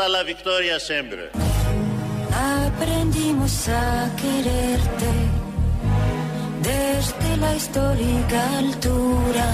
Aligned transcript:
hasta 0.00 0.08
la 0.08 0.22
victoria 0.22 0.80
siempre. 0.80 1.30
Aprendimos 2.66 3.68
a 3.68 4.10
quererte 4.16 5.10
desde 6.62 7.36
la 7.36 7.54
histórica 7.54 8.58
altura 8.58 9.46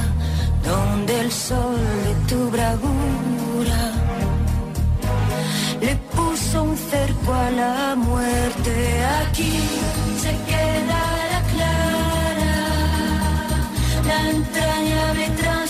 donde 0.65 1.21
el 1.21 1.33
sol 1.33 1.81
de 2.07 2.15
tu 2.29 2.51
bravura 2.51 3.83
le 5.81 5.97
puso 6.15 6.63
un 6.63 6.77
cerco 6.77 7.35
a 7.35 7.51
la 7.51 7.97
muerte. 7.97 9.05
Aquí 9.23 9.59
se 10.23 10.33
queda 10.51 11.01
la 11.33 11.41
clara, 11.53 12.57
la 14.11 14.31
entrañable 14.31 15.29
transparencia 15.31 15.66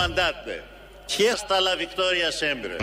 Adiós, 0.00 0.06
comandante. 0.06 0.62
Y 1.18 1.26
hasta 1.26 1.60
la 1.60 1.74
victoria 1.76 2.30
siempre. 2.32 2.76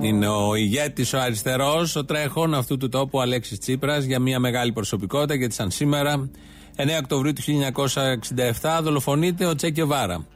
Είναι 0.00 0.28
ο 0.28 0.54
ηγέτης, 0.54 1.12
ο 1.12 1.18
αριστερός, 1.18 1.96
ο 1.96 2.04
τρέχον 2.04 2.54
αυτού 2.54 2.76
του 2.76 2.88
τόπου, 2.88 3.18
ο 3.18 3.20
Αλέξης 3.20 3.58
Τσίπρας, 3.58 4.04
για 4.04 4.18
μια 4.18 4.38
μεγάλη 4.38 4.72
προσωπικότητα, 4.72 5.34
γιατί 5.34 5.54
σαν 5.54 5.70
σήμερα, 5.70 6.30
9 6.76 6.98
Οκτωβρίου 6.98 7.32
του 7.32 7.42
1967, 7.42 8.80
δολοφονείται 8.82 9.46
ο 9.46 9.54
Τσέκε 9.54 9.84
Βάρα. 9.84 10.26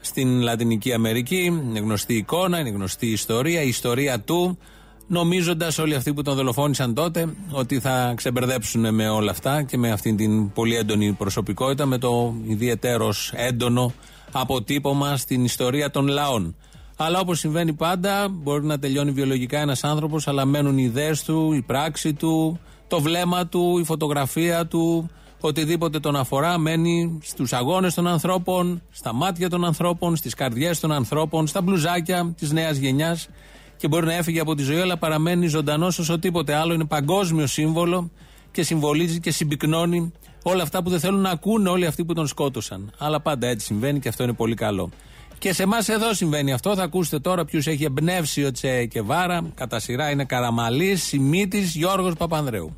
Στην 0.00 0.40
Λατινική 0.40 0.92
Αμερική, 0.92 1.44
είναι 1.44 1.78
γνωστή 1.78 2.14
εικόνα, 2.14 2.58
είναι 2.58 2.70
γνωστή 2.70 3.06
η 3.06 3.12
ιστορία, 3.12 3.62
η 3.62 3.68
ιστορία 3.68 4.20
του, 4.20 4.58
νομίζοντας 5.06 5.78
όλοι 5.78 5.94
αυτοί 5.94 6.14
που 6.14 6.22
τον 6.22 6.34
δολοφόνησαν 6.34 6.94
τότε 6.94 7.34
ότι 7.50 7.80
θα 7.80 8.12
ξεμπερδέψουν 8.16 8.94
με 8.94 9.08
όλα 9.08 9.30
αυτά 9.30 9.62
και 9.62 9.78
με 9.78 9.90
αυτήν 9.90 10.16
την 10.16 10.52
πολύ 10.52 10.76
έντονη 10.76 11.12
προσωπικότητα, 11.12 11.86
με 11.86 11.98
το 11.98 12.34
ιδιαίτερος 12.46 13.32
έντονο 13.36 13.92
αποτύπωμα 14.32 15.16
στην 15.16 15.44
ιστορία 15.44 15.90
των 15.90 16.06
λαών. 16.06 16.56
Αλλά 16.96 17.20
όπως 17.20 17.38
συμβαίνει 17.38 17.72
πάντα, 17.72 18.28
μπορεί 18.28 18.64
να 18.64 18.78
τελειώνει 18.78 19.10
βιολογικά 19.10 19.60
ένας 19.60 19.84
άνθρωπος, 19.84 20.28
αλλά 20.28 20.44
μένουν 20.44 20.78
οι 20.78 20.82
ιδέες 20.82 21.22
του, 21.24 21.52
η 21.52 21.62
πράξη 21.62 22.14
του, 22.14 22.60
το 22.88 23.00
βλέμμα 23.00 23.46
του, 23.46 23.78
η 23.78 23.84
φωτογραφία 23.84 24.66
του, 24.66 25.10
οτιδήποτε 25.40 26.00
τον 26.00 26.16
αφορά 26.16 26.58
μένει 26.58 27.18
στους 27.22 27.52
αγώνες 27.52 27.94
των 27.94 28.06
ανθρώπων, 28.06 28.82
στα 28.90 29.14
μάτια 29.14 29.48
των 29.48 29.64
ανθρώπων, 29.64 30.16
στις 30.16 30.34
καρδιές 30.34 30.80
των 30.80 30.92
ανθρώπων, 30.92 31.46
στα 31.46 31.62
μπλουζάκια 31.62 32.34
της 32.38 32.52
νέας 32.52 32.76
γενιάς 32.76 33.28
και 33.76 33.88
μπορεί 33.88 34.06
να 34.06 34.14
έφυγε 34.14 34.40
από 34.40 34.54
τη 34.54 34.62
ζωή, 34.62 34.80
αλλά 34.80 34.96
παραμένει 34.96 35.46
ζωντανός 35.46 35.98
όσο 35.98 36.18
τίποτε 36.18 36.54
άλλο. 36.54 36.72
Είναι 36.74 36.84
παγκόσμιο 36.84 37.46
σύμβολο 37.46 38.10
και 38.50 38.62
συμβολίζει 38.62 39.20
και 39.20 39.30
συμπυκνώνει 39.30 40.12
όλα 40.42 40.62
αυτά 40.62 40.82
που 40.82 40.90
δεν 40.90 41.00
θέλουν 41.00 41.20
να 41.20 41.30
ακούνε 41.30 41.68
όλοι 41.68 41.86
αυτοί 41.86 42.04
που 42.04 42.12
τον 42.12 42.26
σκότωσαν. 42.26 42.92
Αλλά 42.98 43.20
πάντα 43.20 43.46
έτσι 43.46 43.66
συμβαίνει 43.66 44.00
και 44.00 44.08
αυτό 44.08 44.22
είναι 44.22 44.32
πολύ 44.32 44.54
καλό. 44.54 44.90
Και 45.38 45.52
σε 45.52 45.62
εμάς 45.62 45.88
εδώ 45.88 46.14
συμβαίνει 46.14 46.52
αυτό. 46.52 46.74
Θα 46.74 46.82
ακούσετε 46.82 47.18
τώρα 47.18 47.44
ποιου 47.44 47.60
έχει 47.64 47.84
εμπνεύσει 47.84 48.44
ο 48.44 48.52
Τσε 48.52 48.84
Κεβάρα. 48.84 49.50
Κατά 49.54 49.78
σειρά 49.80 50.10
είναι 50.10 50.24
Καραμαλής, 50.24 51.02
Σιμίτης, 51.02 51.74
Γιώργος 51.74 52.14
Παπανδρέου. 52.14 52.76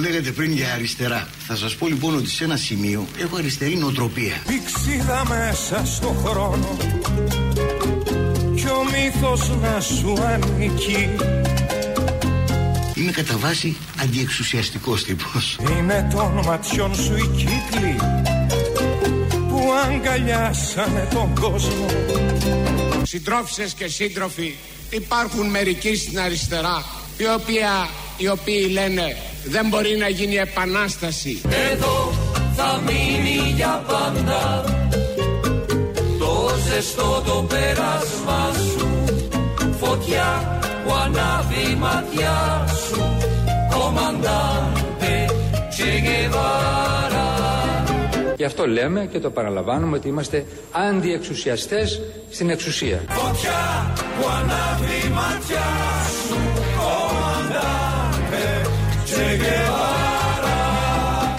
Λέγατε 0.00 0.30
πριν 0.30 0.52
για 0.52 0.72
αριστερά. 0.72 1.28
Θα 1.38 1.56
σας 1.56 1.76
πω 1.76 1.86
λοιπόν 1.86 2.16
ότι 2.16 2.28
σε 2.28 2.44
ένα 2.44 2.56
σημείο 2.56 3.06
έχω 3.20 3.36
αριστερή 3.36 3.76
νοοτροπία. 3.76 4.34
Πηξίδα 4.46 5.22
μέσα 5.28 5.86
στο 5.86 6.08
χρόνο 6.08 6.76
Κι 8.54 8.66
ο 8.66 8.84
μύθος 8.84 9.50
να 9.60 9.80
σου 9.80 10.14
ανήκει 10.22 11.08
Είμαι 13.00 13.10
κατά 13.10 13.36
βάση 13.36 13.76
αντιεξουσιαστικός 14.02 15.04
τύπος. 15.04 15.58
Είναι 15.78 16.08
των 16.14 16.40
ματιών 16.46 16.94
σου 16.94 17.16
οι 17.16 17.26
κύκλοι 17.36 17.96
Που 19.48 19.60
αγκαλιάσανε 19.84 21.08
τον 21.14 21.34
κόσμο 21.40 21.86
Συντρόφισσες 23.02 23.72
και 23.72 23.88
σύντροφοι, 23.88 24.54
υπάρχουν 24.90 25.50
μερικοί 25.50 25.96
στην 25.96 26.20
αριστερά 26.20 26.84
οι, 27.16 27.24
οποία, 27.36 27.88
οι 28.16 28.28
οποίοι 28.28 28.68
λένε 28.72 29.16
δεν 29.44 29.68
μπορεί 29.68 29.96
να 29.96 30.08
γίνει 30.08 30.34
επανάσταση. 30.34 31.40
Εδώ 31.72 32.12
θα 32.56 32.82
μείνει 32.86 33.52
για 33.54 33.84
πάντα 33.86 34.64
Το 36.18 36.50
ζεστό 36.68 37.22
το 37.26 37.46
πέρασμα 37.48 38.52
σου 38.72 38.77
Φωτιά 39.80 40.58
που 40.84 40.92
ανάβει 41.04 41.70
η 41.70 41.74
ματιά 41.74 42.66
σου 42.86 43.16
Κομμαντάντε 43.70 45.24
Che 45.76 45.90
Guevara 46.06 47.26
Γι' 48.36 48.44
αυτό 48.44 48.66
λέμε 48.66 49.06
και 49.06 49.18
το 49.18 49.30
παραλαμβάνουμε 49.30 49.96
ότι 49.96 50.08
είμαστε 50.08 50.46
αντιεξουσιαστές 50.70 52.00
στην 52.30 52.50
εξουσία. 52.50 53.04
Φωτιά 53.08 53.92
που 53.96 54.26
ανάβει 54.28 55.06
η 55.06 55.10
ματιά 55.18 55.68
σου 56.26 56.38
Κομμαντάντε 56.82 58.46
Che 59.10 59.26
Guevara 59.42 60.58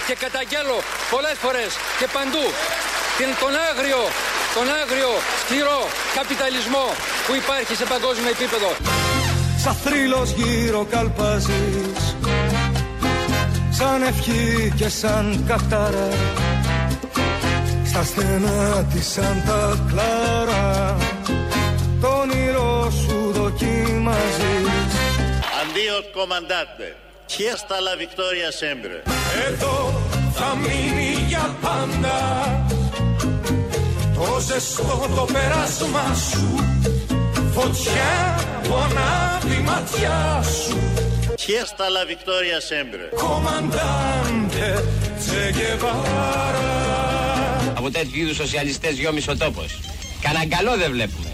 Και 0.06 0.16
καταγγέλω 0.24 0.78
πολλές 1.10 1.36
φορές 1.44 1.70
και 1.98 2.06
παντού 2.16 2.44
την, 3.18 3.30
τον 3.42 3.52
άγριο, 3.70 4.02
τον 4.54 4.66
άγριο 4.82 5.12
σκληρό 5.42 5.80
καπιταλισμό 6.18 6.86
που 7.26 7.32
υπάρχει 7.42 7.74
σε 7.80 7.84
παγκόσμιο 7.92 8.30
επίπεδο. 8.36 8.70
Σαν 9.62 9.74
θρύλος 9.74 10.30
γύρω 10.30 10.86
καλπάζεις 10.90 12.16
Σαν 13.70 14.02
ευχή 14.02 14.72
και 14.76 14.88
σαν 14.88 15.44
κατάρα 15.46 16.08
Στα 17.86 18.02
στενά 18.04 18.86
της 18.92 19.12
σαν 19.12 19.42
τα 19.46 19.78
κλάρα 19.88 20.96
Το 22.00 22.08
όνειρό 22.08 22.90
σου 22.90 23.32
δοκιμάζεις 23.32 24.68
Adiós, 25.62 26.04
comandante. 26.20 26.86
Y 27.38 27.46
hasta 27.54 27.76
la 27.88 27.94
victoria 28.04 28.50
siempre. 28.60 28.96
Εδώ 29.48 29.76
θα 30.32 30.56
μείνει 30.56 31.24
για 31.28 31.56
πάντα 31.60 32.18
Το 34.20 34.40
ζεστό 34.40 35.08
το 35.16 35.26
πέρασμα 35.32 36.14
σου 36.30 36.64
Φωτιά 37.52 38.40
που 38.62 38.74
ανάβει 38.74 39.54
η 39.54 39.62
ματιά 39.62 40.42
σου 40.42 40.78
Y 41.50 41.56
hasta 41.64 41.86
la 41.96 42.04
victoria 42.04 42.58
siempre. 42.70 43.02
Κομμαντάντε 43.22 44.84
Τσε 45.18 45.50
Γκεβάρα 45.52 46.70
Από 47.76 47.90
τέτοιου 47.90 48.20
είδους 48.20 48.36
σοσιαλιστές 48.36 48.98
γιόμισε 48.98 49.30
ο 49.30 49.36
τόπος. 49.36 49.80
Κανένα 50.20 50.56
καλό 50.56 50.76
δεν 50.76 50.90
βλέπουμε. 50.90 51.30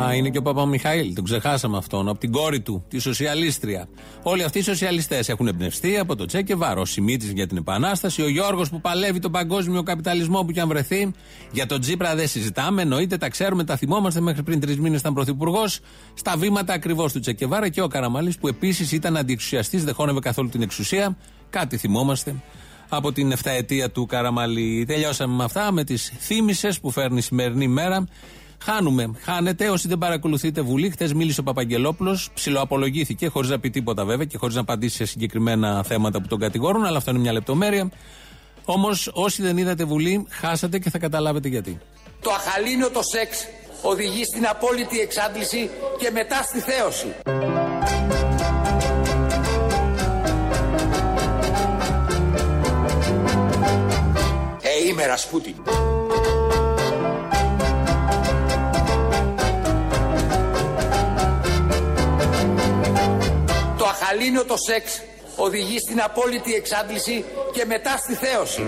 Α, 0.00 0.14
είναι 0.14 0.30
και 0.30 0.38
ο 0.38 0.42
Παπαμιχαήλ, 0.42 1.14
τον 1.14 1.24
ξεχάσαμε 1.24 1.76
αυτόν, 1.76 2.08
από 2.08 2.18
την 2.18 2.32
κόρη 2.32 2.60
του, 2.60 2.84
τη 2.88 2.98
σοσιαλίστρια. 2.98 3.88
Όλοι 4.22 4.42
αυτοί 4.42 4.58
οι 4.58 4.62
σοσιαλιστές 4.62 5.28
έχουν 5.28 5.46
εμπνευστεί 5.46 5.98
από 5.98 6.16
το 6.16 6.24
Τσέκε 6.24 6.54
Βάρο. 6.54 6.80
Ο 6.80 6.84
Σιμίτης 6.84 7.30
για 7.30 7.46
την 7.46 7.56
Επανάσταση, 7.56 8.22
ο 8.22 8.28
Γιώργος 8.28 8.70
που 8.70 8.80
παλεύει 8.80 9.18
τον 9.18 9.32
παγκόσμιο 9.32 9.82
καπιταλισμό 9.82 10.42
που 10.44 10.52
και 10.52 10.60
αν 10.60 10.68
βρεθεί. 10.68 11.12
Για 11.52 11.66
τον 11.66 11.80
Τζίπρα 11.80 12.14
δεν 12.14 12.28
συζητάμε, 12.28 12.82
εννοείται, 12.82 13.16
τα 13.16 13.28
ξέρουμε, 13.28 13.64
τα 13.64 13.76
θυμόμαστε. 13.76 14.20
Μέχρι 14.20 14.42
πριν 14.42 14.60
τρεις 14.60 14.78
μήνες 14.78 15.00
ήταν 15.00 15.14
πρωθυπουργός. 15.14 15.80
Στα 16.14 16.36
βήματα 16.36 16.72
ακριβώς 16.72 17.12
του 17.12 17.20
Τσέκε 17.20 17.46
Βάρα 17.46 17.68
και 17.68 17.82
ο 17.82 17.88
Καραμαλή 17.88 18.34
που 18.40 18.48
επίσης 18.48 18.92
ήταν 18.92 19.16
αντιεξουσιαστής, 19.16 19.84
δεν 19.84 19.94
χώνευε 19.94 20.20
καθόλου 20.20 20.48
την 20.48 20.62
εξουσία. 20.62 21.16
Κάτι 21.50 21.76
θυμόμαστε 21.76 22.34
από 22.88 23.12
την 23.12 23.32
7 23.32 23.36
ετία 23.44 23.90
του 23.90 24.06
Καραμαλή. 24.06 24.84
Τελειώσαμε 24.86 25.34
με 25.34 25.44
αυτά, 25.44 25.72
με 25.72 25.84
τις 25.84 26.12
θύμησες 26.18 26.80
που 26.80 26.90
φέρνει 26.90 27.18
η 27.18 27.20
σημερινή 27.20 27.68
μέρα. 27.68 28.06
Χάνουμε. 28.64 29.10
Χάνετε. 29.22 29.68
Όσοι 29.68 29.88
δεν 29.88 29.98
παρακολουθείτε 29.98 30.60
Βουλή, 30.60 30.90
χθες 30.90 31.12
μίλησε 31.12 31.40
ο 31.40 31.42
Παπαγγελόπουλος, 31.42 32.30
ψιλοαπολογήθηκε, 32.34 33.28
χωρίς 33.28 33.50
να 33.50 33.58
πει 33.58 33.70
τίποτα 33.70 34.04
βέβαια 34.04 34.24
και 34.24 34.36
χωρίς 34.36 34.54
να 34.54 34.60
απαντήσει 34.60 34.96
σε 34.96 35.04
συγκεκριμένα 35.04 35.82
θέματα 35.82 36.20
που 36.20 36.28
τον 36.28 36.38
κατηγορούν, 36.38 36.84
αλλά 36.84 36.96
αυτό 36.96 37.10
είναι 37.10 37.20
μια 37.20 37.32
λεπτομέρεια. 37.32 37.90
Όμως, 38.64 39.10
όσοι 39.14 39.42
δεν 39.42 39.56
είδατε 39.56 39.84
Βουλή, 39.84 40.26
χάσατε 40.28 40.78
και 40.78 40.90
θα 40.90 40.98
καταλάβετε 40.98 41.48
γιατί. 41.48 41.78
Το 42.20 42.30
αχαλήνιο 42.30 42.90
το 42.90 43.02
σεξ 43.02 43.46
οδηγεί 43.82 44.24
στην 44.24 44.46
απόλυτη 44.46 45.00
εξάντληση 45.00 45.70
και 45.98 46.10
μετά 46.10 46.42
στη 46.42 46.58
θέωση. 46.58 47.06
Ε, 54.62 54.88
είμαι 54.88 55.06
Ρασπούτιν. 55.06 55.54
Το 64.12 64.18
αχαλήνιο 64.18 64.44
το 64.44 64.56
σεξ 64.56 65.02
οδηγεί 65.36 65.78
στην 65.78 66.00
απόλυτη 66.00 66.54
εξάντληση 66.54 67.24
και 67.52 67.64
μετά 67.64 67.96
στη 67.96 68.14
θέωση. 68.14 68.62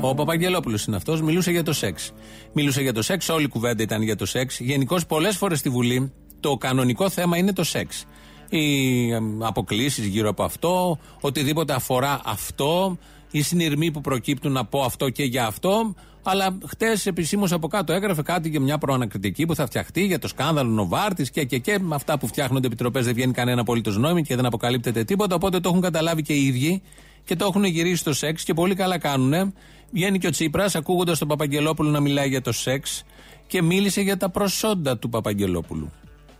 Ο 0.00 0.14
Παπαγγελόπουλος 0.14 0.84
είναι 0.84 0.96
αυτός, 0.96 1.22
μιλούσε 1.22 1.50
για 1.50 1.62
το 1.62 1.72
σεξ. 1.72 2.12
Μιλούσε 2.52 2.82
για 2.82 2.92
το 2.92 3.02
σεξ, 3.02 3.28
όλη 3.28 3.44
η 3.44 3.48
κουβέντα 3.48 3.82
ήταν 3.82 4.02
για 4.02 4.16
το 4.16 4.26
σεξ. 4.26 4.60
Γενικώς, 4.60 5.06
πολλές 5.06 5.36
φορές 5.36 5.58
στη 5.58 5.68
Βουλή 5.68 6.12
το 6.40 6.56
κανονικό 6.56 7.10
θέμα 7.10 7.36
είναι 7.36 7.52
το 7.52 7.64
σεξ. 7.64 8.04
οι 8.48 9.14
αποκλήσεις 9.38 10.06
γύρω 10.06 10.28
από 10.28 10.42
αυτό, 10.42 10.98
οτιδήποτε 11.20 11.72
αφορά 11.72 12.20
αυτό, 12.24 12.98
οι 13.30 13.42
συνειρμοί 13.42 13.90
που 13.90 14.00
προκύπτουν 14.00 14.56
από 14.56 14.82
αυτό 14.82 15.08
και 15.08 15.24
για 15.24 15.46
αυτό. 15.46 15.94
Αλλά 16.26 16.58
χτες 16.66 17.06
επισήμως 17.06 17.52
από 17.52 17.68
κάτω 17.68 17.92
έγραφε 17.92 18.22
κάτι 18.22 18.48
για 18.48 18.60
μια 18.60 18.78
προανακριτική 18.78 19.46
που 19.46 19.54
θα 19.54 19.66
φτιαχτεί 19.66 20.04
για 20.04 20.18
το 20.18 20.28
σκάνδαλο 20.28 20.70
Νοβάρτης 20.70 21.30
και, 21.30 21.44
και, 21.44 21.58
και 21.58 21.78
με 21.78 21.94
αυτά 21.94 22.18
που 22.18 22.26
φτιάχνονται 22.26 22.66
επιτροπές 22.66 23.04
δεν 23.04 23.14
βγαίνει 23.14 23.32
κανένα 23.32 23.60
απολύτως 23.60 23.96
νόημα 23.96 24.20
και 24.20 24.36
δεν 24.36 24.46
αποκαλύπτεται 24.46 25.04
τίποτα. 25.04 25.34
Οπότε 25.34 25.60
το 25.60 25.68
έχουν 25.68 25.80
καταλάβει 25.80 26.22
και 26.22 26.32
οι 26.32 26.46
ίδιοι 26.46 26.82
και 27.24 27.36
το 27.36 27.44
έχουν 27.44 27.64
γυρίσει 27.64 27.96
στο 27.96 28.12
σεξ 28.12 28.44
και 28.44 28.54
πολύ 28.54 28.74
καλά 28.74 28.98
κάνουν. 28.98 29.54
Βγαίνει 29.90 30.18
και 30.18 30.26
ο 30.26 30.30
Τσίπρας 30.30 30.74
ακούγοντας 30.74 31.18
τον 31.18 31.28
Παπαγγελόπουλο 31.28 31.90
να 31.90 32.00
μιλάει 32.00 32.28
για 32.28 32.42
το 32.42 32.52
σεξ 32.52 33.04
και 33.46 33.62
μίλησε 33.62 34.00
για 34.00 34.16
τα 34.16 34.30
προσόντα 34.30 34.98
του 34.98 35.08
Παπαγγελόπουλου. 35.08 35.92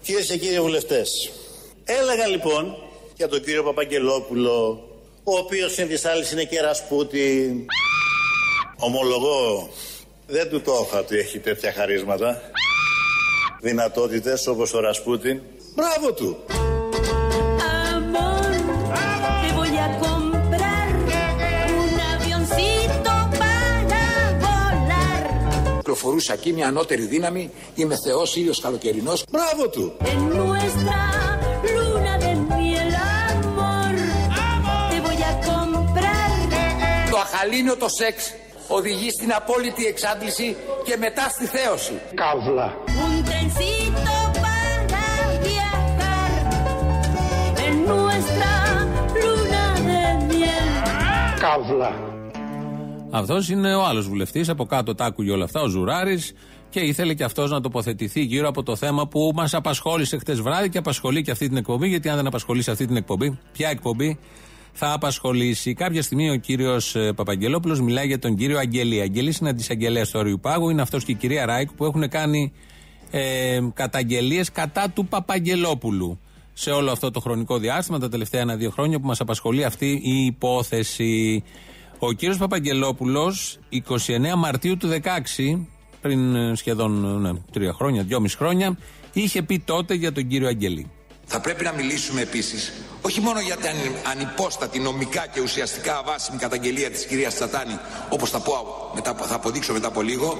Κυρίες 0.03 0.27
και 0.27 0.39
κύριοι 0.39 0.61
βουλευτές, 0.61 1.31
έλεγα 1.85 2.27
λοιπόν 2.27 2.75
για 3.17 3.29
τον 3.29 3.43
κύριο 3.43 3.63
Παπαγγελόπουλο, 3.63 4.85
ο 5.25 5.39
οποίος 5.39 5.73
συν 5.73 5.89
τη 5.89 6.09
άλλη 6.09 6.25
είναι 6.33 6.45
και 6.45 6.61
Ρασπούτη. 6.61 7.67
Ομολογώ, 8.87 9.69
δεν 10.27 10.49
του 10.49 10.61
το 10.61 10.87
είχα 10.87 10.99
ότι 10.99 11.17
έχει 11.17 11.39
τέτοια 11.39 11.73
χαρίσματα. 11.73 12.41
Δυνατότητες 13.61 14.47
όπως 14.47 14.75
ο 14.75 14.81
Ρασπούτιν. 14.81 15.41
Μπράβο 15.75 16.13
του! 16.13 16.37
Κυκλοφορούσα 25.77 26.33
εκεί 26.33 26.53
μια 26.53 26.67
ανώτερη 26.67 27.07
δύναμη, 27.07 27.51
είμαι 27.75 27.97
Θεός 28.05 28.37
ήλιος 28.37 28.61
καλοκαιρινός. 28.61 29.25
Μπράβο 29.31 29.69
του! 29.69 29.93
Το 37.11 37.19
αχαλήνιο 37.19 37.77
το 37.77 37.89
σεξ 37.89 38.35
οδηγεί 38.69 39.11
στην 39.11 39.33
απόλυτη 39.33 39.87
εξάντληση 39.87 40.57
και 40.85 40.97
μετά 40.97 41.29
στη 41.29 41.47
θέωση. 41.47 42.01
Καύλα. 42.15 42.75
Καύλα. 51.39 51.93
Αυτός 53.11 53.49
είναι 53.49 53.75
ο 53.75 53.85
άλλος 53.85 54.09
βουλευτής. 54.09 54.49
Από 54.49 54.65
κάτω 54.65 54.95
τα 54.95 55.05
άκουγε 55.05 55.31
όλα 55.31 55.45
αυτά, 55.45 55.61
ο 55.61 55.69
Ζουράρης. 55.69 56.33
Και 56.71 56.81
ήθελε 56.81 57.15
και 57.15 57.25
αυτός 57.25 57.51
να 57.51 57.61
τοποθετηθεί 57.61 58.21
γύρω 58.21 58.49
από 58.49 58.63
το 58.63 58.77
θέμα 58.77 59.07
που 59.09 59.33
μας 59.35 59.55
απασχόλησε 59.55 60.19
χτες 60.19 60.41
βράδυ 60.41 60.69
και 60.69 60.79
απασχολεί 60.79 61.23
και 61.23 61.31
αυτή 61.31 61.49
την 61.49 61.57
εκπομπή. 61.57 61.89
Γιατί 61.89 62.09
αν 62.09 62.17
δεν 62.17 62.27
απασχολήσει 62.27 62.71
αυτή 62.71 62.87
την 62.87 62.97
εκπομπή, 62.97 63.39
ποια 63.53 63.69
εκπομπή; 63.69 64.19
Θα 64.75 64.93
απασχολήσει. 64.93 65.75
Κάποια 65.75 66.03
στιγμή 66.03 66.31
ο 66.31 66.37
κύριος 66.37 66.95
ε, 66.95 67.13
Παπαγγελόπουλος 67.13 67.81
μιλάει 67.81 68.07
για 68.07 68.19
τον 68.19 68.37
κύριο 68.37 68.59
Αγγελή. 68.59 69.01
Αγγελή 69.01 69.35
είναι 69.41 69.51
αντισαγγελέας 69.51 70.11
του 70.11 70.19
Αρείου 70.21 70.41
Πάγου. 70.41 70.71
Είναι 70.71 70.83
αυτός 70.83 71.05
και 71.05 71.13
η 71.13 71.15
κυρία 71.15 71.47
Ράικου 71.47 71.73
που 71.73 71.85
έχουν 71.85 72.09
κάνει 72.09 72.53
ε, 73.11 73.61
καταγγελίες 73.75 74.53
κατά 74.53 74.91
του 74.91 75.07
Παπαγγελόπουλου 75.07 76.19
σε 76.53 76.71
όλο 76.71 76.91
αυτό 76.91 77.11
το 77.11 77.21
χρονικό 77.21 77.59
διάστημα, 77.59 77.99
τα 77.99 78.09
τελευταία 78.09 78.41
ένα-δύο 78.41 78.71
χρόνια 78.71 79.01
που 79.01 79.07
μας 79.07 79.21
απασχολεί 79.21 79.65
αυτή 79.65 80.01
η 80.05 80.25
υπόθεση. 80.25 81.43
Ο 81.99 82.13
κύριος 82.13 82.39
Παπαγγελόπουλος, 82.39 83.59
29 83.71 84.35
Μαρτίου 84.37 84.77
του 84.77 84.89
2016, 84.89 85.67
πριν 86.01 86.35
ε, 86.35 86.55
σχεδόν 86.55 87.21
ναι, 87.21 87.31
τρία 87.53 87.73
χρόνια, 87.73 88.03
δυόμιση 88.03 88.37
χρόνια, 88.37 88.79
είχε 89.13 89.43
πει 89.43 89.59
τότε 89.59 89.95
για 89.95 90.13
τον 90.13 90.27
κύριο 90.27 90.49
Αγγελή. 90.49 90.91
Θα 91.27 91.41
πρέπει 91.41 91.65
να 91.65 91.73
μιλήσουμε 91.73 92.21
επίσης 92.21 92.73
όχι 93.07 93.21
μόνο 93.21 93.41
για 93.41 93.57
την 93.57 93.71
ανυπόστατη 94.11 94.79
νομικά 94.79 95.27
και 95.33 95.41
ουσιαστικά 95.41 96.03
βάσιμη 96.07 96.39
καταγγελία 96.39 96.91
της 96.91 97.05
κυρίας 97.05 97.35
Τσατάνη, 97.35 97.79
όπως 98.09 98.31
θα, 98.31 98.43
θα 99.05 99.35
αποδείξω 99.35 99.73
μετά 99.73 99.89
από 99.89 100.03
λίγο, 100.03 100.37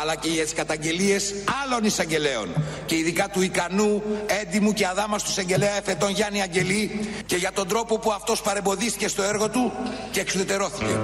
αλλά 0.00 0.16
και 0.16 0.28
για 0.28 0.42
τις 0.42 0.52
καταγγελίες 0.52 1.34
άλλων 1.64 1.84
εισαγγελέων 1.84 2.48
και 2.86 2.96
ειδικά 2.96 3.28
του 3.28 3.42
ικανού, 3.42 4.02
έντιμου 4.42 4.72
και 4.72 4.86
αδάμαστου 4.86 5.30
εισαγγελέα 5.30 5.76
εφετών 5.76 6.10
Γιάννη 6.10 6.42
Αγγελή 6.42 7.08
και 7.26 7.36
για 7.36 7.52
τον 7.52 7.68
τρόπο 7.68 7.98
που 7.98 8.12
αυτός 8.12 8.42
παρεμποδίστηκε 8.42 9.08
στο 9.08 9.22
έργο 9.22 9.48
του 9.50 9.72
και 10.10 10.20
εξουδετερώθηκε. 10.20 11.00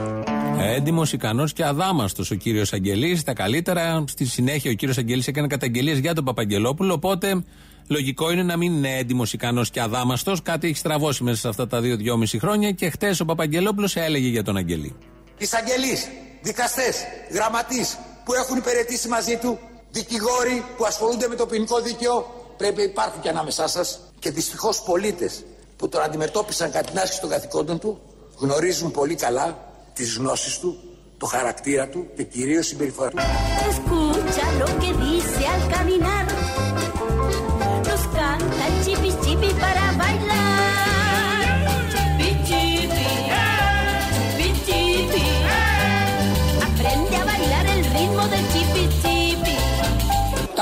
Έντιμος, 0.59 1.13
ικανός 1.13 1.53
και 1.53 1.65
αδάμαστος 1.65 2.31
ο 2.31 2.35
κύριος 2.35 2.73
Αγγελής. 2.73 3.23
Τα 3.23 3.33
καλύτερα. 3.33 4.05
Στη 4.09 4.25
συνέχεια 4.25 4.71
ο 4.71 4.75
κύριος 4.75 4.99
Αγγελής 4.99 5.27
έκανε 5.27 5.47
καταγγελίες 5.47 5.99
για 5.99 6.15
τον 6.15 6.25
Παπαγγελόπουλο. 6.25 6.93
Οπότε 6.93 7.45
Λογικό 7.89 8.31
είναι 8.31 8.43
να 8.43 8.57
μην 8.57 8.73
είναι 8.73 8.97
έντιμος, 8.97 9.33
ικανός 9.33 9.71
και 9.71 9.81
αδάμαστος. 9.81 10.43
Κάτι 10.43 10.67
έχει 10.69 10.77
στραβώσει 10.77 11.23
μέσα 11.23 11.37
σε 11.37 11.49
αυτά 11.49 11.67
τα 11.67 11.81
δύο-δυόμιση 11.81 12.39
χρόνια 12.39 12.71
και 12.71 12.91
χτες 12.91 13.21
ο 13.21 13.25
Παπαγγελόπουλος 13.25 13.97
έλεγε 13.97 14.29
για 14.29 14.43
τον 14.43 14.57
Αγγελή. 14.57 14.95
Εισαγγελείς, 15.39 16.09
δικαστές, 16.43 16.97
γραμματείς 17.31 17.99
που 18.25 18.35
έχουν 18.35 18.57
υπηρετήσει 18.57 19.09
μαζί 19.09 19.37
του, 19.37 19.59
δικηγόροι 19.91 20.65
που 20.77 20.85
ασχολούνται 20.85 21.29
με 21.29 21.35
το 21.35 21.47
ποινικό 21.47 21.81
δίκαιο, 21.81 22.45
πρέπει 22.57 22.77
να 22.77 22.83
υπάρχουν 22.83 23.21
και 23.21 23.29
ανάμεσά 23.29 23.69
σας 23.69 24.01
και 24.19 24.31
δυστυχώς 24.31 24.83
πολίτες 24.83 25.45
που 25.77 25.89
τον 25.89 26.03
αντιμετώπισαν 26.03 26.71
κατά 26.71 26.91
την 26.91 26.99
άσκηση 26.99 27.21
των 27.21 27.31
καθηκόντων 27.31 27.79
του, 27.79 28.01
γνωρίζουν 28.39 28.91
πολύ 28.91 29.15
καλά 29.15 29.73
τις 29.93 30.17
γνώσεις 30.17 30.59
του, 30.59 30.79
το 31.19 31.27
χαρακτήρα 31.27 31.89
του 31.89 32.07
και 32.17 32.23
κυρίως 32.23 32.67
συμπεριφορά 32.67 33.11
του. 33.11 33.17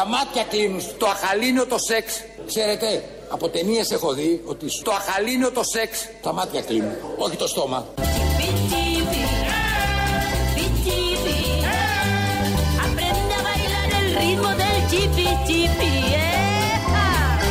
Τα 0.02 0.08
μάτια 0.08 0.44
κλείνουν 0.44 0.82
το 0.98 1.06
αχαλήνιο 1.06 1.66
το 1.66 1.78
σεξ. 1.78 2.24
Ξέρετε, 2.46 3.04
από 3.28 3.48
ταινίες 3.48 3.90
έχω 3.90 4.12
δει 4.12 4.42
ότι 4.44 4.70
στο 4.70 4.90
αχαλήνιο 4.90 5.50
το 5.52 5.62
σεξ 5.64 6.08
τα 6.22 6.32
μάτια 6.32 6.60
κλείνουν, 6.60 6.92
όχι 7.16 7.36
το 7.36 7.46
στόμα. 7.46 7.86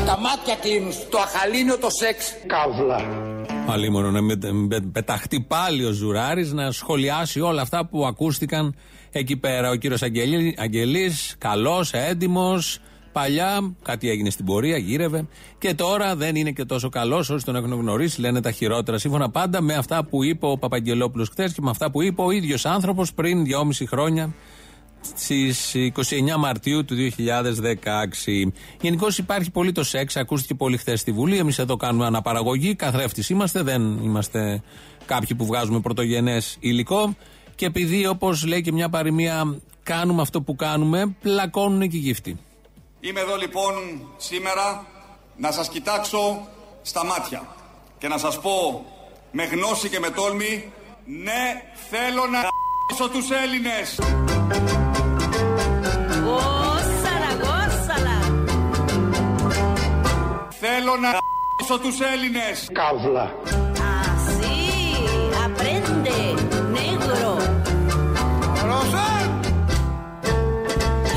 Τα 0.05 0.17
μάτια 0.17 0.55
κλείνουν 0.61 0.93
στο 0.93 1.17
αχαλήνιο 1.17 1.77
το 1.77 1.89
σεξ. 1.89 2.33
Καύλα. 2.47 3.40
Αλίμονο 3.67 4.11
να 4.11 4.35
πεταχτεί 4.91 5.41
πάλι 5.41 5.85
ο 5.85 5.91
Ζουράρης 5.91 6.53
να 6.53 6.71
σχολιάσει 6.71 7.39
όλα 7.39 7.61
αυτά 7.61 7.85
που 7.85 8.05
ακούστηκαν 8.05 8.75
εκεί 9.11 9.37
πέρα. 9.37 9.69
Ο 9.69 9.75
κύριος 9.75 10.01
Αγγελής, 10.57 11.35
καλός, 11.37 11.93
έντιμος. 11.93 12.79
Παλιά 13.11 13.75
κάτι 13.81 14.09
έγινε 14.09 14.29
στην 14.29 14.45
πορεία, 14.45 14.77
γύρευε. 14.77 15.27
Και 15.57 15.73
τώρα 15.73 16.15
δεν 16.15 16.35
είναι 16.35 16.51
και 16.51 16.65
τόσο 16.65 16.89
καλός. 16.89 17.29
Όσοι 17.29 17.45
τον 17.45 17.55
έχουν 17.55 17.73
γνωρίσει 17.73 18.21
λένε 18.21 18.41
τα 18.41 18.51
χειρότερα. 18.51 18.97
Σύμφωνα 18.97 19.29
πάντα 19.29 19.61
με 19.61 19.73
αυτά 19.73 20.05
που 20.05 20.23
είπε 20.23 20.45
ο 20.45 20.57
Παπαγγελόπουλος 20.57 21.29
χθες 21.29 21.53
και 21.53 21.61
με 21.61 21.69
αυτά 21.69 21.91
που 21.91 22.01
είπε 22.01 22.21
ο 22.21 22.31
ίδιος 22.31 22.65
άνθρωπος 22.65 23.13
πριν 23.13 23.43
δυόμιση 23.43 23.85
χρόνια 23.85 24.33
στις 25.01 25.75
29 25.75 26.35
Μαρτίου 26.37 26.85
του 26.85 26.95
2016. 26.95 28.51
Γενικώς 28.81 29.17
υπάρχει 29.17 29.51
πολύ 29.51 29.71
το 29.71 29.83
σεξ, 29.83 30.15
ακούστηκε 30.15 30.53
πολύ 30.53 30.77
χθες 30.77 30.99
στη 30.99 31.11
Βουλή. 31.11 31.37
Εμείς 31.37 31.59
εδώ 31.59 31.77
κάνουμε 31.77 32.05
αναπαραγωγή, 32.05 32.75
καθρέφτης 32.75 33.29
είμαστε, 33.29 33.61
δεν 33.61 33.81
είμαστε 33.81 34.61
κάποιοι 35.05 35.35
που 35.37 35.45
βγάζουμε 35.45 35.79
πρωτογενές 35.79 36.57
υλικό. 36.59 37.15
Και 37.55 37.65
επειδή, 37.65 38.07
όπως 38.07 38.45
λέει 38.45 38.61
και 38.61 38.71
μια 38.71 38.89
παροιμία, 38.89 39.59
κάνουμε 39.83 40.21
αυτό 40.21 40.41
που 40.41 40.55
κάνουμε, 40.55 41.15
πλακώνουν 41.21 41.89
και 41.89 41.97
οι 41.97 41.99
γύφτοι. 41.99 42.39
Είμαι 42.99 43.19
εδώ 43.19 43.35
λοιπόν 43.35 43.73
σήμερα 44.17 44.85
να 45.37 45.51
σας 45.51 45.69
κοιτάξω 45.69 46.47
στα 46.81 47.05
μάτια 47.05 47.47
και 47.97 48.07
να 48.07 48.17
σας 48.17 48.39
πω 48.39 48.85
με 49.31 49.43
γνώση 49.43 49.89
και 49.89 49.99
με 49.99 50.09
τόλμη 50.09 50.71
ναι 51.05 51.61
θέλω 51.89 52.25
να 52.31 52.39
***σω 52.95 53.09
τους 53.09 53.29
Έλληνες. 53.29 53.99
Θέλω 60.73 60.95
να 61.05 61.11
***σω 61.65 61.79
τους 61.79 61.99
Έλληνες. 62.13 62.69
Καύλα. 62.79 63.25
Así, 64.03 64.57
aprende, 65.45 66.19
negro. 66.77 67.31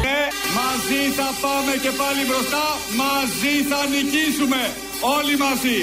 Ναι, 0.05 0.21
μαζί 0.59 1.03
θα 1.19 1.29
πάμε 1.45 1.73
και 1.85 1.93
πάλι 2.01 2.23
μπροστά, 2.29 2.67
μαζί 3.03 3.55
θα 3.71 3.81
νικήσουμε. 3.95 4.63
Όλοι 5.17 5.35
μαζί, 5.45 5.79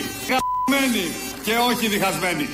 και 1.45 1.53
όχι 1.69 1.87
διχασμένοι. 1.87 2.47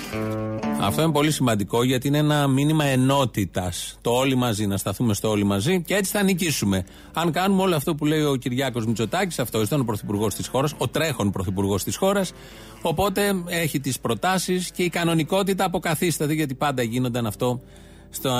Αυτό 0.81 1.01
είναι 1.01 1.11
πολύ 1.11 1.31
σημαντικό 1.31 1.83
γιατί 1.83 2.07
είναι 2.07 2.17
ένα 2.17 2.47
μήνυμα 2.47 2.83
ενότητας. 2.83 3.97
Το 4.01 4.11
όλοι 4.11 4.35
μαζί, 4.35 4.67
να 4.67 4.77
σταθούμε 4.77 5.13
στο 5.13 5.29
όλοι 5.29 5.43
μαζί 5.43 5.81
και 5.81 5.95
έτσι 5.95 6.11
θα 6.11 6.23
νικήσουμε. 6.23 6.85
Αν 7.13 7.31
κάνουμε 7.31 7.61
όλο 7.61 7.75
αυτό 7.75 7.95
που 7.95 8.05
λέει 8.05 8.21
ο 8.21 8.35
Κυριάκος 8.35 8.85
Μητσοτάκης, 8.85 9.39
αυτό 9.39 9.61
ήταν 9.61 9.79
ο 9.79 9.83
πρωθυπουργός 9.83 10.35
της 10.35 10.47
χώρας, 10.47 10.73
ο 10.77 10.87
τρέχον 10.87 11.31
πρωθυπουργός 11.31 11.83
της 11.83 11.95
χώρας. 11.95 12.33
Οπότε 12.81 13.43
έχει 13.47 13.79
τις 13.79 13.99
προτάσεις 13.99 14.71
και 14.71 14.83
η 14.83 14.89
κανονικότητα 14.89 15.65
αποκαθίσταται 15.65 16.33
γιατί 16.33 16.55
πάντα 16.55 16.81
γίνονταν 16.81 17.25
αυτό 17.25 17.61
στο, 18.09 18.31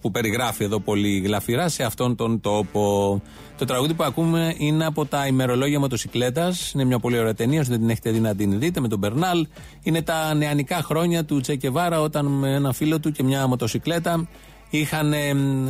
που 0.00 0.10
περιγράφει 0.10 0.64
εδώ 0.64 0.80
πολύ 0.80 1.18
γλαφυρά 1.18 1.68
σε 1.68 1.82
αυτόν 1.82 2.16
τον 2.16 2.40
τόπο. 2.40 3.22
Το 3.58 3.64
τραγούδι 3.64 3.94
που 3.94 4.04
ακούμε 4.04 4.54
είναι 4.58 4.86
από 4.86 5.06
τα 5.06 5.26
ημερολόγια 5.26 5.78
μοτοσυκλέτας. 5.78 6.72
Είναι 6.72 6.84
μια 6.84 6.98
πολύ 6.98 7.18
ωραία 7.18 7.34
ταινία, 7.34 7.62
δεν 7.62 7.78
την 7.78 7.90
έχετε 7.90 8.10
δει 8.10 8.20
να 8.20 8.34
την 8.34 8.58
δείτε 8.58 8.80
με 8.80 8.88
τον 8.88 8.98
Μπερνάλ. 8.98 9.46
Είναι 9.82 10.02
τα 10.02 10.34
νεανικά 10.34 10.82
χρόνια 10.82 11.24
του 11.24 11.40
Τσεκεβάρα 11.40 12.00
όταν 12.00 12.26
με 12.26 12.54
ένα 12.54 12.72
φίλο 12.72 13.00
του 13.00 13.12
και 13.12 13.22
μια 13.22 13.46
μοτοσυκλέτα 13.46 14.28
είχαν 14.70 15.14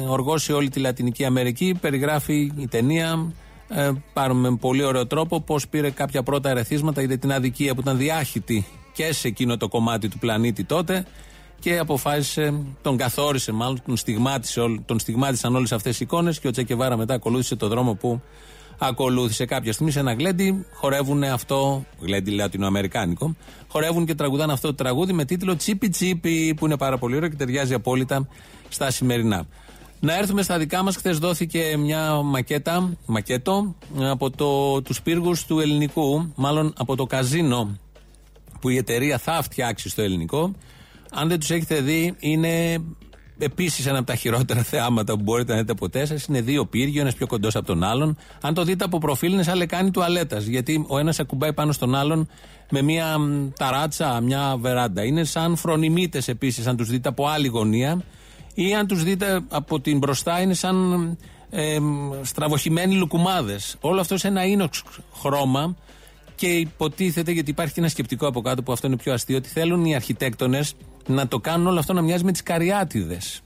οργώσει 0.09 0.53
όλη 0.53 0.69
τη 0.69 0.81
Λατινική 0.81 1.25
Αμερική. 1.25 1.77
Περιγράφει 1.81 2.53
η 2.57 2.69
ταινία 2.69 3.33
ε, 3.69 3.91
πάρουμε 4.13 4.51
με 4.51 4.57
πολύ 4.57 4.85
ωραίο 4.85 5.07
τρόπο 5.07 5.41
πώς 5.41 5.69
πήρε 5.69 5.91
κάποια 5.91 6.23
πρώτα 6.23 6.51
ερεθίσματα 6.51 7.03
για 7.03 7.19
την 7.19 7.33
αδικία 7.33 7.75
που 7.75 7.81
ήταν 7.81 7.97
διάχυτη 7.97 8.67
και 8.93 9.13
σε 9.13 9.29
εκείνο 9.29 9.57
το 9.57 9.69
κομμάτι 9.69 10.09
του 10.09 10.19
πλανήτη 10.19 10.65
τότε 10.65 11.07
και 11.59 11.79
αποφάσισε, 11.79 12.55
τον 12.83 12.97
καθόρισε 12.97 13.53
μάλλον, 13.53 13.83
τον, 13.87 13.97
στιγμάτισε, 13.97 14.61
τον 14.85 14.99
στιγμάτισαν 14.99 15.55
όλες 15.55 15.73
αυτές 15.73 16.01
οι 16.01 16.03
εικόνες 16.03 16.41
και 16.41 16.49
ο 16.49 16.51
Τσεκεβάρα 16.51 16.97
μετά 16.97 17.15
ακολούθησε 17.15 17.57
το 17.57 17.69
δρόμο 17.69 17.95
που 17.95 18.21
ακολούθησε 18.79 19.45
κάποια 19.45 19.73
στιγμή 19.73 19.91
σε 19.93 19.99
ένα 19.99 20.13
γλέντι. 20.13 20.67
Χορεύουν 20.75 21.25
αυτό, 21.25 21.85
γλέντι 22.01 22.31
λατινοαμερικάνικο, 22.31 23.37
χορεύουν 23.69 24.07
και 24.07 24.15
τραγουδάνε 24.15 24.53
αυτό 24.53 24.69
το 24.69 24.75
τραγούδι 24.75 25.13
με 25.13 25.25
τίτλο 25.25 25.57
Τσίπι 25.57 25.89
Τσίπι, 25.89 26.55
που 26.57 26.67
είναι 26.67 26.77
πάρα 26.77 26.99
πολύ 26.99 27.17
ωραίο 27.17 27.29
και 27.29 27.37
ταιριάζει 27.37 27.75
απόλυτα 27.75 28.29
στα 28.69 28.91
σημερινά. 28.91 29.47
Να 30.01 30.17
έρθουμε 30.17 30.43
στα 30.43 30.59
δικά 30.59 30.83
μας. 30.83 30.97
Χθες 30.97 31.19
δόθηκε 31.19 31.77
μια 31.79 32.23
μακέτα, 32.23 32.97
μακέτο 33.07 33.75
από 34.01 34.31
το, 34.31 34.83
τους 34.83 35.03
πύργους 35.03 35.45
του 35.45 35.61
ελληνικού, 35.61 36.33
μάλλον 36.35 36.73
από 36.77 36.97
το 36.97 37.07
καζίνο 37.07 37.79
που 38.61 38.69
η 38.69 38.77
εταιρεία 38.77 39.19
θα 39.19 39.43
φτιάξει 39.43 39.89
στο 39.89 40.03
ελληνικό. 40.03 40.53
Αν 41.15 41.29
δεν 41.29 41.39
τους 41.39 41.51
έχετε 41.51 41.81
δει, 41.81 42.15
είναι 42.19 42.83
επίσης 43.39 43.87
ένα 43.87 43.99
από 43.99 44.07
τα 44.07 44.15
χειρότερα 44.15 44.63
θεάματα 44.73 45.17
που 45.17 45.23
μπορείτε 45.23 45.53
να 45.53 45.59
δείτε 45.59 45.75
ποτέ 45.75 46.05
σα. 46.07 46.33
Είναι 46.33 46.41
δύο 46.43 46.67
πύργοι, 46.67 46.99
ένας 46.99 47.15
πιο 47.15 47.27
κοντός 47.27 47.57
από 47.57 47.67
τον 47.67 47.83
άλλον. 47.83 48.17
Αν 48.41 48.55
το 48.55 48.65
δείτε 48.65 48.85
από 48.85 48.99
προφίλ, 48.99 49.33
είναι 49.33 49.43
σαν 49.43 49.57
λεκάνη 49.57 49.91
τουαλέτας. 49.91 50.45
Γιατί 50.45 50.85
ο 50.89 50.99
ένας 50.99 51.21
ακουμπάει 51.21 51.53
πάνω 51.53 51.73
στον 51.73 51.95
άλλον 51.95 52.29
με 52.71 52.83
μια 52.83 53.19
ταράτσα, 53.57 54.21
μια 54.21 54.57
βεράντα. 54.59 55.05
Είναι 55.05 55.25
σαν 55.25 55.57
φρονιμίτες 55.57 56.29
επίσης, 56.29 56.67
αν 56.67 56.77
τους 56.77 56.89
δείτε 56.89 57.09
από 57.09 57.27
άλλη 57.27 57.47
γωνία. 57.47 58.03
Ή 58.55 58.75
αν 58.75 58.87
τους 58.87 59.03
δείτε 59.03 59.41
από 59.49 59.81
την 59.81 59.99
μπροστά, 59.99 60.41
είναι 60.41 60.55
σαν 60.55 61.19
ε, 61.51 61.79
στραβοχημένοι 62.23 62.95
λουκουμάδες. 62.95 63.77
Όλο 63.81 64.01
αυτό 64.01 64.17
σε 64.17 64.29
ένα 64.29 64.45
ίνοξ 64.45 64.83
χρώμα 65.21 65.77
και 66.35 66.47
υποτίθεται, 66.47 67.33
γιατί 67.33 67.51
υπάρχει 67.51 67.73
και 67.73 67.81
ένα 67.81 67.89
σκεπτικό 67.89 68.27
από 68.27 68.41
κάτω 68.41 68.63
που 68.63 68.73
αυτό 68.73 68.87
είναι 68.87 68.97
πιο 68.97 69.13
αστείο, 69.13 69.37
ότι 69.37 69.49
θέλουν 69.49 69.85
οι 69.85 69.95
αρχιτέκτονες 69.95 70.75
να 71.07 71.29
το 71.29 71.39
κάνουν 71.39 71.67
όλο 71.67 71.79
αυτό 71.79 71.93
να 71.93 72.03
μοιάζει 72.03 72.25
με 72.25 72.33
τις 72.33 72.43
καριάτιδες. 72.43 73.43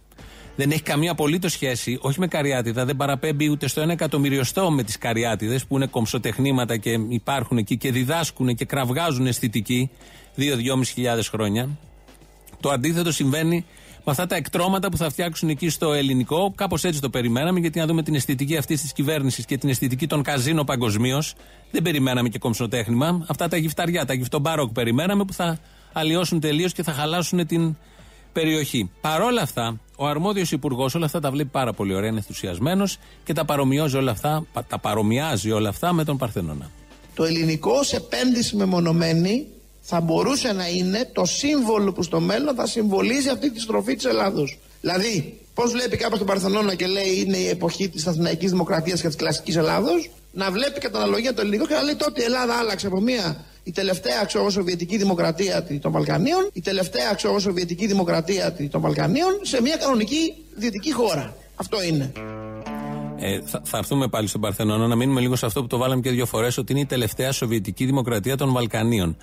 Δεν 0.56 0.70
έχει 0.70 0.82
καμία 0.82 1.10
απολύτως 1.10 1.52
σχέση, 1.52 1.98
όχι 2.00 2.20
με 2.20 2.26
καριάτιδα, 2.26 2.84
δεν 2.84 2.96
παραπέμπει 2.96 3.50
ούτε 3.50 3.68
στο 3.68 3.80
ένα 3.80 3.92
εκατομμυριωστό 3.92 4.70
με 4.70 4.82
τις 4.82 4.98
καριάτιδες 4.98 5.66
που 5.66 5.76
είναι 5.76 5.86
κομψοτεχνήματα 5.86 6.76
και 6.76 6.98
υπάρχουν 7.08 7.58
εκεί 7.58 7.76
και 7.76 7.92
διδάσκουν 7.92 8.54
και 8.54 8.64
κραυγάζουν 8.64 9.26
αισθητική 9.26 9.90
δύο-δυόμιση 10.34 10.92
χιλιάδες 10.92 11.28
χρόνια. 11.28 11.68
Το 12.60 12.70
αντίθετο 12.70 13.12
συμβαίνει 13.12 13.64
με 14.04 14.12
αυτά 14.12 14.26
τα 14.26 14.36
εκτρώματα 14.36 14.88
που 14.88 14.96
θα 14.96 15.10
φτιάξουν 15.10 15.48
εκεί 15.48 15.68
στο 15.68 15.92
ελληνικό. 15.92 16.52
Κάπως 16.56 16.84
έτσι 16.84 17.00
το 17.00 17.10
περιμέναμε, 17.10 17.60
γιατί 17.60 17.78
να 17.78 17.86
δούμε 17.86 18.02
την 18.02 18.14
αισθητική 18.14 18.56
αυτή 18.56 18.74
της 18.74 18.92
κυβέρνησης 18.92 19.44
και 19.44 19.58
την 19.58 19.68
αισθητική 19.68 20.06
των 20.06 20.22
καζίνο 20.22 20.64
παγκοσμίως. 20.64 21.34
Δεν 21.70 21.82
περιμέναμε 21.82 22.28
και 22.28 22.38
κομψοτέχνημα. 22.38 23.24
Αυτά 23.28 23.48
τα 23.48 23.56
γυφταριά, 23.56 24.04
τα 24.04 24.14
γυφτομπάροκ 24.14 24.72
περιμέναμε 24.72 25.24
που 25.24 25.32
θα 25.32 25.58
αλλοιώσουν 25.92 26.40
τελείως 26.40 26.72
και 26.72 26.82
θα 26.82 26.92
χαλάσουν 26.92 27.46
την 27.46 27.76
περιοχή. 28.32 28.90
Παρόλα 29.00 29.42
αυτά, 29.42 29.80
ο 29.96 30.06
αρμόδιος 30.06 30.52
υπουργός 30.52 30.94
όλα 30.94 31.04
αυτά 31.04 31.20
τα 31.20 31.30
βλέπει 31.30 31.48
πάρα 31.48 31.72
πολύ 31.72 31.94
ωραία, 31.94 32.08
είναι 32.08 32.16
ενθουσιασμένος 32.16 32.98
και 33.24 33.32
τα 33.32 33.44
παρομοιάζει 33.44 33.96
όλα 33.96 34.10
αυτά, 34.10 34.46
τα 34.68 34.78
παρομοιάζει 34.78 35.50
όλα 35.50 35.68
αυτά 35.68 35.92
με 35.92 36.04
τον 36.04 36.16
Παρθενώνα. 36.16 36.70
Το 37.14 37.24
ελληνικό 37.24 37.70
ω 37.70 37.96
επένδυση 37.96 38.56
μεμονωμένη 38.56 39.46
θα 39.80 40.00
μπορούσε 40.00 40.52
να 40.52 40.68
είναι 40.68 41.10
το 41.12 41.24
σύμβολο 41.24 41.92
που 41.92 42.02
στο 42.02 42.20
μέλλον 42.20 42.54
θα 42.54 42.66
συμβολίζει 42.66 43.28
αυτή 43.28 43.50
τη 43.50 43.60
στροφή 43.60 43.94
της 43.94 44.04
Ελλάδος. 44.04 44.58
Δηλαδή, 44.80 45.40
πώς 45.54 45.70
βλέπει 45.72 45.96
κάποιος 45.96 46.18
τον 46.18 46.26
Παρθενώνα 46.26 46.74
και 46.74 46.86
λέει 46.86 47.24
είναι 47.26 47.36
η 47.36 47.48
εποχή 47.48 47.88
της 47.88 48.06
Αθηναϊκής 48.06 48.50
Δημοκρατίας 48.50 49.00
και 49.00 49.06
της 49.06 49.16
κλασικής 49.16 49.56
Ελλάδος, 49.56 50.10
να 50.32 50.50
βλέπει 50.50 50.80
κατά 50.80 50.98
αναλογία 50.98 51.34
το 51.34 51.40
ελληνικό 51.40 51.66
και 51.66 51.74
να 51.74 51.82
λέει 51.82 51.96
τότε 51.96 52.20
η 52.20 52.24
Ελλάδα 52.24 52.54
άλλαξε 52.54 52.86
από 52.86 53.00
μια 53.00 53.44
η 53.68 53.72
τελευταία 53.72 54.24
ξέρω, 54.24 54.50
Σοβιετική 54.50 54.96
Δημοκρατία 54.96 55.66
των 55.80 55.92
Βαλκανίων, 55.92 56.50
η 56.52 56.60
τελευταία 56.60 57.14
ξέρω, 57.14 57.38
Σοβιετική 57.38 57.86
Δημοκρατία 57.86 58.56
των 58.70 58.80
Βαλκανίων 58.80 59.38
σε 59.42 59.62
μια 59.62 59.76
κανονική 59.76 60.34
δυτική 60.54 60.92
χώρα. 60.92 61.36
Αυτό 61.54 61.82
είναι. 61.82 62.12
Ε, 63.18 63.40
θα, 63.44 63.62
θα 63.64 63.78
έρθουμε 63.78 64.08
πάλι 64.08 64.26
στον 64.26 64.40
Παρθενώνα 64.40 64.86
να 64.86 64.96
μείνουμε 64.96 65.20
λίγο 65.20 65.36
σε 65.36 65.46
αυτό 65.46 65.60
που 65.60 65.66
το 65.66 65.78
βάλαμε 65.78 66.00
και 66.00 66.10
δύο 66.10 66.26
φορές, 66.26 66.58
ότι 66.58 66.72
είναι 66.72 66.80
η 66.80 66.86
τελευταία 66.86 67.32
Σοβιετική 67.32 67.84
Δημοκρατία 67.84 68.36
των 68.36 68.52
Βαλκανίων. 68.52 69.16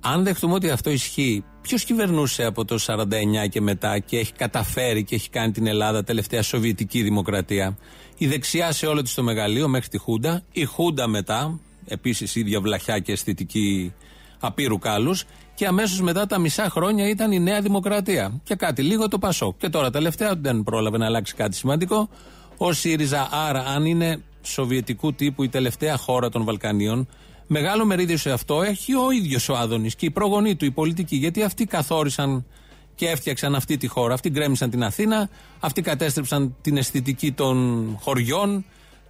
Αν 0.00 0.24
δεχτούμε 0.24 0.54
ότι 0.54 0.70
αυτό 0.70 0.90
ισχύει, 0.90 1.44
ποιος 1.60 1.84
κυβερνούσε 1.84 2.44
από 2.44 2.64
το 2.64 2.78
49 2.86 3.04
και 3.50 3.60
μετά 3.60 3.98
και 3.98 4.18
έχει 4.18 4.32
καταφέρει 4.32 5.04
και 5.04 5.14
έχει 5.14 5.30
κάνει 5.30 5.52
την 5.52 5.66
Ελλάδα 5.66 6.04
τελευταία 6.04 6.42
Σοβιετική 6.42 7.02
Δημοκρατία; 7.02 7.78
Η 8.18 8.26
δεξιά 8.26 8.72
σε 8.72 8.86
όλο 8.86 9.02
της 9.02 9.14
το 9.14 9.22
μεγαλείο 9.22 9.68
μέχρι 9.68 9.88
τη 9.88 9.98
Χούντα, 9.98 10.42
η 10.52 10.64
Χούντα 10.64 11.08
μετά, 11.08 11.60
επίσης 11.86 12.34
ίδια 12.34 12.60
βλαχιά 12.60 12.98
και 12.98 13.12
αισθητική 13.12 13.92
απείρου 14.38 14.78
κάλου, 14.78 15.14
και 15.54 15.66
αμέσως 15.66 16.00
μετά 16.00 16.26
τα 16.26 16.38
μισά 16.38 16.68
χρόνια 16.70 17.08
ήταν 17.08 17.32
η 17.32 17.40
Νέα 17.40 17.60
Δημοκρατία. 17.60 18.40
Και 18.44 18.54
κάτι 18.54 18.82
λίγο 18.82 19.08
το 19.08 19.18
Πασό. 19.18 19.54
Και 19.58 19.68
τώρα 19.68 19.90
τελευταία 19.90 20.34
δεν 20.36 20.62
πρόλαβε 20.62 20.98
να 20.98 21.06
αλλάξει 21.06 21.34
κάτι 21.34 21.56
σημαντικό. 21.56 22.08
Ο 22.56 22.72
ΣΥΡΙΖΑ, 22.72 23.28
άρα, 23.30 23.60
αν 23.60 23.84
είναι 23.84 24.22
σοβιετικού 24.42 25.14
τύπου 25.14 25.42
η 25.42 25.48
τελευταία 25.48 25.96
χώρα 25.96 26.28
των 26.28 26.44
Βαλκανίων, 26.44 27.08
Μεγάλο 27.46 27.84
μερίδιο 27.84 28.16
σε 28.16 28.30
αυτό 28.30 28.62
έχει 28.62 28.94
ο 28.94 29.10
ίδιος 29.10 29.48
ο 29.48 29.54
Άδωνης 29.54 29.94
και 29.94 30.06
οι 30.06 30.10
προγονεί 30.10 30.56
του, 30.56 30.64
οι 30.64 30.70
πολιτικοί. 30.70 31.16
Γιατί 31.16 31.42
αυτοί 31.42 31.64
καθόρισαν 31.64 32.46
και 32.94 33.08
έφτιαξαν 33.08 33.54
αυτή 33.54 33.76
τη 33.76 33.86
χώρα. 33.86 34.14
Αυτοί 34.14 34.30
γκρέμισαν 34.30 34.70
την 34.70 34.84
Αθήνα, 34.84 35.28
αυτοί 35.60 35.82
κατέστρεψαν 35.82 36.56
την 36.60 36.76
αισθητική 36.76 37.32
των 37.32 37.86
χωριών, 38.00 38.64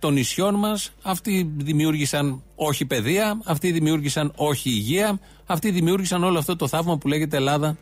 των 0.04 0.14
νησιών 0.14 0.54
μας. 0.54 0.92
Αυτοί 1.02 1.52
δημιούργησαν 1.56 2.42
όχι 2.54 2.84
παιδεία, 2.84 3.40
αυτοί 3.44 3.73
δημιούργησαν 3.73 4.32
όχι 4.37 4.70
υγεία, 4.70 5.20
αυτοί 5.46 5.70
δημιούργησαν 5.70 6.25
όλο 6.25 6.38
αυτό 6.38 6.56
το 6.56 6.68
θαύμα 6.68 6.99
που 6.99 7.08
λέγεται 7.08 7.37
Ελλάδα 7.37 7.76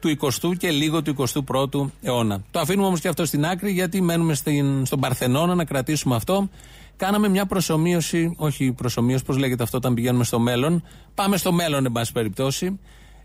του 0.00 0.16
20ου 0.20 0.56
και 0.58 0.70
λίγο 0.70 1.02
του 1.02 1.14
21ου 1.18 1.90
αιώνα. 2.02 2.44
Το 2.50 2.60
αφήνουμε 2.60 2.86
όμως 2.86 3.00
και 3.00 3.08
αυτό 3.08 3.24
στην 3.24 3.46
άκρη 3.46 3.72
γιατί 3.72 4.00
μένουμε 4.00 4.34
στην, 4.34 4.86
στον 4.86 5.00
Παρθενώνα 5.00 5.54
να 5.54 5.64
κρατήσουμε 5.64 6.16
αυτό 6.16 6.48
Κάναμε 6.96 7.28
μια 7.28 7.46
προσωμείωση, 7.46 8.34
όχι 8.38 8.72
προσωμείωση, 8.72 9.24
πώς 9.24 9.36
λέγεται 9.36 9.62
αυτό 9.62 9.76
όταν 9.76 9.94
πηγαίνουμε 9.94 10.24
στο 10.24 10.38
μέλλον. 10.38 10.82
Πάμε 11.14 11.36
στο 11.36 11.52
μέλλον, 11.52 11.84
εν 11.84 11.92
πάση 11.92 12.12
περιπτώσει. 12.12 12.78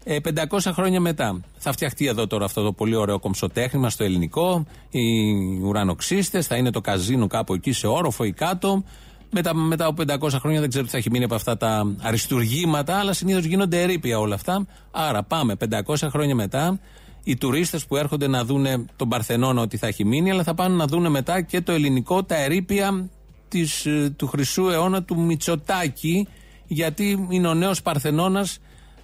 500 0.05 0.65
ε, 0.65 0.71
χρόνια 0.71 0.99
μετά. 0.99 1.39
Θα 1.57 1.71
φτιαχτεί 1.71 2.07
εδώ 2.07 2.27
τώρα 2.27 2.45
αυτό 2.45 2.63
το 2.63 2.71
πολύ 2.71 2.95
ωραίο 2.95 3.19
κομψοτέχνημα 3.19 3.89
στο 3.89 4.03
ελληνικό. 4.03 4.65
Οι 4.89 5.33
ουρανοξύστες, 5.63 6.47
θα 6.47 6.55
είναι 6.55 6.71
το 6.71 6.81
καζίνο 6.81 7.27
κάπου 7.27 7.53
εκεί 7.53 7.71
σε 7.71 7.87
όροφο 7.87 8.23
ή 8.23 8.31
κάτω. 8.31 8.83
Μετά, 9.31 9.55
μετά 9.55 9.85
από 9.85 10.03
500 10.07 10.29
χρόνια 10.39 10.59
δεν 10.59 10.69
ξέρω 10.69 10.85
τι 10.85 10.91
θα 10.91 10.97
έχει 10.97 11.09
μείνει 11.09 11.23
από 11.23 11.35
αυτά 11.35 11.57
τα 11.57 11.95
αριστουργήματα, 12.01 12.95
αλλά 12.95 13.13
συνήθως 13.13 13.43
γίνονται 13.43 13.81
ερήπια 13.81 14.19
όλα 14.19 14.35
αυτά. 14.35 14.67
Άρα 14.91 15.23
πάμε 15.23 15.55
500 15.85 15.95
χρόνια 16.09 16.35
μετά. 16.35 16.79
Οι 17.23 17.35
τουρίστες 17.35 17.85
που 17.85 17.97
έρχονται 17.97 18.27
να 18.27 18.45
δουν 18.45 18.65
τον 18.95 19.09
Παρθενώνα 19.09 19.61
ότι 19.61 19.77
θα 19.77 19.87
έχει 19.87 20.05
μείνει, 20.05 20.31
αλλά 20.31 20.43
θα 20.43 20.53
πάνε 20.53 20.75
να 20.75 20.85
δουν 20.85 21.11
μετά 21.11 21.41
και 21.41 21.61
το 21.61 21.71
ελληνικό, 21.71 22.23
τα 22.23 22.35
ερήπια 22.35 23.09
της, 23.47 23.85
ε, 23.85 24.13
του 24.17 24.27
χρυσού 24.27 24.69
αιώνα 24.69 25.03
του 25.03 25.21
Μητσοτάκη, 25.21 26.27
γιατί 26.67 27.27
είναι 27.29 27.47
ο 27.47 27.53
νέος 27.53 27.81
Παρθενώνας, 27.81 28.59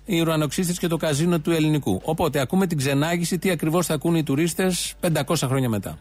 οι 0.07 0.19
ουρανοξύστες 0.19 0.79
και 0.79 0.87
το 0.87 0.97
καζίνο 0.97 1.39
του 1.39 1.51
ελληνικού. 1.51 2.01
Οπότε 2.03 2.39
ακούμε 2.39 2.67
την 2.67 2.77
ξενάγηση 2.77 3.39
τι 3.39 3.49
ακριβώς 3.49 3.85
θα 3.85 3.93
ακούνε 3.93 4.17
οι 4.17 4.23
τουρίστες 4.23 4.93
500 5.01 5.35
χρόνια 5.43 5.69
μετά. 5.69 5.97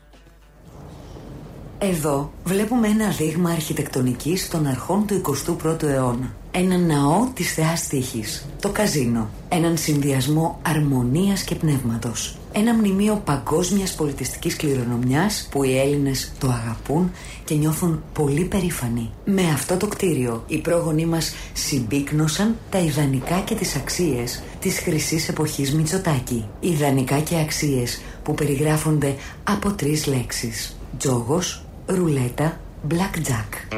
Εδώ 1.78 2.32
βλέπουμε 2.44 2.88
ένα 2.88 3.08
δείγμα 3.08 3.50
αρχιτεκτονικής 3.50 4.48
των 4.48 4.66
αρχών 4.66 5.06
του 5.06 5.20
21ου 5.46 5.82
αιώνα. 5.82 6.34
Ένα 6.58 6.76
ναό 6.78 7.28
της 7.34 7.52
θεάς 7.52 7.86
τύχης, 7.86 8.46
το 8.60 8.68
καζίνο. 8.68 9.28
Έναν 9.48 9.76
συνδυασμό 9.76 10.60
αρμονίας 10.62 11.42
και 11.42 11.54
πνεύματος. 11.54 12.36
Ένα 12.52 12.74
μνημείο 12.74 13.22
παγκόσμιας 13.24 13.94
πολιτιστικής 13.94 14.56
κληρονομιάς 14.56 15.48
που 15.50 15.64
οι 15.64 15.78
Έλληνες 15.78 16.32
το 16.38 16.48
αγαπούν 16.48 17.10
και 17.44 17.54
νιώθουν 17.54 18.02
πολύ 18.12 18.44
περήφανοι. 18.44 19.10
Με 19.24 19.42
αυτό 19.42 19.76
το 19.76 19.86
κτίριο 19.86 20.44
οι 20.46 20.58
πρόγονοί 20.58 21.06
μας 21.06 21.34
συμπίκνωσαν 21.52 22.56
τα 22.70 22.78
ιδανικά 22.78 23.40
και 23.40 23.54
τις 23.54 23.76
αξίες 23.76 24.42
της 24.60 24.78
χρυσής 24.78 25.28
εποχής 25.28 25.74
Μητσοτάκη. 25.74 26.48
Ιδανικά 26.60 27.18
και 27.20 27.38
αξίες 27.38 28.00
που 28.22 28.34
περιγράφονται 28.34 29.14
από 29.44 29.72
τρεις 29.72 30.06
λέξεις. 30.06 30.76
Τζόγος, 30.98 31.64
ρουλέτα, 31.86 32.60
blackjack. 32.88 33.76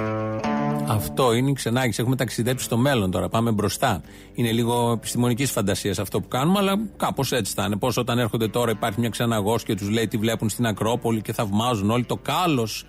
Αυτό 0.88 1.33
είναι 1.33 1.50
η 1.50 1.52
ξενάγηση. 1.52 2.00
Έχουμε 2.00 2.16
ταξιδέψει 2.16 2.64
στο 2.64 2.76
μέλλον 2.76 3.11
τώρα. 3.11 3.28
Πάμε 3.28 3.50
μπροστά. 3.50 4.02
Είναι 4.35 4.52
λίγο 4.52 4.92
επιστημονικής 4.92 5.50
φαντασίας 5.50 5.99
αυτό 5.99 6.21
που 6.21 6.28
κάνουμε, 6.28 6.59
αλλά 6.59 6.78
κάπως 6.97 7.33
έτσι 7.33 7.52
θα 7.54 7.64
είναι. 7.64 7.76
Πώς 7.76 7.97
όταν 7.97 8.18
έρχονται 8.18 8.49
τώρα 8.49 8.71
υπάρχει 8.71 9.00
μια 9.00 9.09
ξεναγός 9.09 9.62
και 9.62 9.75
τους 9.75 9.88
λέει 9.88 10.09
τι 10.09 10.16
βλέπουν 10.16 10.49
στην 10.49 10.66
Ακρόπολη 10.66 11.23
και 11.23 11.33
θαυμάζουν 11.33 11.90
όλοι 11.90 12.04
το 12.04 12.16
κάλος 12.16 12.87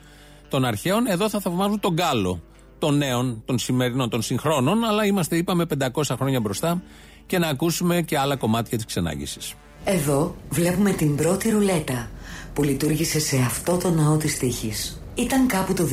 των 0.49 0.65
αρχαίων. 0.65 1.07
Εδώ 1.07 1.29
θα 1.29 1.39
θαυμάζουν 1.39 1.79
τον 1.79 1.95
κάλο 1.95 2.41
των 2.79 2.97
νέων, 2.97 3.41
των 3.45 3.59
σημερινών, 3.59 4.09
των 4.09 4.21
συγχρόνων. 4.21 4.83
Αλλά 4.83 5.05
είμαστε, 5.05 5.35
είπαμε, 5.35 5.65
500 5.93 6.15
χρόνια 6.17 6.39
μπροστά 6.39 6.81
και 7.25 7.37
να 7.37 7.47
ακούσουμε 7.47 8.01
και 8.01 8.17
άλλα 8.17 8.35
κομμάτια 8.35 8.77
της 8.77 8.85
ξενάγησης. 8.85 9.53
Εδώ 9.83 10.35
βλέπουμε 10.49 10.91
την 10.91 11.15
πρώτη 11.15 11.49
ρουλέτα 11.49 12.09
που 12.53 12.63
λειτουργήσε 12.63 13.19
σε 13.19 13.37
αυτό 13.37 13.77
το 13.77 13.89
ναό 13.89 14.17
της 14.17 14.37
τύχης. 14.37 14.98
Ήταν 15.19 15.47
κάπου 15.47 15.73
το 15.73 15.83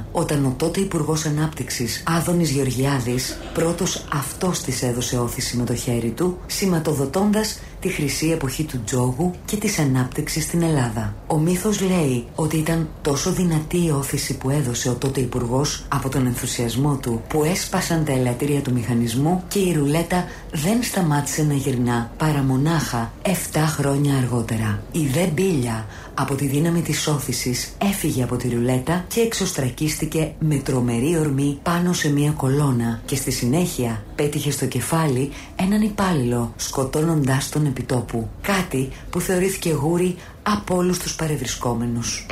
2021 0.00 0.04
όταν 0.12 0.44
ο 0.44 0.54
τότε 0.56 0.80
Υπουργός 0.80 1.24
Ανάπτυξης 1.26 2.02
Άδωνης 2.06 2.50
Γεωργιάδης 2.50 3.38
πρώτος 3.54 4.04
αυτός 4.12 4.60
της 4.60 4.82
έδωσε 4.82 5.18
όθηση 5.18 5.56
με 5.56 5.64
το 5.64 5.74
χέρι 5.74 6.10
του, 6.10 6.38
σηματοδοτώντας 6.46 7.58
τη 7.80 7.88
χρυσή 7.88 8.30
εποχή 8.30 8.64
του 8.64 8.80
τζόγου 8.84 9.34
και 9.44 9.56
της 9.56 9.78
ανάπτυξης 9.78 10.44
στην 10.44 10.62
Ελλάδα. 10.62 11.14
Ο 11.26 11.38
μύθος 11.38 11.80
λέει 11.80 12.26
ότι 12.34 12.56
ήταν 12.56 12.88
τόσο 13.02 13.32
δυνατή 13.32 13.84
η 13.84 13.90
όθηση 13.90 14.36
που 14.36 14.50
έδωσε 14.50 14.88
ο 14.88 14.94
τότε 14.94 15.20
υπουργός 15.20 15.84
από 15.88 16.08
τον 16.08 16.26
ενθουσιασμό 16.26 16.98
του 17.02 17.22
που 17.28 17.44
έσπασαν 17.44 18.04
τα 18.04 18.12
ελαττήρια 18.12 18.60
του 18.60 18.72
μηχανισμού 18.72 19.42
και 19.48 19.58
η 19.58 19.72
ρουλέτα 19.72 20.24
δεν 20.52 20.82
σταμάτησε 20.82 21.42
να 21.42 21.54
γυρνά 21.54 22.10
παρά 22.16 22.42
μονάχα 22.42 23.12
7 23.22 23.28
χρόνια 23.66 24.16
αργότερα. 24.16 24.82
Η 24.92 25.06
δε 25.06 25.26
μπίλια 25.26 25.86
από 26.14 26.34
τη 26.34 26.46
δύναμη 26.46 26.82
της 26.82 27.06
όθησης 27.06 27.76
έφυγε 27.82 28.22
από 28.22 28.36
τη 28.36 28.48
ρουλέτα 28.48 29.04
και 29.08 29.20
εξωστρακίστηκε 29.20 30.34
με 30.38 30.56
τρομερή 30.56 31.18
ορμή 31.18 31.58
πάνω 31.62 31.92
σε 31.92 32.12
μια 32.12 32.30
κολόνα 32.30 33.00
και 33.04 33.16
στη 33.16 33.30
συνέχεια 33.30 34.04
πέτυχε 34.14 34.50
στο 34.50 34.66
κεφάλι 34.66 35.30
έναν 35.56 35.82
υπάλληλο 35.82 36.52
σκοτώνοντάς 36.56 37.48
τον 37.48 37.66
επιτόπου. 37.66 38.28
Κάτι 38.42 38.88
που 39.10 39.20
θεωρήθηκε 39.20 39.70
γούρι 39.70 40.16
από 40.42 40.76
όλους 40.76 40.98
τους 40.98 41.14
παρευρισκόμενους. 41.14 42.26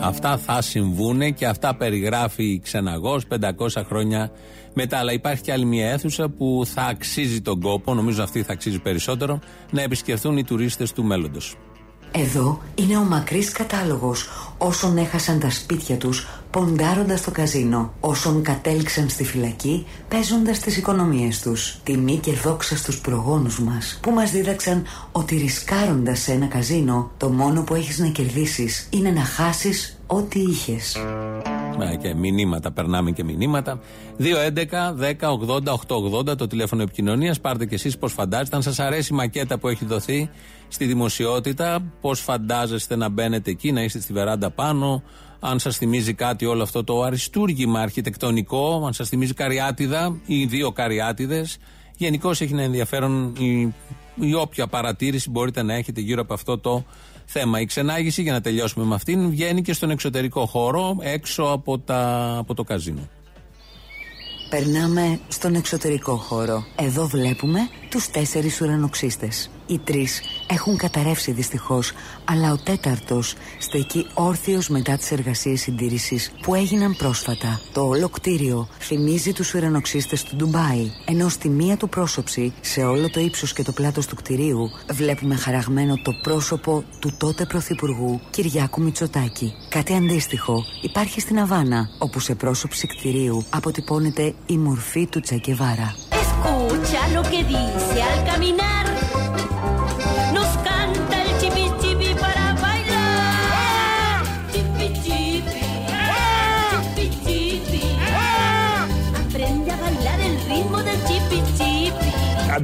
Αυτά 0.00 0.38
θα 0.38 0.62
συμβούν 0.62 1.34
και 1.34 1.46
αυτά 1.46 1.74
περιγράφει 1.74 2.44
η 2.44 2.58
Ξεναγός 2.58 3.26
500 3.28 3.82
χρόνια 3.86 4.30
μετά. 4.74 4.98
Αλλά 4.98 5.12
υπάρχει 5.12 5.42
και 5.42 5.52
άλλη 5.52 5.64
μια 5.64 5.90
αίθουσα 5.90 6.28
που 6.28 6.62
θα 6.66 6.82
αξίζει 6.82 7.40
τον 7.40 7.60
κόπο, 7.60 7.94
νομίζω 7.94 8.22
αυτή 8.22 8.42
θα 8.42 8.52
αξίζει 8.52 8.78
περισσότερο, 8.78 9.38
να 9.70 9.82
επισκεφθούν 9.82 10.36
οι 10.36 10.44
τουρίστες 10.44 10.92
του 10.92 11.04
μέλλοντος. 11.04 11.56
Εδώ 12.16 12.60
είναι 12.74 12.96
ο 12.96 13.02
μακρύς 13.02 13.52
κατάλογος 13.52 14.28
όσων 14.58 14.96
έχασαν 14.96 15.40
τα 15.40 15.50
σπίτια 15.50 15.96
τους 15.96 16.26
ποντάροντας 16.54 17.22
το 17.22 17.30
καζίνο, 17.30 17.92
όσων 18.00 18.42
κατέληξαν 18.42 19.08
στη 19.08 19.24
φυλακή 19.24 19.86
παίζοντας 20.08 20.58
τις 20.58 20.76
οικονομίες 20.76 21.40
τους. 21.40 21.78
Τιμή 21.82 22.16
και 22.16 22.32
δόξα 22.32 22.76
στους 22.76 23.00
προγόνους 23.00 23.60
μας 23.60 23.98
που 24.02 24.10
μας 24.10 24.30
δίδαξαν 24.30 24.84
ότι 25.12 25.36
ρισκάροντας 25.36 26.18
σε 26.18 26.32
ένα 26.32 26.46
καζίνο 26.46 27.10
το 27.16 27.28
μόνο 27.28 27.62
που 27.62 27.74
έχεις 27.74 27.98
να 27.98 28.08
κερδίσεις 28.08 28.88
είναι 28.90 29.10
να 29.10 29.24
χάσεις 29.24 29.98
ό,τι 30.06 30.40
είχες. 30.40 30.96
Ναι, 31.78 31.96
και 31.96 32.14
μηνύματα, 32.14 32.72
περνάμε 32.72 33.10
και 33.10 33.24
μηνύματα. 33.24 33.80
2.11.10.80.880 34.18 36.36
το 36.36 36.46
τηλέφωνο 36.46 36.82
επικοινωνίας. 36.82 37.40
Πάρτε 37.40 37.66
και 37.66 37.74
εσείς 37.74 37.98
πώς 37.98 38.12
φαντάζεστε. 38.12 38.56
Αν 38.56 38.62
σας 38.62 38.78
αρέσει 38.78 39.12
η 39.12 39.16
μακέτα 39.16 39.58
που 39.58 39.68
έχει 39.68 39.84
δοθεί 39.84 40.30
στη 40.68 40.84
δημοσιότητα, 40.84 41.92
πώς 42.00 42.20
φαντάζεστε 42.20 42.96
να 42.96 43.08
μπαίνετε 43.08 43.50
εκεί, 43.50 43.72
να 43.72 43.82
είστε 43.82 44.00
στη 44.00 44.12
βεράντα 44.12 44.50
πάνω. 44.50 45.02
Αν 45.46 45.58
σας 45.58 45.76
θυμίζει 45.76 46.14
κάτι 46.14 46.46
όλο 46.46 46.62
αυτό 46.62 46.84
το 46.84 47.02
αριστούργημα 47.02 47.80
αρχιτεκτονικό, 47.80 48.82
αν 48.86 48.92
σας 48.92 49.08
θυμίζει 49.08 49.34
καριάτιδα 49.34 50.16
ή 50.26 50.44
δύο 50.44 50.72
καριάτιδες. 50.72 51.56
Γενικώς 51.96 52.40
έχει 52.40 52.52
ένα 52.52 52.62
ενδιαφέρον 52.62 53.34
η, 53.38 53.74
η 54.14 54.34
όποια 54.34 54.66
παρατήρηση 54.66 55.30
μπορείτε 55.30 55.62
να 55.62 55.74
έχετε 55.74 56.00
γύρω 56.00 56.20
από 56.20 56.34
αυτό 56.34 56.58
το 56.58 56.84
θέμα. 57.24 57.60
Η 57.60 57.64
ξενάγηση, 57.64 58.22
για 58.22 58.32
να 58.32 58.40
τελειώσουμε 58.40 58.84
με 58.84 58.94
αυτήν, 58.94 59.30
βγαίνει 59.30 59.62
και 59.62 59.72
στον 59.72 59.90
εξωτερικό 59.90 60.46
χώρο, 60.46 60.96
έξω 61.00 61.42
από, 61.42 61.78
τα, 61.78 62.34
από 62.38 62.54
το 62.54 62.64
καζίνο. 62.64 63.08
Περνάμε 64.50 65.20
στον 65.28 65.54
εξωτερικό 65.54 66.16
χώρο. 66.16 66.64
Εδώ 66.76 67.06
βλέπουμε 67.06 67.58
τους 67.90 68.10
τέσσερις 68.10 68.60
ουρανοξύστες. 68.60 69.50
Οι 69.66 69.78
τρεις 69.78 70.20
έχουν 70.46 70.76
καταρρεύσει 70.76 71.32
δυστυχώς, 71.32 71.92
αλλά 72.24 72.52
ο 72.52 72.56
τέταρτος 72.56 73.34
στεκεί 73.58 74.06
όρθιος 74.14 74.68
μετά 74.68 74.96
τις 74.96 75.10
εργασίες 75.10 75.60
συντήρησης 75.60 76.32
που 76.42 76.54
έγιναν 76.54 76.96
πρόσφατα. 76.96 77.60
Το 77.72 77.86
όλο 77.86 78.08
κτίριο 78.08 78.68
θυμίζει 78.78 79.32
τους 79.32 79.54
ουρανοξύστες 79.54 80.22
του 80.22 80.36
Ντουμπάι, 80.36 80.90
ενώ 81.06 81.28
στη 81.28 81.48
μία 81.48 81.76
του 81.76 81.88
πρόσωψη, 81.88 82.52
σε 82.60 82.80
όλο 82.80 83.10
το 83.10 83.20
ύψος 83.20 83.52
και 83.52 83.62
το 83.62 83.72
πλάτος 83.72 84.06
του 84.06 84.14
κτιρίου, 84.14 84.70
βλέπουμε 84.92 85.34
χαραγμένο 85.34 85.94
το 86.02 86.12
πρόσωπο 86.22 86.84
του 86.98 87.14
τότε 87.18 87.44
Πρωθυπουργού 87.44 88.20
Κυριάκου 88.30 88.82
Μητσοτάκη. 88.82 89.52
Κάτι 89.68 89.94
αντίστοιχο 89.94 90.64
υπάρχει 90.82 91.20
στην 91.20 91.38
Αβάνα, 91.38 91.88
όπου 91.98 92.20
σε 92.20 92.34
πρόσωψη 92.34 92.86
κτηρίου 92.86 93.44
αποτυπώνεται 93.50 94.34
η 94.46 94.56
μορφή 94.56 95.06
του 95.06 95.20
Τσακεβάρα. 95.20 95.94
Escucha 96.24 97.02
lo 97.16 97.22
que 97.30 97.40
dice 97.52 97.98
al 98.10 98.18
caminar. 98.30 98.83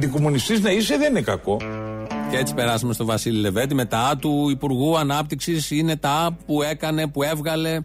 Αντικομουνιστής 0.03 0.61
να 0.61 0.71
είσαι 0.71 0.97
δεν 0.97 1.09
είναι 1.09 1.21
κακό. 1.21 1.57
Και 2.31 2.37
έτσι 2.37 2.53
περάσαμε 2.53 2.93
στο 2.93 3.05
Βασίλη 3.05 3.39
Λεβέντη. 3.39 3.73
Μετά 3.73 4.17
του 4.21 4.49
Υπουργού 4.49 4.97
Ανάπτυξης 4.97 5.71
είναι 5.71 5.95
τα 5.95 6.37
που 6.45 6.61
έκανε, 6.61 7.07
που 7.07 7.23
έβγαλε 7.23 7.79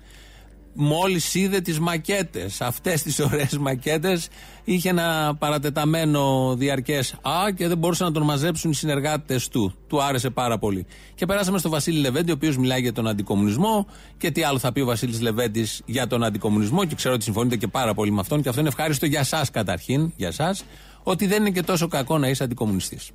μόλις 0.75 1.35
είδε 1.35 1.61
τις 1.61 1.79
μακέτες. 1.79 2.61
Αυτές 2.61 3.03
τις 3.03 3.21
ωραίες 3.21 3.59
μακέτες 3.59 4.29
είχε 4.65 4.89
ένα 4.89 5.37
παρατεταμένο 5.39 6.55
διαρκές 6.57 7.13
Α 7.13 7.51
και 7.57 7.69
δεν 7.69 7.79
μπορούσαν 7.79 8.07
να 8.07 8.13
τον 8.13 8.23
μαζέψουν 8.23 8.71
οι 8.71 8.75
συνεργάτες 8.75 9.49
του. 9.49 9.75
Του 9.87 10.03
άρεσε 10.03 10.31
πάρα 10.31 10.59
πολύ. 10.59 10.87
Και 11.15 11.27
περάσαμε 11.27 11.59
στο 11.59 11.69
Βασίλη 11.69 11.99
Λεβέντη, 11.99 12.31
ο 12.31 12.35
οποίος 12.35 12.57
μιλάει 12.57 12.81
για 12.81 12.93
τον 12.93 13.09
αντικομουνισμό. 13.09 13.87
Και 14.17 14.31
τι 14.31 14.43
άλλο 14.43 14.59
θα 14.59 14.73
πει 14.73 14.81
ο 14.81 14.85
Βασίλης 14.87 15.21
Λεβέντης 15.21 15.83
για 15.85 16.07
τον 16.07 16.25
αντικομουνισμό. 16.25 16.85
Και 16.85 16.95
ξέρω 16.95 17.15
ότι 17.15 17.25
συμφωνείτε 17.25 17.57
και 17.57 17.67
πάρα 17.67 17.95
πολύ 17.95 18.11
με 18.11 18.21
αυτόν. 18.21 18.43
Και 18.43 18.49
αυτό 18.49 18.61
είναι 18.61 18.69
ευχάριστο 18.69 19.07
για 19.07 19.21
εσά 19.21 19.47
καταρχήν, 19.53 20.13
για 20.17 20.29
εσά, 20.29 20.57
ότι 21.09 21.27
δεν 21.27 21.41
είναι 21.41 21.51
και 21.51 21.63
τόσο 21.63 21.89
κακό 21.89 22.19
να 22.19 22.29
είσαι 22.29 22.45
αντικομουνιστής. 22.45 23.11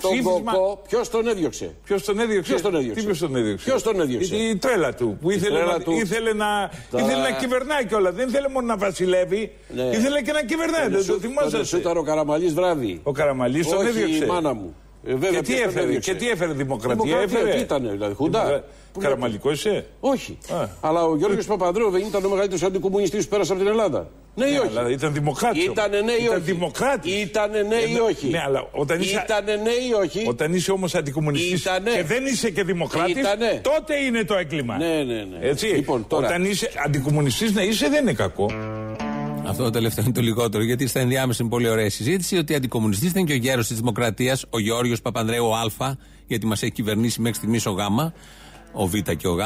Τον 0.00 0.22
Κοκό, 0.22 0.82
ποιος 0.88 1.10
τον 1.10 1.26
έδιωξε; 1.28 1.74
Ποιος 1.84 2.04
τον 2.04 2.18
έδιωξε; 2.20 2.50
Ποιος 2.50 2.62
τον 2.62 2.74
έδιωξε; 2.74 3.00
Τι 3.00 3.06
ποιος 3.06 3.18
τον 3.18 3.36
έδιωξε; 3.36 3.64
Ποιος 3.64 3.82
τον 3.82 4.00
έδιωξε; 4.00 4.36
Η, 4.36 4.48
η 4.48 4.56
τρέλα 4.56 4.94
του. 4.94 5.18
Που 5.20 5.30
Η 5.30 5.34
ήθελε, 5.38 5.56
τρέλα 5.58 5.72
να, 5.72 5.80
του. 5.84 5.92
ήθελε, 5.92 6.32
να, 6.32 6.70
Τα- 6.90 7.00
ήθελε 7.00 7.20
να 7.22 7.30
κυβερνάει 7.32 7.86
κιόλας. 7.86 8.14
Δεν 8.14 8.28
ήθελε 8.28 8.48
μόνο 8.48 8.66
να 8.66 8.76
βασιλεύει. 8.76 9.52
Ναι. 9.74 9.82
Ήθελε 9.82 10.22
και 10.22 10.32
να 10.32 10.42
κυβερνάει. 10.44 10.88
Δεν 10.88 10.98
το 10.98 11.02
Σου 11.02 11.20
θυμόσαστε. 11.20 11.76
ήταν 11.76 11.96
ο 11.96 12.02
Καραμαλής 12.02 12.54
βράδυ. 12.54 13.00
Ο 13.02 13.12
Καραμαλής 13.12 13.68
τον 13.68 13.78
Όχι 13.78 13.88
έδιωξε. 13.88 14.24
η 14.24 14.26
μάνα 14.26 14.54
μου. 14.54 14.74
Ε, 15.06 15.14
βέβαια, 15.14 15.30
και, 15.30 15.36
τι 15.36 15.42
ποιος 15.52 15.58
τον 15.60 15.68
έφερε, 15.68 15.86
έδιωξε. 15.86 16.12
και 16.12 16.18
τι 16.18 16.28
έφερε 16.30 16.52
δημοκρατία, 16.52 17.04
Δημοκρατία, 17.04 17.38
έφερε; 17.38 17.54
τι 17.56 17.60
ήτανε, 17.60 17.90
δηλαδή, 17.90 18.14
χουντά; 18.14 18.40
Δημοκρα- 18.44 18.64
Πού 18.92 19.00
Καραμαλικός 19.00 19.54
είσαι; 19.64 19.86
Όχι. 20.00 20.38
Α. 20.52 20.68
Αλλά 20.80 21.04
ο 21.04 21.16
Γιώργος 21.16 21.46
Παπανδρέου 21.46 21.90
δεν 21.90 22.00
ήταν 22.00 22.24
ο 22.24 22.28
μεγαλύτερος 22.28 22.62
αντικομουνιστής 22.62 23.24
που 23.24 23.30
πέρασε 23.30 23.52
από 23.52 23.60
την 23.60 23.70
Ελλάδα. 23.70 24.10
Ναι 24.34 24.46
ή 24.46 24.50
Ναι, 24.52 24.58
όχι; 24.58 24.78
αλλά 24.78 24.90
ήταν 24.90 25.12
δημοκράτης. 25.12 25.64
Ήτανε 25.64 26.00
ναι 26.00 26.12
ή 26.12 26.16
Ήταν 26.24 26.34
όχι; 26.36 26.44
δημοκράτης. 26.52 27.22
Ήτανε 27.22 27.62
ναι 27.62 27.74
ή 27.76 27.92
Ναι, 27.92 28.00
όχι; 28.00 28.28
Ναι, 28.28 28.40
αλλά 28.46 28.68
όταν 28.72 29.00
είσαι, 29.00 29.22
Ήτανε 29.24 29.54
ναι 29.56 29.70
ή 29.70 29.92
όχι; 30.02 30.24
όταν 30.28 30.54
είσαι 30.54 30.72
όμως 30.72 30.94
αντικομουνιστής 30.94 31.60
Ήτανε. 31.60 31.90
και 31.90 32.02
δεν 32.02 32.26
είσαι 32.26 32.50
και 32.50 32.62
δημοκράτης, 32.64 33.16
Ήτανε. 33.16 33.60
τότε 33.62 33.94
είναι 33.96 34.24
το 34.24 34.34
έγκλημα. 34.34 34.76
Ναι, 34.76 34.86
ναι, 34.86 35.14
ναι. 35.14 35.38
Έτσι. 35.40 35.66
Λοιπόν, 35.66 36.04
τώρα- 36.08 36.26
Όταν 36.26 36.44
είσαι 36.44 36.70
αντικομουνιστής 36.84 37.52
να 37.54 37.62
είσαι 37.62 37.88
δεν 37.88 38.02
είναι 38.02 38.12
κακό. 38.12 38.50
Αυτό 39.46 39.64
το 39.64 39.70
τελευταίο 39.70 40.04
είναι 40.04 40.12
το 40.12 40.20
λιγότερο, 40.20 40.64
γιατί 40.64 40.86
στα 40.86 41.00
ενδιάμεσα 41.00 41.38
είναι 41.42 41.50
πολύ 41.50 41.68
ωραία 41.68 41.84
η 41.84 41.90
συζήτηση 41.90 42.36
ότι 42.36 42.54
αντικομουνιστή 42.54 43.06
ήταν 43.06 43.24
και 43.24 43.32
ο 43.32 43.36
γέρος 43.36 43.66
της 43.66 43.76
Δημοκρατίας, 43.76 44.44
ο 44.50 44.58
Γεώργιος 44.58 45.02
Παπανδρέου 45.02 45.56
Α, 45.56 45.70
γιατί 46.26 46.46
μας 46.46 46.62
έχει 46.62 46.72
κυβερνήσει 46.72 47.20
μέχρι 47.20 47.36
στιγμής 47.36 47.66
ο 47.66 47.70
Γ. 47.70 47.78
ο 48.72 48.86
Β 48.86 48.94
και 49.16 49.28
ο 49.28 49.34
Γ. 49.34 49.40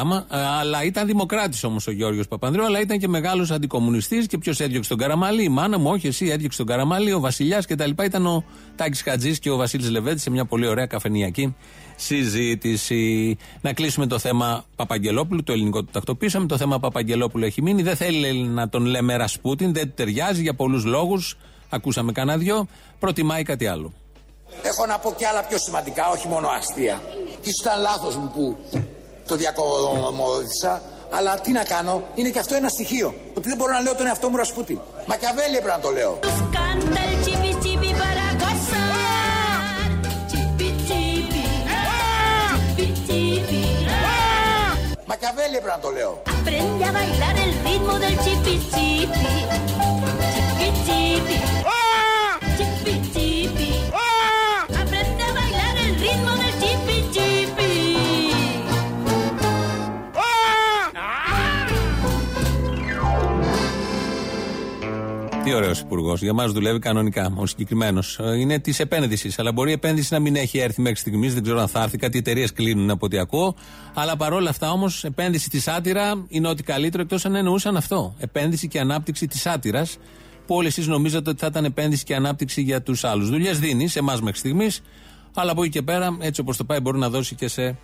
Αλλά 0.61 0.85
ήταν 0.85 1.07
δημοκράτης 1.07 1.65
όμως 1.65 1.87
ο 1.87 1.91
Γιώργο 1.91 2.23
Παπανδρέου, 2.29 2.65
αλλά 2.65 2.81
ήταν 2.81 2.99
και 2.99 3.09
μεγάλος 3.09 3.51
αντικομουνιστής. 3.51 4.27
Και 4.27 4.39
ποιος 4.39 4.61
έδιωξε 4.61 4.89
τον 4.89 4.99
Καραμαλή, 4.99 5.43
η 5.43 5.49
μάνα 5.49 5.79
μου, 5.79 5.91
όχι 5.91 6.07
εσύ, 6.07 6.27
έδιωξε 6.27 6.59
τον 6.59 6.67
Καραμαλή, 6.67 7.13
ο 7.13 7.21
Βασιλιάς 7.21 7.67
κτλ. 7.67 7.91
Ήταν 8.05 8.27
ο 8.27 8.45
Τάκης 8.77 9.03
Χατζής 9.03 9.39
και 9.39 9.51
ο 9.51 9.57
Βασίλης 9.57 9.91
Λεβέντης 9.91 10.23
σε 10.23 10.31
μια 10.31 10.45
πολύ 10.45 10.67
ωραία 10.67 10.87
καφενιακή 10.87 11.55
συζήτηση. 11.99 13.37
Να 13.61 13.73
κλείσουμε 13.73 14.07
το 14.07 14.19
θέμα 14.19 14.65
Παπαγγελόπουλου, 14.77 15.43
το 15.43 15.53
ελληνικό 15.53 15.85
το 15.85 15.91
τακτοποίησαμε. 15.93 16.47
Το 16.47 16.57
θέμα 16.57 16.79
Παπαγγελόπουλου 16.79 17.45
έχει 17.45 17.63
μείνει. 17.63 17.83
Δεν 17.83 17.97
θέλει 17.97 18.43
να 18.43 18.69
τον 18.69 18.85
λέμε 18.85 19.17
Ρασπούτιν, 19.17 19.73
δεν 19.73 19.85
του 19.85 19.93
ταιριάζει 19.95 20.43
για 20.43 20.55
πολλούς 20.55 20.85
λόγους. 20.85 21.37
Ακούσαμε 21.69 22.13
κανένα 22.13 22.39
δυο. 22.39 22.67
Προτιμάει 22.99 23.43
κάτι 23.43 23.67
άλλο. 23.67 23.93
Έχω 24.63 24.87
να 24.87 24.99
πω 24.99 25.15
και 25.19 25.27
άλλα 25.27 25.43
πιο 25.45 25.59
σημαντικά, 25.59 26.09
όχι 26.09 26.29
μόνο 26.29 26.49
αστεία. 26.49 27.03
Ίσως 27.41 27.61
ήταν 27.61 27.81
λάθος 27.81 28.17
μου 28.17 28.31
που 28.35 28.57
το 29.29 29.37
διακομωδήθησα, 29.37 30.83
αλλά 31.11 31.41
τι 31.41 31.53
να 31.53 31.63
κάνω, 31.65 32.03
είναι 32.15 32.29
και 32.31 32.39
αυτό 32.39 32.55
ένα 32.55 32.69
στοιχείο. 32.69 33.15
Ότι 33.35 33.49
δεν 33.49 33.57
μπορώ 33.57 33.73
να 33.73 33.81
λέω 33.81 33.95
τον 33.95 34.07
εαυτό 34.07 34.29
μου 34.29 34.37
Ρασπούτιν. 34.37 34.79
Μακιαβέλη 35.07 35.57
έπρεπε 35.57 35.77
να 35.77 35.83
το 35.83 35.91
λέω. 35.91 36.19
Μακιαβέλη 45.08 45.56
έπρεπε 45.56 45.76
να 45.76 45.82
το 45.82 45.90
λέω. 45.90 46.22
Aprende 46.46 46.84
a 46.90 46.92
bailar 46.98 47.36
el 47.44 47.52
ritmo 47.66 47.94
del 48.04 48.16
chipi 48.24 48.54
chipi. 48.72 49.24
Chipi 50.60 50.72
chipi. 50.86 51.36
Chipi 51.66 52.17
Τι 65.49 65.55
ωραίος 65.55 65.81
υπουργός. 65.81 66.23
Για 66.23 66.33
μας 66.33 66.53
δουλεύει 66.53 66.79
κανονικά. 66.79 67.33
Ο 67.37 67.47
συγκεκριμένος 67.47 68.19
είναι 68.39 68.59
της 68.59 68.81
επένδυσης. 68.81 69.39
Αλλά 69.39 69.53
μπορεί 69.53 69.71
η 69.71 69.73
επένδυση 69.73 70.13
να 70.13 70.19
μην 70.19 70.37
έχει 70.37 70.59
έρθει 70.59 70.81
μέχρι 70.81 70.99
στιγμής. 70.99 71.35
Δεν 71.35 71.43
ξέρω 71.43 71.61
αν 71.61 71.69
θα 71.69 71.83
έρθει. 71.83 71.97
Κάτι 71.99 72.19
εταιρείες 72.19 72.53
κλείνουν 72.53 72.91
από 72.91 73.07
ό,τι 73.07 73.19
ακούω. 73.19 73.55
Αλλά 73.95 74.17
παρόλα 74.17 74.51
αυτά 74.51 74.71
όμως, 74.71 75.05
επένδυση 75.05 75.51
της 75.51 75.69
άτυρα 75.69 76.25
είναι 76.29 76.49
ό,τι 76.49 76.63
καλύτερο 76.63 77.03
εκτός 77.03 77.25
αν 77.25 77.35
εννοούσαν 77.35 77.77
αυτό. 77.77 78.15
Επένδυση 78.19 78.69
και 78.69 78.81
ανάπτυξη 78.81 79.27
της 79.27 79.47
άτυρας. 79.47 79.99
Που 80.47 80.55
όλοι 80.55 80.67
εσείς 80.67 80.87
νομίζατε 80.87 81.31
ότι 81.31 81.41
θα 81.41 81.47
ήταν 81.47 81.65
επένδυση 81.65 82.05
και 82.05 82.15
ανάπτυξη 82.15 82.63
για 82.63 82.83
τους 82.83 83.05
άλλους. 83.05 83.29
Δουλειές 83.29 83.59
δίνει 83.59 83.89
σε 83.89 83.99
εμάς 83.99 84.21
μέχρι 84.21 84.39
στιγμής. 84.39 84.83
Αλλά 85.35 85.53
από 85.53 85.63
εκεί 85.63 85.71
και 85.71 85.83
πέρα, 85.83 86.17
έτσι 86.21 86.41
όπως 86.41 86.57
το 86.57 86.65
πάει, 86.65 86.81
μπορεί 86.81 86.99
να 86.99 87.09
δώσει 87.09 87.35
και 87.35 87.49
σε 87.49 87.77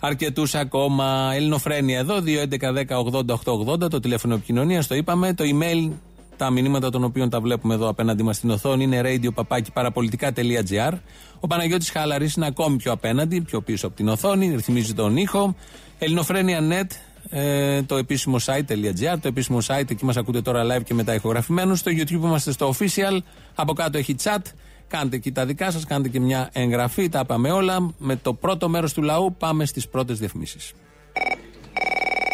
αρκετούς 0.00 0.54
ακόμα. 0.54 1.32
Ελληνοφρένια 1.34 1.98
εδώ, 1.98 2.20
2.11.10.80.880 2.20 3.90
το 3.90 4.00
τηλέφωνο 4.00 4.34
επικοινωνίας, 4.34 4.86
το 4.86 4.94
είπαμε. 4.94 5.34
Το 5.34 5.44
email, 5.44 5.90
τα 6.36 6.50
μηνύματα 6.50 6.90
των 6.90 7.04
οποίων 7.04 7.30
τα 7.30 7.40
βλέπουμε 7.40 7.74
εδώ 7.74 7.88
απέναντι 7.88 8.22
μας 8.22 8.36
στην 8.36 8.50
οθόνη 8.50 8.84
είναι 8.84 9.00
radio.parapolitica.gr. 9.04 10.92
Ο 11.40 11.46
Παναγιώτης 11.46 11.90
Χαλαρής 11.90 12.34
είναι 12.34 12.46
ακόμη 12.46 12.76
πιο 12.76 12.92
απέναντι, 12.92 13.40
πιο 13.40 13.60
πίσω 13.60 13.86
από 13.86 13.96
την 13.96 14.08
οθόνη, 14.08 14.54
ρυθμίζει 14.54 14.94
τον 14.94 15.16
ήχο. 15.16 15.54
Ελληνοφρένια.net, 15.98 16.86
ε, 17.30 17.82
το 17.82 17.96
επίσημο 17.96 18.36
site.gr, 18.44 19.16
το 19.20 19.28
επίσημο 19.28 19.58
site, 19.66 19.90
εκεί 19.90 20.04
μας 20.04 20.16
ακούτε 20.16 20.42
τώρα 20.42 20.62
live 20.64 20.82
και 20.84 20.94
μετά 20.94 21.14
ηχογραφημένους. 21.14 21.78
Στο 21.78 21.90
YouTube 21.94 22.10
είμαστε 22.10 22.52
στο 22.52 22.74
official, 22.78 23.18
από 23.54 23.72
κάτω 23.72 23.98
έχει 23.98 24.14
chat. 24.22 24.42
Κάντε 24.88 25.16
εκεί 25.16 25.32
τα 25.32 25.46
δικά 25.46 25.70
σας, 25.70 25.84
κάντε 25.84 26.08
και 26.08 26.20
μια 26.20 26.50
εγγραφή, 26.52 27.08
τα 27.08 27.24
πάμε 27.24 27.50
όλα. 27.50 27.94
Με 27.98 28.16
το 28.16 28.34
πρώτο 28.34 28.68
μέρος 28.68 28.92
του 28.92 29.02
λαού 29.02 29.34
πάμε 29.38 29.64
στις 29.64 29.88
πρώτες 29.88 30.18
διαφημίσεις. 30.18 30.72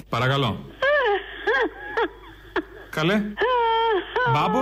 Παρακαλώ. 0.09 0.70
Καλέ. 2.91 3.23
Μπάμπο. 4.33 4.59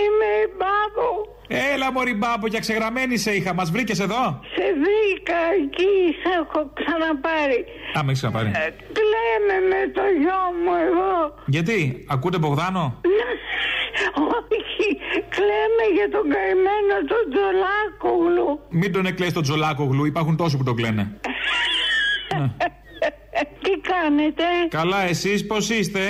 Είμαι 0.00 0.30
η 0.44 0.48
Μπάμπο. 0.58 1.08
Έλα 1.74 1.92
μωρή 1.92 2.14
μπάμπο, 2.14 2.46
για 2.46 2.60
ξεγραμμένη 2.60 3.16
σε 3.16 3.30
είχα. 3.30 3.54
Μας 3.54 3.70
βρήκες 3.70 4.00
εδώ; 4.00 4.40
Σε 4.54 4.64
βρήκα 4.82 5.38
εκεί, 5.62 5.94
σε 6.22 6.28
έχω 6.40 6.70
ξαναπάρει. 6.74 7.64
Α, 7.98 8.04
με 8.04 8.10
έχεις 8.10 8.18
ξαναπάρει. 8.18 8.48
Ε, 8.48 8.68
Κλαίμε 8.96 9.56
με 9.70 9.80
το 9.94 10.02
γιο 10.20 10.42
μου 10.64 10.72
εγώ. 10.86 11.34
Γιατί, 11.46 12.04
ακούτε 12.08 12.38
Μπογδάνο; 12.38 13.00
Όχι, 14.48 14.88
κλαίμε 15.28 15.84
για 15.94 16.08
τον 16.10 16.24
καημένο 16.34 16.94
τον 17.08 17.24
Τζολάκογλου. 17.32 18.60
Μην 18.68 18.92
τον 18.92 19.06
εκλέεις 19.06 19.32
τον 19.32 19.42
Τζολάκογλου, 19.42 20.04
υπάρχουν 20.04 20.36
τόσοι 20.36 20.56
που 20.56 20.64
τον 20.64 20.76
κλαίνε. 20.76 21.04
Τι 23.62 23.70
κάνετε, 23.80 24.42
Καλά, 24.68 25.00
εσείς 25.02 25.46
πώς 25.46 25.70
είστε; 25.70 26.00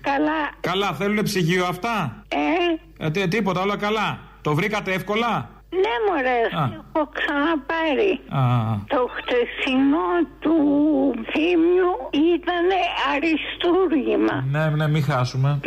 καλά. 0.00 0.50
Καλά, 0.60 0.92
θέλουνε 0.92 1.22
ψυγείο 1.22 1.64
αυτά; 1.66 2.22
Ε, 2.28 3.06
Ε, 3.06 3.10
τι- 3.10 3.28
τίποτα, 3.28 3.60
όλα 3.60 3.76
καλά. 3.76 4.18
Το 4.42 4.54
βρήκατε 4.54 4.92
εύκολα; 4.92 5.50
ναι 5.70 5.94
μωρέ, 6.08 6.62
Α. 6.62 6.68
έχω 6.96 7.08
ξαναπάρει. 7.14 8.20
Α, 8.28 8.40
Το 8.86 9.10
χτεσινό 9.16 10.08
του 10.40 10.54
θύμιου 11.30 11.92
ήταν 12.34 12.66
αριστούργημα. 13.14 14.44
ναι, 14.50 14.68
ναι, 14.76 14.88
μην 14.88 15.02
χάσουμε. 15.02 15.60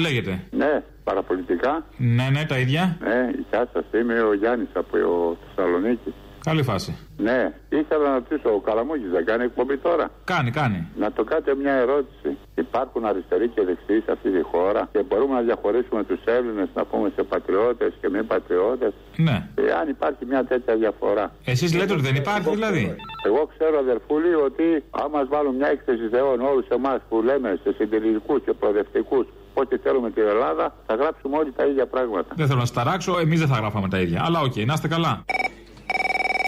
Λέγεται. 0.00 0.42
Ναι, 0.50 0.82
παραπολιτικά. 1.04 1.84
Ναι, 1.96 2.28
ναι, 2.32 2.44
τα 2.44 2.58
ίδια. 2.58 2.96
Ναι, 3.00 3.30
γεια 3.50 3.68
σας. 3.72 3.84
Είμαι 4.00 4.20
ο 4.20 4.34
Γιάννης 4.34 4.68
από 4.74 5.36
Θεσσαλονίκης. 5.46 6.12
Καλή 6.48 6.62
φάση. 6.62 6.96
Ναι, 7.16 7.52
ήθελα 7.68 8.08
να 8.08 8.14
ρωτήσω, 8.14 8.48
ο 8.54 8.60
Καλαμούκης 8.60 9.10
δεν 9.10 9.24
κάνει 9.24 9.44
εκπομπή 9.44 9.76
τώρα; 9.78 10.10
Κάνει, 10.24 10.50
κάνει. 10.50 10.88
Να 10.98 11.12
το 11.12 11.24
κάνετε 11.24 11.54
μια 11.54 11.72
ερώτηση. 11.72 12.36
Υπάρχουν 12.54 13.04
αριστεροί 13.04 13.48
και 13.48 13.62
δεξιοί 13.68 14.00
σε 14.06 14.12
αυτή 14.12 14.30
τη 14.30 14.42
χώρα 14.42 14.88
και 14.92 15.02
μπορούμε 15.08 15.34
να 15.34 15.40
διαχωρίσουμε 15.40 16.04
τους 16.04 16.20
Έλληνες 16.24 16.68
να 16.74 16.84
πούμε 16.84 17.12
σε 17.16 17.22
πατριώτες 17.22 17.92
και 18.00 18.08
μη 18.08 18.22
πατριώτες; 18.22 18.92
Ναι. 19.16 19.36
αν 19.80 19.88
υπάρχει 19.88 20.24
μια 20.28 20.44
τέτοια 20.44 20.74
διαφορά. 20.76 21.32
Εσείς 21.44 21.74
λέτε 21.74 21.92
ότι 21.92 22.02
δεν 22.02 22.14
υπάρχει 22.14 22.50
δηλαδή; 22.50 22.96
Εγώ 23.26 23.50
ξέρω, 23.56 23.78
αδερφούλη, 23.78 24.34
ότι 24.34 24.66
αν 24.90 25.08
μας 25.10 25.26
βάλουν 25.28 25.54
μια 25.54 25.68
έκθεση 25.68 26.08
ιδεών 26.10 26.40
όλους 26.40 26.66
εμάς 26.68 26.98
που 27.08 27.22
λέμε 27.22 27.58
σε 27.62 27.72
συντηρητικούς 27.78 28.40
και 28.44 28.52
προοδευτικούς 28.52 29.26
ότι 29.54 29.76
θέλουμε 29.76 30.10
την 30.10 30.22
Ελλάδα, 30.22 30.74
θα 30.86 30.94
γράψουμε 30.94 31.36
όλοι 31.36 31.52
τα 31.56 31.64
ίδια 31.64 31.86
πράγματα. 31.86 32.34
Δεν 32.36 32.46
θέλω 32.46 32.58
να 32.58 32.66
σας 32.66 32.74
ταράξω, 32.74 33.18
εμείς 33.18 33.38
δεν 33.38 33.48
θα 33.48 33.56
γράφαμε 33.56 33.88
τα 33.88 34.00
ίδια. 34.00 34.22
Αλλά 34.26 34.40
οκ, 34.40 34.56
να 34.56 34.72
είστε 34.72 34.88
καλά. 34.88 35.24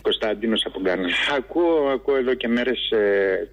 Κωνσταντίνος 0.06 0.64
από 0.66 0.80
Γκάνα. 0.80 1.08
Ακούω, 1.36 1.88
ακούω 1.94 2.16
εδώ 2.16 2.34
και 2.34 2.48
μέρες 2.48 2.92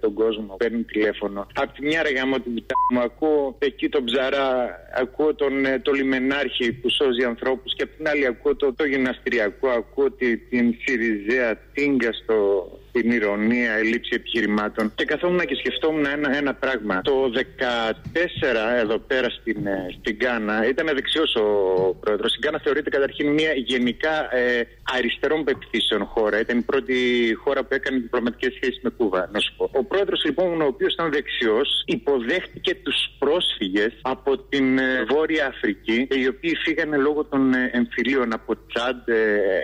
τον 0.00 0.12
κόσμο, 0.14 0.56
παίρνει 0.56 0.82
τηλέφωνο. 0.82 1.46
Απ' 1.54 1.72
τη 1.74 1.82
μια 1.82 2.02
ρε 2.02 2.10
γαμώ 2.10 2.40
την 2.40 2.54
πουτά 2.54 2.74
μου, 2.92 3.00
ακούω 3.00 3.56
εκεί 3.58 3.88
τον 3.88 4.04
ψαρά, 4.04 4.48
ακούω 4.94 5.34
τον 5.34 5.64
ε, 5.64 5.78
το 5.78 5.92
λιμενάρχη 5.92 6.72
που 6.72 6.88
σώζει 6.90 7.24
ανθρώπους 7.24 7.74
και 7.74 7.82
απ' 7.82 7.96
την 7.96 8.08
άλλη 8.08 8.26
ακούω 8.26 8.56
το, 8.56 8.72
το 8.72 8.84
γυμναστηριακό, 8.84 9.68
ακούω 9.68 10.10
τη, 10.10 10.36
την 10.36 10.74
Σιριζέα 10.82 11.58
τίνκα 11.72 12.12
στο, 12.12 12.36
την 12.94 13.10
ηρωνία, 13.10 13.72
ελλείψη 13.72 14.10
επιχειρημάτων. 14.14 14.92
Και 14.94 15.04
καθόμουν 15.04 15.40
και 15.40 15.54
σκεφτόμουν 15.54 16.06
ένα, 16.06 16.36
ένα 16.36 16.54
πράγμα. 16.54 17.00
Το 17.00 17.30
14 17.34 18.78
εδώ 18.82 18.98
πέρα 18.98 19.28
στην, 19.30 19.66
ε, 19.66 19.86
στην 19.98 20.16
Γκάνα 20.16 20.68
ήταν 20.68 20.86
δεξιός 20.94 21.34
ο 21.34 21.46
πρόεδρος. 22.00 22.34
Η 22.34 22.38
Γκάνα 22.42 22.60
θεωρείται 22.64 22.90
καταρχήν 22.90 23.32
μια 23.32 23.52
γενικά 23.52 24.36
ε, 24.36 24.62
αριστερών 24.96 25.44
πεπιθήσεων 25.44 26.04
χώρα. 26.04 26.40
Ήταν 26.40 26.58
η 26.58 26.62
πρώτη 26.62 26.94
χώρα 27.42 27.60
που 27.64 27.74
έκανε 27.74 27.98
διπλωματικές 27.98 28.52
σχέσεις 28.54 28.80
με 28.82 28.90
Κούβα, 28.90 29.28
να 29.32 29.38
σου 29.38 29.54
πω. 29.56 29.70
Ο 29.72 29.84
πρόεδρος 29.84 30.24
λοιπόν, 30.24 30.60
ο 30.60 30.66
οποίος 30.66 30.92
ήταν 30.92 31.10
δεξιός, 31.12 31.82
υποδέχτηκε 31.86 32.74
τους 32.74 32.96
πρόσφυγες 33.18 33.92
από 34.02 34.38
την 34.38 34.78
ε, 34.78 35.04
Βόρεια 35.08 35.46
Αφρική, 35.46 36.06
οι 36.10 36.28
οποίοι 36.28 36.56
φύγανε 36.56 36.96
λόγω 36.96 37.24
των 37.24 37.54
ε, 37.54 37.70
εμφυλίων 37.72 38.32
από 38.32 38.56
Τσάντ, 38.66 39.08
ε, 39.08 39.14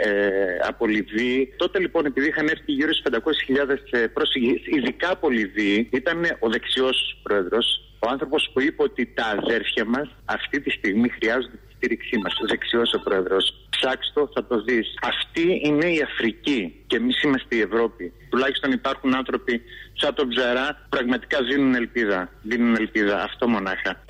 ε, 0.02 0.58
από 0.68 0.86
Λιβύη. 0.86 1.54
Τότε 1.56 1.78
λοιπόν, 1.78 2.06
επειδή 2.06 2.26
είχαν 2.28 2.46
έρθει 2.46 2.72
γύρω 2.72 2.92
στους 2.92 3.04
500.000 3.24 4.08
πρόσφυγες, 4.12 4.60
ειδικά 4.64 5.10
από 5.10 5.30
Λιβύη, 5.30 5.88
ήταν 5.92 6.24
ο 6.38 6.48
δεξιός 6.48 7.20
πρόεδρος. 7.22 7.84
Ο 7.98 8.08
άνθρωπος 8.10 8.50
που 8.52 8.60
είπε 8.60 8.82
ότι 8.82 9.06
τα 9.14 9.24
αδέρφια 9.24 9.84
μας 9.84 10.08
αυτή 10.24 10.60
τη 10.60 10.70
στιγμή 10.70 11.08
χρειάζονται 11.08 11.56
τη 11.66 11.72
στήριξή 11.76 12.18
μας. 12.18 12.34
Δεξιός 12.48 12.92
ο 12.94 13.00
πρόεδρος. 13.00 13.54
Ψάξτε 13.70 14.20
το, 14.20 14.30
θα 14.34 14.46
το 14.46 14.62
δεις. 14.62 14.94
Αυτή 15.02 15.60
είναι 15.64 15.86
η 15.86 16.02
Αφρική 16.02 16.84
και 16.86 16.96
εμείς 16.96 17.22
είμαστε 17.22 17.56
η 17.56 17.60
Ευρώπη. 17.60 18.12
Τουλάχιστον 18.28 18.72
υπάρχουν 18.72 19.14
άνθρωποι 19.14 19.62
σαν 19.92 20.14
τον 20.14 20.28
Ψαρά 20.28 20.66
που 20.68 20.88
πραγματικά 20.88 21.42
δίνουν 21.42 21.74
ελπίδα. 21.74 22.30
Δίνουν 22.42 22.74
ελπίδα. 22.74 23.22
Αυτό 23.22 23.48
μονάχα. 23.48 24.04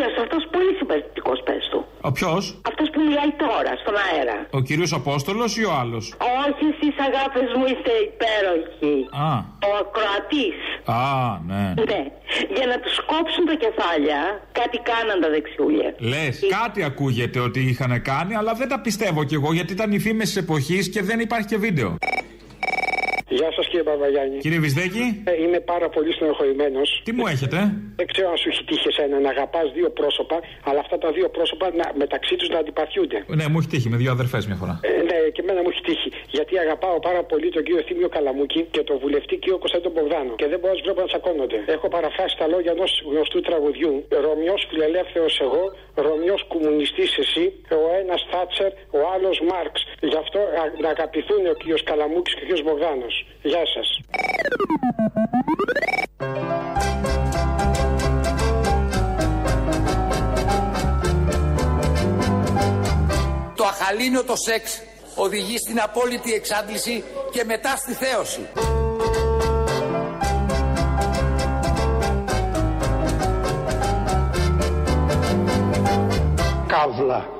Ο 0.00 0.02
κύριος 0.02 0.20
κύριο 0.20 0.26
αυτό 0.26 0.36
πολύ 0.56 0.72
συμπαθητικός, 0.78 1.38
πες 1.46 1.68
του. 1.70 1.80
Ο 2.00 2.12
ποιος; 2.12 2.42
Αυτός 2.70 2.88
που 2.92 3.00
μιλάει 3.06 3.32
τώρα 3.44 3.72
στον 3.82 3.94
αέρα. 4.06 4.36
Ο 4.58 4.60
κύριος 4.60 4.92
Απόστολος 5.00 5.50
ή 5.56 5.64
ο 5.70 5.72
άλλος; 5.82 6.04
Όχι, 6.44 6.64
εσείς 6.72 6.94
αγάπες 7.08 7.48
μου 7.56 7.64
είστε 7.72 7.92
υπέροχοι. 8.08 8.96
Α. 9.28 9.30
Ο 9.68 9.70
ακροατής. 9.82 10.58
Α, 10.84 11.04
ναι. 11.50 11.64
Ναι. 11.90 12.02
Για 12.56 12.66
να 12.72 12.76
τους 12.84 12.96
κόψουν 13.10 13.44
τα 13.50 13.56
κεφάλια, 13.64 14.20
κάτι 14.60 14.78
κάναν 14.90 15.16
τα 15.24 15.28
δεξιούλια. 15.34 15.88
Λες, 16.12 16.34
κάτι 16.60 16.80
ακούγεται 16.90 17.38
ότι 17.48 17.60
είχαν 17.70 17.92
κάνει, 18.02 18.32
αλλά 18.40 18.52
δεν 18.60 18.68
τα 18.68 18.78
πιστεύω 18.80 19.20
κι 19.24 19.34
εγώ 19.34 19.52
γιατί 19.52 19.72
ήταν 19.72 19.92
οι 19.92 19.98
φήμες 19.98 20.26
της 20.26 20.36
εποχής 20.36 20.90
και 20.90 21.02
δεν 21.02 21.18
υπάρχει 21.20 21.46
και 21.46 21.58
βίντεο. 21.66 21.96
Γεια 23.38 23.50
σας 23.56 23.66
κύριε 23.70 23.86
Παπαγιάννη. 23.90 24.38
Κύριε 24.44 24.60
Βυσδέκη. 24.64 25.04
Ε, 25.30 25.42
είμαι 25.42 25.60
πάρα 25.72 25.88
πολύ 25.94 26.12
στενοχωρημένος. 26.16 26.88
Τι 27.04 27.12
μου 27.12 27.26
έχετε; 27.34 27.58
Δεν 28.00 28.06
ξέρω 28.12 28.28
αν 28.32 28.36
σου 28.42 28.48
έχει 28.52 28.64
τύχει 28.64 28.88
εσένα 28.92 29.16
να 29.24 29.30
αγαπάς 29.34 29.66
δύο 29.76 29.88
πρόσωπα, 29.98 30.36
αλλά 30.68 30.80
αυτά 30.84 30.96
τα 31.04 31.10
δύο 31.16 31.28
πρόσωπα 31.36 31.66
να, 31.80 31.86
μεταξύ 32.02 32.34
τους 32.40 32.48
να 32.54 32.58
αντιπαθιούνται. 32.62 33.18
Ναι, 33.38 33.44
μου 33.50 33.58
έχει 33.60 33.68
τύχει 33.74 33.88
με 33.88 33.96
δύο 34.02 34.10
αδερφές 34.16 34.42
μια 34.46 34.58
φορά. 34.62 34.74
Ε, 34.82 35.02
ναι, 35.08 35.18
και 35.34 35.40
εμένα 35.44 35.60
μου 35.64 35.70
έχει 35.72 35.82
τύχει. 35.90 36.10
Γιατί 36.36 36.52
αγαπάω 36.64 36.96
πάρα 37.08 37.22
πολύ 37.30 37.48
τον 37.56 37.62
κύριο 37.66 37.82
Θήμιο 37.88 38.08
Καλαμούκη 38.16 38.60
και 38.74 38.82
τον 38.88 38.96
βουλευτή 39.02 39.34
κύριο 39.42 39.58
Κωνσταντίνο 39.62 39.90
Μπογδάνο. 39.94 40.32
Και 40.40 40.46
δεν 40.52 40.58
μπορώ 40.60 40.72
να 40.72 40.76
τους 40.78 40.84
βλέπω 40.86 41.00
να 41.04 41.08
τσακώνονται. 41.12 41.58
Έχω 41.76 41.86
παραφράσει 41.96 42.34
τα 42.40 42.46
λόγια 42.52 42.72
ενός 42.76 42.90
γνωστού 43.10 43.38
τραγουδιού. 43.48 43.92
Ρωμιός 44.26 44.60
φιλελεύθερος 44.70 45.34
εγώ, 45.46 45.64
Ρωμιός 46.06 46.40
κομμουνιστής 46.52 47.10
εσύ, 47.24 47.44
ο 47.86 47.88
ένας 48.02 48.20
Θάτσερ, 48.30 48.70
ο 48.98 49.00
άλλος 49.14 49.36
Μάρξ. 49.50 49.74
Γι' 50.10 50.20
αυτό 50.24 50.38
α, 50.60 50.62
να 50.84 50.88
αγαπηθούν 50.96 51.42
ο 51.52 51.54
κύριος 51.60 51.82
Καλαμούκης 51.90 52.34
και 52.34 52.42
ο 52.42 52.46
κύριος 52.46 52.64
Μπογδάνος. 52.66 53.14
Γεια 53.42 53.62
σας. 53.74 54.00
Το 63.56 63.64
αχαλήνιο 63.64 64.24
το 64.24 64.36
σεξ 64.36 64.82
οδηγεί 65.14 65.58
στην 65.58 65.80
απόλυτη 65.80 66.32
εξάντληση 66.32 67.04
και 67.32 67.44
μετά 67.44 67.76
στη 67.76 67.92
θέωση. 67.92 68.48
Καύλα. 76.66 77.38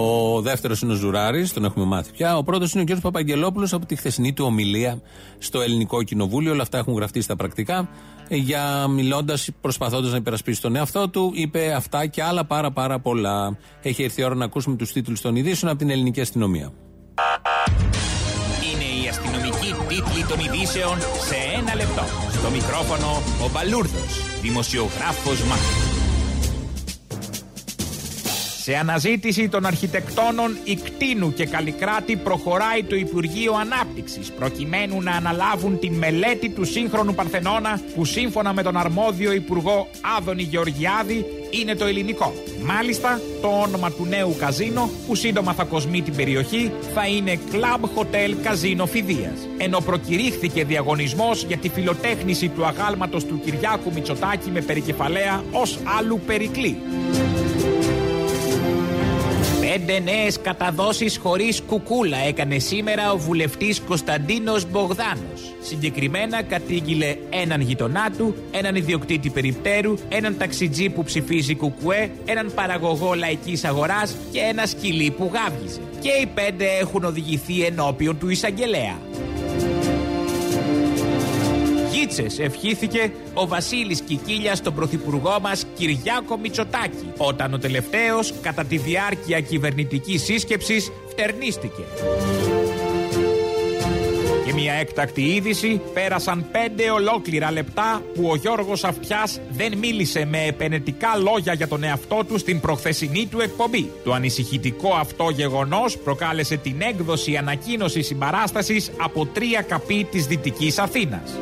Ο 0.00 0.40
δεύτερος 0.40 0.80
είναι 0.80 0.92
ο 0.92 0.94
Ζουράρης, 0.94 1.52
τον 1.52 1.64
έχουμε 1.64 1.84
μάθει 1.84 2.12
πια. 2.12 2.36
Ο 2.36 2.42
πρώτος 2.42 2.72
είναι 2.72 2.92
ο 2.92 2.96
κ. 2.96 3.00
Παπαγγελόπουλος 3.00 3.72
από 3.72 3.86
τη 3.86 3.96
χθεσινή 3.96 4.32
του 4.32 4.44
ομιλία 4.44 5.00
στο 5.38 5.60
Ελληνικό 5.60 6.02
Κοινοβούλιο. 6.02 6.52
Όλα 6.52 6.62
αυτά 6.62 6.78
έχουν 6.78 6.94
γραφτεί 6.94 7.20
στα 7.20 7.36
πρακτικά. 7.36 7.88
Για 8.28 8.86
μιλώντας, 8.88 9.48
προσπαθώντας 9.60 10.10
να 10.10 10.16
υπερασπίσει 10.16 10.60
τον 10.60 10.76
εαυτό 10.76 11.08
του, 11.08 11.32
είπε 11.34 11.72
αυτά 11.72 12.06
και 12.06 12.22
άλλα 12.22 12.44
πάρα 12.44 12.70
πάρα 12.70 12.98
πολλά. 12.98 13.56
Έχει 13.82 14.02
έρθει 14.02 14.20
η 14.20 14.24
ώρα 14.24 14.34
να 14.34 14.44
ακούσουμε 14.44 14.76
τους 14.76 14.92
τίτλους 14.92 15.20
των 15.20 15.36
ειδήσεων 15.36 15.70
από 15.70 15.78
την 15.80 15.90
ελληνική 15.90 16.20
αστυνομία. 16.20 16.72
Είναι 18.72 19.04
η 19.04 19.08
αστυνομική 19.08 19.74
τίτλη 19.88 20.24
των 20.28 20.38
ειδήσεων 20.38 20.98
σε 20.98 21.36
ένα 21.58 21.74
λεπτό. 21.74 22.02
Στο 22.32 22.50
μικρόφωνο 22.50 23.22
ο 23.44 23.50
Μπαλούρδος, 23.52 24.40
δημοσιογράφος 24.42 25.42
Μάρκος. 25.42 25.87
Σε 28.68 28.76
αναζήτηση 28.76 29.48
των 29.48 29.66
αρχιτεκτόνων 29.66 30.56
Ικτίνου 30.64 31.32
και 31.32 31.46
Καλλικράτη 31.46 32.16
προχωράει 32.16 32.84
το 32.84 32.96
Υπουργείο 32.96 33.54
Ανάπτυξης 33.54 34.30
προκειμένου 34.32 35.02
να 35.02 35.12
αναλάβουν 35.12 35.78
την 35.78 35.92
μελέτη 35.92 36.48
του 36.48 36.64
σύγχρονου 36.64 37.14
Παρθενώνα 37.14 37.80
που 37.94 38.04
σύμφωνα 38.04 38.52
με 38.52 38.62
τον 38.62 38.76
αρμόδιο 38.76 39.32
Υπουργό 39.32 39.88
Άδωνη 40.18 40.42
Γεωργιάδη 40.42 41.24
είναι 41.50 41.74
το 41.74 41.84
ελληνικό. 41.84 42.32
Μάλιστα, 42.64 43.20
το 43.40 43.48
όνομα 43.48 43.90
του 43.90 44.06
νέου 44.08 44.36
καζίνο 44.38 44.90
που 45.06 45.14
σύντομα 45.14 45.52
θα 45.52 45.64
κοσμεί 45.64 46.02
την 46.02 46.16
περιοχή 46.16 46.72
θα 46.94 47.06
είναι 47.06 47.38
Club 47.52 47.80
Hotel 47.98 48.34
Καζίνο 48.42 48.86
Φιδίας. 48.86 49.48
Ενώ 49.58 49.80
προκηρύχθηκε 49.80 50.64
διαγωνισμός 50.64 51.44
για 51.44 51.56
τη 51.56 51.68
φιλοτέχνηση 51.68 52.48
του 52.48 52.64
αγάλματος 52.66 53.24
του 53.24 53.40
Κυριάκου 53.44 53.92
Μητσοτάκη 53.94 54.50
με 54.50 54.60
περικεφαλαία 54.60 55.44
ως 55.52 55.78
άλλου 55.98 56.20
Περικλή. 56.26 56.78
Πέντε 59.78 59.98
νέε 59.98 60.30
καταδόσεις 60.42 61.16
χωρίς 61.16 61.62
κουκούλα 61.66 62.16
έκανε 62.16 62.58
σήμερα 62.58 63.12
ο 63.12 63.18
βουλευτής 63.18 63.80
Κωνσταντίνος 63.80 64.70
Μπογδάνος. 64.70 65.54
Συγκεκριμένα 65.62 66.42
κατήγγειλε 66.42 67.16
έναν 67.30 67.60
γειτονά 67.60 68.10
του, 68.10 68.34
έναν 68.50 68.74
ιδιοκτήτη 68.74 69.30
περιπτέρου, 69.30 69.94
έναν 70.08 70.36
ταξιτζή 70.38 70.88
που 70.88 71.02
ψηφίζει 71.02 71.54
κουκουέ, 71.54 72.10
έναν 72.24 72.52
παραγωγό 72.54 73.14
λαϊκής 73.14 73.64
αγοράς 73.64 74.16
και 74.32 74.38
ένα 74.38 74.66
σκυλί 74.66 75.10
που 75.10 75.30
γάβγιζε. 75.32 75.80
Και 76.00 76.10
οι 76.22 76.26
πέντε 76.26 76.66
έχουν 76.80 77.04
οδηγηθεί 77.04 77.62
ενώπιον 77.62 78.18
του 78.18 78.28
εισαγγελέα. 78.28 78.98
Γίτσες 82.08 82.38
ευχήθηκε 82.38 83.12
ο 83.34 83.46
Βασίλης 83.46 84.00
Κικίλιας 84.00 84.58
στον 84.58 84.74
πρωθυπουργό 84.74 85.38
μας 85.40 85.66
Κυριάκο 85.74 86.38
Μητσοτάκη 86.38 87.12
όταν 87.16 87.54
ο 87.54 87.58
τελευταίος 87.58 88.34
κατά 88.42 88.64
τη 88.64 88.76
διάρκεια 88.76 89.40
κυβερνητικής 89.40 90.22
σύσκεψης 90.22 90.92
φτερνίστηκε. 91.08 91.82
Και 94.46 94.52
μια 94.54 94.72
έκτακτη 94.72 95.22
είδηση 95.22 95.80
πέρασαν 95.94 96.46
πέντε 96.52 96.90
ολόκληρα 96.90 97.52
λεπτά 97.52 98.02
που 98.14 98.28
ο 98.30 98.36
Γιώργος 98.36 98.84
Αυτιάς 98.84 99.40
δεν 99.50 99.78
μίλησε 99.78 100.24
με 100.24 100.44
επενετικά 100.44 101.16
λόγια 101.16 101.52
για 101.52 101.68
τον 101.68 101.84
εαυτό 101.84 102.24
του 102.28 102.38
στην 102.38 102.60
προχθεσινή 102.60 103.26
του 103.26 103.40
εκπομπή. 103.40 103.90
Το 104.04 104.12
ανησυχητικό 104.12 104.94
αυτό 104.94 105.30
γεγονός 105.30 105.98
προκάλεσε 105.98 106.56
την 106.56 106.80
έκδοση 106.80 107.36
ανακοίνωσης 107.36 108.06
συμπαράστασης 108.06 108.90
από 108.96 109.26
τρία 109.26 109.62
καπί 109.62 110.04
της 110.10 110.26
Δυτικής 110.26 110.78
Αθήνας. 110.78 111.36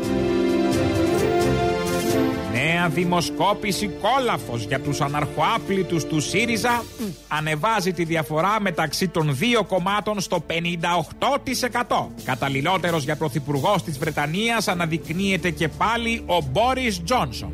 Νέα 2.86 2.94
δημοσκόπηση 2.94 3.90
κόλαφος 4.00 4.64
για 4.64 4.80
τους 4.80 5.00
αναρχοάπλητους 5.00 6.04
του 6.04 6.20
ΣΥΡΙΖΑ 6.20 6.84
ανεβάζει 7.28 7.92
τη 7.92 8.04
διαφορά 8.04 8.60
μεταξύ 8.60 9.08
των 9.08 9.36
δύο 9.36 9.64
κομμάτων 9.64 10.20
στο 10.20 10.44
58%. 10.46 12.06
Καταλληλότερος 12.24 13.04
για 13.04 13.16
πρωθυπουργός 13.16 13.82
της 13.82 13.98
Βρετανίας 13.98 14.68
αναδεικνύεται 14.68 15.50
και 15.50 15.68
πάλι 15.68 16.22
ο 16.26 16.38
Μπόρις 16.50 17.02
Τζόνσον. 17.04 17.50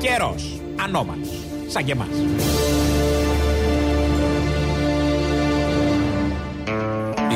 Καιρός. 0.00 0.60
Ανώμαλος. 0.84 1.28
Σαν 1.66 1.84
και 1.84 1.92
εμάς. 1.92 2.08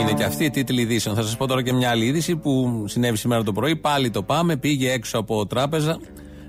Είναι 0.01 0.13
και 0.13 0.25
αυτή 0.25 0.45
η 0.45 0.51
τίτλη 0.51 0.81
ειδήσεων. 0.81 1.15
Θα 1.15 1.23
σας 1.23 1.37
πω 1.37 1.47
τώρα 1.47 1.63
και 1.63 1.73
μια 1.73 1.91
άλλη 1.91 2.05
είδηση 2.05 2.37
που 2.37 2.85
συνέβη 2.89 3.17
σήμερα 3.17 3.43
το 3.43 3.53
πρωί. 3.53 3.77
Πάλι 3.77 4.11
το 4.11 4.23
πάμε. 4.23 4.57
Πήγε 4.57 4.93
έξω 4.93 5.19
από 5.19 5.47
τράπεζα 5.47 5.99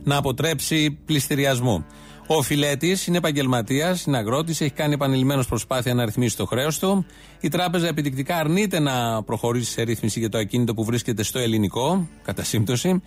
να 0.03 0.17
αποτρέψει 0.17 0.91
πληστηριασμό. 1.05 1.85
Ο 2.27 2.41
Φιλέτης 2.41 3.07
είναι 3.07 3.17
επαγγελματίας, 3.17 4.05
είναι 4.05 4.17
αγρότης, 4.17 4.61
έχει 4.61 4.71
κάνει 4.71 4.93
επανειλημμένως 4.93 5.47
προσπάθεια 5.47 5.93
να 5.93 6.05
ρυθμίσει 6.05 6.37
το 6.37 6.45
χρέος 6.45 6.79
του. 6.79 7.05
Η 7.39 7.49
τράπεζα 7.49 7.87
επιδεικτικά 7.87 8.37
αρνείται 8.37 8.79
να 8.79 9.23
προχωρήσει 9.23 9.71
σε 9.71 9.81
ρύθμιση 9.81 10.19
για 10.19 10.29
το 10.29 10.37
ακίνητο 10.37 10.73
που 10.73 10.83
βρίσκεται 10.83 11.23
στο 11.23 11.39
ελληνικό, 11.39 12.07
κατά 12.23 12.43
σύμπτωση, 12.43 13.01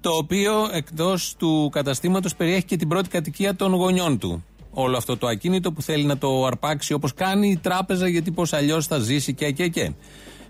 το 0.00 0.10
οποίο 0.10 0.52
εκτός 0.72 1.34
του 1.38 1.68
καταστήματος 1.72 2.36
περιέχει 2.36 2.64
και 2.64 2.76
την 2.76 2.88
πρώτη 2.88 3.08
κατοικία 3.08 3.56
των 3.56 3.74
γονιών 3.74 4.18
του 4.18 4.44
όλο 4.70 4.96
αυτό 4.96 5.16
το 5.16 5.26
ακίνητο 5.26 5.72
που 5.72 5.82
θέλει 5.82 6.04
να 6.04 6.18
το 6.18 6.46
αρπάξει 6.46 6.92
όπως 6.92 7.14
κάνει 7.14 7.50
η 7.50 7.56
τράπεζα, 7.56 8.08
γιατί 8.08 8.30
πώς 8.30 8.52
αλλιώς 8.52 8.86
θα 8.86 8.98
ζήσει 8.98 9.34
και 9.34 9.50
και 9.50 9.68
και. 9.68 9.92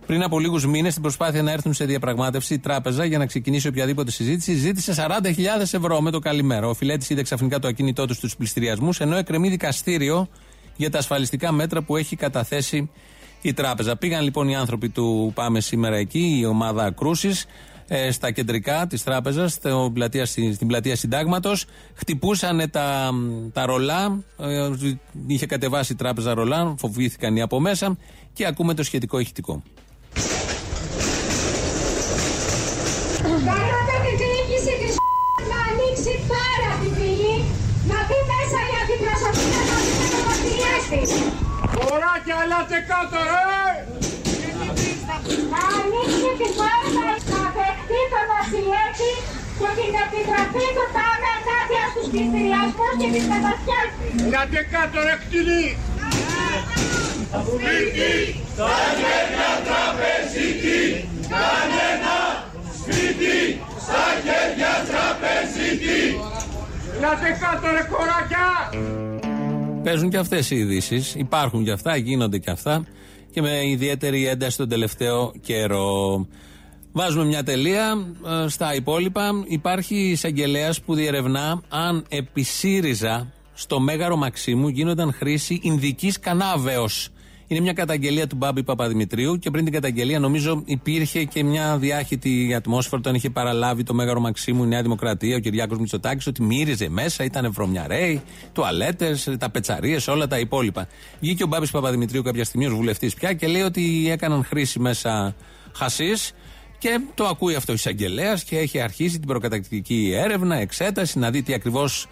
Πριν 0.06 0.22
από 0.22 0.38
λίγους 0.38 0.66
μήνες, 0.66 0.90
στην 0.90 1.02
προσπάθεια 1.02 1.42
να 1.42 1.50
έρθουν 1.50 1.74
σε 1.74 1.85
διαπραγμάτευση, 1.85 2.54
η 2.54 2.59
τράπεζα 2.59 3.04
για 3.04 3.18
να 3.18 3.26
ξεκινήσει 3.26 3.68
οποιαδήποτε 3.68 4.11
συζήτηση 4.11 4.54
ζήτησε 4.54 4.94
40.000 4.96 5.61
ευρώ 5.61 6.00
με 6.00 6.11
το 6.11 6.18
καλημέρα. 6.18 6.66
Ο 6.68 6.74
Φιλέτης 6.74 7.11
είδε 7.11 7.22
ξαφνικά 7.22 7.59
το 7.59 7.68
ακίνητό 7.68 8.06
του 8.06 8.14
στους 8.14 8.37
πληστηριασμούς, 8.37 9.00
ενώ 9.00 9.16
εκκρεμεί 9.16 9.48
δικαστήριο 9.48 10.28
για 10.76 10.90
τα 10.90 10.98
ασφαλιστικά 10.98 11.52
μέτρα 11.52 11.83
που 11.83 11.96
έχει 11.96 12.16
καταθέσει 12.16 12.90
η 13.42 13.52
τράπεζα. 13.52 13.96
Πήγαν 13.96 14.22
λοιπόν 14.22 14.48
οι 14.48 14.56
άνθρωποι 14.56 14.88
του 14.88 15.33
Πάμε 15.35 15.61
σήμερα 15.61 15.96
εκεί, 15.96 16.38
η 16.40 16.44
ομάδα 16.44 16.90
κρούσης, 16.90 17.46
ε, 17.92 18.11
στα 18.11 18.31
κεντρικά 18.31 18.87
της 18.87 19.03
τράπεζας, 19.03 19.53
στην 20.53 20.66
πλατεία 20.66 20.96
Συντάγματος. 20.96 21.64
Χτυπούσαν 21.94 22.70
τα, 22.70 23.11
τα 23.53 23.66
ρολά. 23.66 24.22
Ε, 24.38 24.70
είχε 25.26 25.46
κατεβάσει 25.46 25.92
η 25.92 25.96
τράπεζα 25.96 26.35
ρολά. 26.35 26.74
Φοβήθηκαν 26.79 27.37
οι 27.37 27.42
από 27.42 27.61
μέσα. 27.61 27.96
Και 28.33 28.46
ακούμε 28.46 28.74
το 28.74 28.83
σχετικό 28.83 29.18
ηχητικό. 29.18 29.62
Καλώ 33.22 33.81
την 34.05 34.16
διοίκηση 34.20 34.74
της 34.81 34.94
να 35.50 35.59
ανοίξει 35.68 36.12
πάρα 36.33 36.70
την 36.81 36.92
πηγή, 36.96 37.37
να 37.90 37.98
μπει 38.07 38.18
μέσα 38.31 38.59
η 38.72 38.74
αντιπροσωπεία 38.83 39.61
να 39.70 39.76
δει 39.85 39.92
τις 40.00 40.12
ομοθυλιές 40.18 40.83
της. 40.90 41.11
Κοράκια, 41.74 42.37
ελάτε 42.44 42.79
κάτω, 42.90 43.18
ρε! 43.31 43.59
Να 45.53 45.62
ανοίξει 45.79 46.31
την 46.40 46.53
πόρτα, 46.59 46.99
να 48.12 48.16
δεχτεί 48.16 48.16
τον 48.16 48.26
Βασιλέτη 48.34 49.12
Και 49.60 49.68
την 49.78 49.92
επιτροπή 50.04 50.66
του 50.76 50.84
πάμε 50.96 51.28
ενάντια 51.38 51.84
στους 51.92 52.06
πληστηριασμούς 52.12 52.92
και 53.00 53.08
τις 53.14 53.24
μετασχέσεις. 53.32 54.10
Γιατί 54.32 54.58
κάτω 54.74 54.98
ρε 55.06 55.16
κτηνή. 55.22 55.66
Σπίτι, 57.46 58.12
στα 58.54 58.78
χέρια 59.00 59.50
τραπεζίτη. 59.66 60.80
Κανένα 61.34 62.16
σπίτι, 62.78 63.38
στα 63.84 64.04
χέρια 64.24 64.72
τραπεζίτη. 64.90 66.00
Γιατί 67.02 67.28
κάτω 67.42 67.66
ρε 67.76 67.84
κοράκια. 67.90 68.48
Παίζουν 69.84 70.10
και 70.10 70.16
αυτές 70.16 70.50
οι 70.50 70.56
ειδήσεις. 70.56 71.14
Υπάρχουν 71.14 71.64
και 71.64 71.72
αυτά, 71.72 71.96
γίνονται 71.96 72.38
και 72.38 72.50
αυτά. 72.50 72.84
Και 73.32 73.40
με 73.40 73.68
ιδιαίτερη 73.68 74.26
ένταση 74.26 74.56
τον 74.56 74.68
τελευταίο 74.68 75.32
καιρό. 75.42 76.26
Βάζουμε 76.92 77.24
μια 77.24 77.42
τελεία 77.42 78.07
ε, 78.44 78.48
στα 78.48 78.74
υπόλοιπα. 78.74 79.31
Υπάρχει 79.46 79.94
εισαγγελέας 79.94 80.81
που 80.81 80.94
διερευνά 80.94 81.62
αν 81.68 82.05
επί 82.09 82.42
ΣΥΡΙΖΑ 82.42 83.33
στο 83.55 83.81
Μέγαρο 83.81 84.16
Μαξίμου 84.16 84.68
γίνονταν 84.68 85.12
χρήση 85.12 85.61
Ινδικής 85.62 86.18
κανάβεως. 86.18 87.09
Είναι 87.46 87.61
μια 87.61 87.72
καταγγελία 87.72 88.26
του 88.26 88.37
Μπάμπη 88.37 88.62
Παπαδημητρίου 88.62 89.38
και 89.38 89.50
πριν 89.50 89.64
την 89.64 89.72
καταγγελία 89.72 90.18
νομίζω 90.18 90.62
υπήρχε 90.64 91.24
και 91.24 91.44
μια 91.44 91.79
διάχυτη 91.79 92.55
ατμόσφαιρα 92.55 92.96
όταν 92.96 93.14
είχε 93.14 93.31
παραλάβει 93.31 93.83
το 93.83 93.94
Μέγαρο 93.94 94.20
Μαξίμου 94.20 94.64
η 94.64 94.66
Νέα 94.66 94.83
Δημοκρατία, 94.83 95.37
ο 95.37 95.38
Κυριάκος 95.38 95.79
Μητσοτάκης, 95.79 96.26
ότι 96.26 96.42
μύριζε 96.42 96.88
μέσα, 96.88 97.24
ήταν 97.24 97.53
βρωμιαρέοι, 97.53 98.22
τουαλέτες, 98.53 99.29
τα 99.38 99.50
πετσαρίες, 99.50 100.09
όλα 100.09 100.26
τα 100.26 100.38
υπόλοιπα. 100.38 100.88
Βγήκε 101.20 101.42
ο 101.42 101.46
Μπάμπης 101.46 101.70
Παπαδημητρίου 101.70 102.22
κάποια 102.22 102.44
στιγμή 102.44 102.66
ως 102.66 102.74
βουλευτής 102.74 103.14
πια 103.14 103.33
και 103.33 103.46
λέει 103.46 103.62
ότι 103.62 104.11
έκαναν 104.11 104.44
χρήση 104.44 104.79
μέσα 104.79 105.35
χασίς. 105.72 106.33
Και 106.80 107.00
το 107.14 107.24
ακούει 107.24 107.54
αυτό 107.54 107.72
ο 107.72 107.74
εισαγγελέας 107.74 108.44
και 108.44 108.58
έχει 108.58 108.80
αρχίσει 108.80 109.18
την 109.18 109.26
προκατακτική 109.26 110.12
έρευνα, 110.16 110.56
εξέταση, 110.56 111.18
να 111.18 111.30
δει 111.30 111.42
τι 111.42 111.54
ακριβώς 111.54 112.06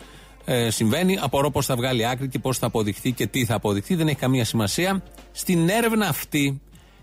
ε, 0.45 0.71
συμβαίνει. 0.71 1.19
Απορώ 1.21 1.51
πώς 1.51 1.67
θα 1.67 1.77
βγάλει 1.77 2.07
άκρη 2.07 2.29
και 2.29 2.39
πώς 2.39 2.59
θα 2.59 2.67
αποδειχθεί 2.67 3.13
και 3.13 3.27
τι 3.27 3.45
θα 3.45 3.55
αποδειχθεί. 3.55 3.95
Δεν 3.95 4.09
έχει 4.09 4.17
καμία 4.17 4.45
σημασία. 4.45 5.03
Στην 5.33 5.69
έρευνα 5.69 6.07
αυτή 6.07 6.61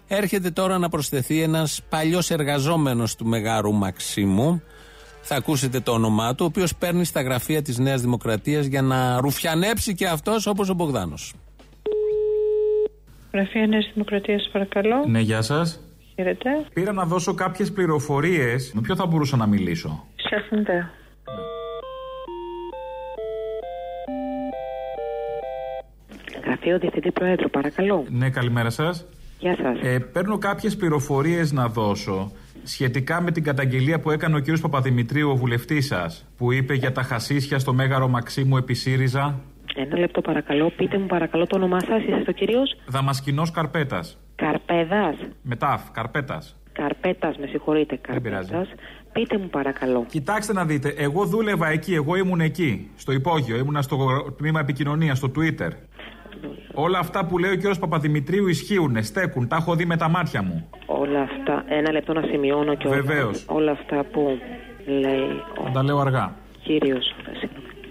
έρχεται 0.07 0.51
τώρα 0.51 0.77
να 0.77 0.89
προσθεθεί 0.89 1.41
ένας 1.41 1.81
παλιός 1.89 2.31
εργαζόμενος 2.31 3.15
του 3.15 3.25
Μεγάρου 3.25 3.73
Μαξίμου. 3.73 4.61
Θα 5.21 5.35
ακούσετε 5.35 5.79
το 5.79 5.91
όνομά 5.91 6.35
του, 6.35 6.43
ο 6.43 6.45
οποίος 6.45 6.75
παίρνει 6.75 7.05
στα 7.05 7.21
γραφεία 7.21 7.61
της 7.61 7.77
Νέας 7.77 8.01
Δημοκρατίας 8.01 8.65
για 8.65 8.81
να 8.81 9.19
ρουφιανέψει 9.19 9.95
και 9.95 10.07
αυτός 10.07 10.47
όπως 10.47 10.69
ο 10.69 10.73
Μπογδάνος. 10.73 11.33
Γραφεία 13.33 13.67
Νέας 13.67 13.89
Δημοκρατίας, 13.93 14.49
παρακαλώ. 14.51 15.05
Ναι, 15.07 15.19
γεια 15.19 15.41
σας. 15.41 15.84
Χαίρετε. 16.15 16.49
Πήρα 16.73 16.91
να 16.91 17.05
δώσω 17.05 17.33
κάποιες 17.33 17.71
πληροφορίες. 17.71 18.71
Με 18.73 18.81
ποιο 18.81 18.95
θα 18.95 19.05
μπορούσα 19.05 19.37
να 19.37 19.45
μιλήσω; 19.45 20.05
Σέφντε. 20.15 20.89
Γραφείο 26.43 26.79
Διευθυντή 26.79 27.11
Προέδρου, 27.11 27.49
παρακαλώ. 27.49 28.05
Ναι, 28.09 28.29
καλημέρα 28.29 28.69
σας. 28.69 29.05
Γεια 29.39 29.55
σας. 29.55 29.79
Ε, 29.81 29.99
παίρνω 29.99 30.37
κάποιες 30.37 30.75
πληροφορίες 30.75 31.51
να 31.51 31.67
δώσω 31.67 32.31
σχετικά 32.63 33.21
με 33.21 33.31
την 33.31 33.43
καταγγελία 33.43 33.99
που 33.99 34.11
έκανε 34.11 34.37
ο 34.37 34.41
κ. 34.41 34.59
Παπαδημητρίου, 34.61 35.29
ο 35.29 35.35
βουλευτής 35.35 35.85
σας, 35.85 36.25
που 36.37 36.51
είπε 36.51 36.73
για 36.73 36.91
τα 36.91 37.01
χασίσια 37.01 37.59
στο 37.59 37.73
Μέγαρο 37.73 38.07
Μαξίμου 38.07 38.57
επί 38.57 38.73
ΣΥΡΙΖΑ. 38.73 39.39
Ένα 39.75 39.97
λεπτό, 39.99 40.21
παρακαλώ. 40.21 40.69
Πείτε 40.77 40.97
μου, 40.97 41.05
παρακαλώ, 41.05 41.45
το 41.47 41.55
όνομά 41.55 41.79
σας. 41.79 42.01
Είσαστε 42.03 42.29
ο 42.29 42.33
κύριος; 42.33 42.75
Δαμασκινό 42.87 43.43
Καρπέτας. 43.53 44.17
Καρπέδας. 44.35 45.15
Μετάφ, 45.41 45.91
Καρπέτας. 45.91 46.55
Καρπέτας, 46.71 47.37
με 47.37 47.47
συγχωρείτε, 47.47 47.99
πειράζει. 48.21 48.49
Καρπέτας. 48.51 48.75
Πείτε 49.11 49.37
μου, 49.37 49.47
παρακαλώ. 49.49 50.05
Κοιτάξτε 50.09 50.53
να 50.53 50.65
δείτε, 50.65 50.93
εγώ 50.97 51.25
δούλευα 51.25 51.67
εκεί, 51.69 51.93
εγώ 51.93 52.15
ήμουν 52.15 52.39
εκεί, 52.41 52.89
στο 52.95 53.11
υπόγειο, 53.11 53.57
ήμουνα 53.57 53.81
στο 53.81 53.97
τμήμα 54.37 54.59
επικοινωνίας, 54.59 55.17
στο 55.17 55.31
Twitter. 55.35 55.69
Όλα 56.73 56.99
αυτά 56.99 57.25
που 57.25 57.37
λέει 57.37 57.51
ο 57.51 57.57
κ. 57.57 57.77
Παπαδημητρίου 57.79 58.47
ισχύουν, 58.47 59.03
στέκουν, 59.03 59.47
τα 59.47 59.55
έχω 59.55 59.75
δει 59.75 59.85
με 59.85 59.97
τα 59.97 60.09
μάτια 60.09 60.41
μου. 60.43 60.69
Όλα 60.85 61.21
αυτά. 61.21 61.63
Ένα 61.67 61.91
λεπτό 61.91 62.13
να 62.13 62.21
σημειώνω 62.21 62.75
και 62.75 62.87
όλα- 62.87 62.95
Βεβαίως. 63.01 63.45
όλα 63.47 63.71
αυτά 63.71 64.03
που 64.11 64.37
λέει 64.85 65.27
Θα 65.65 65.71
τα 65.71 65.83
λέω 65.83 65.97
αργά. 65.99 66.25
ο 66.25 66.59
κύριο 66.63 66.97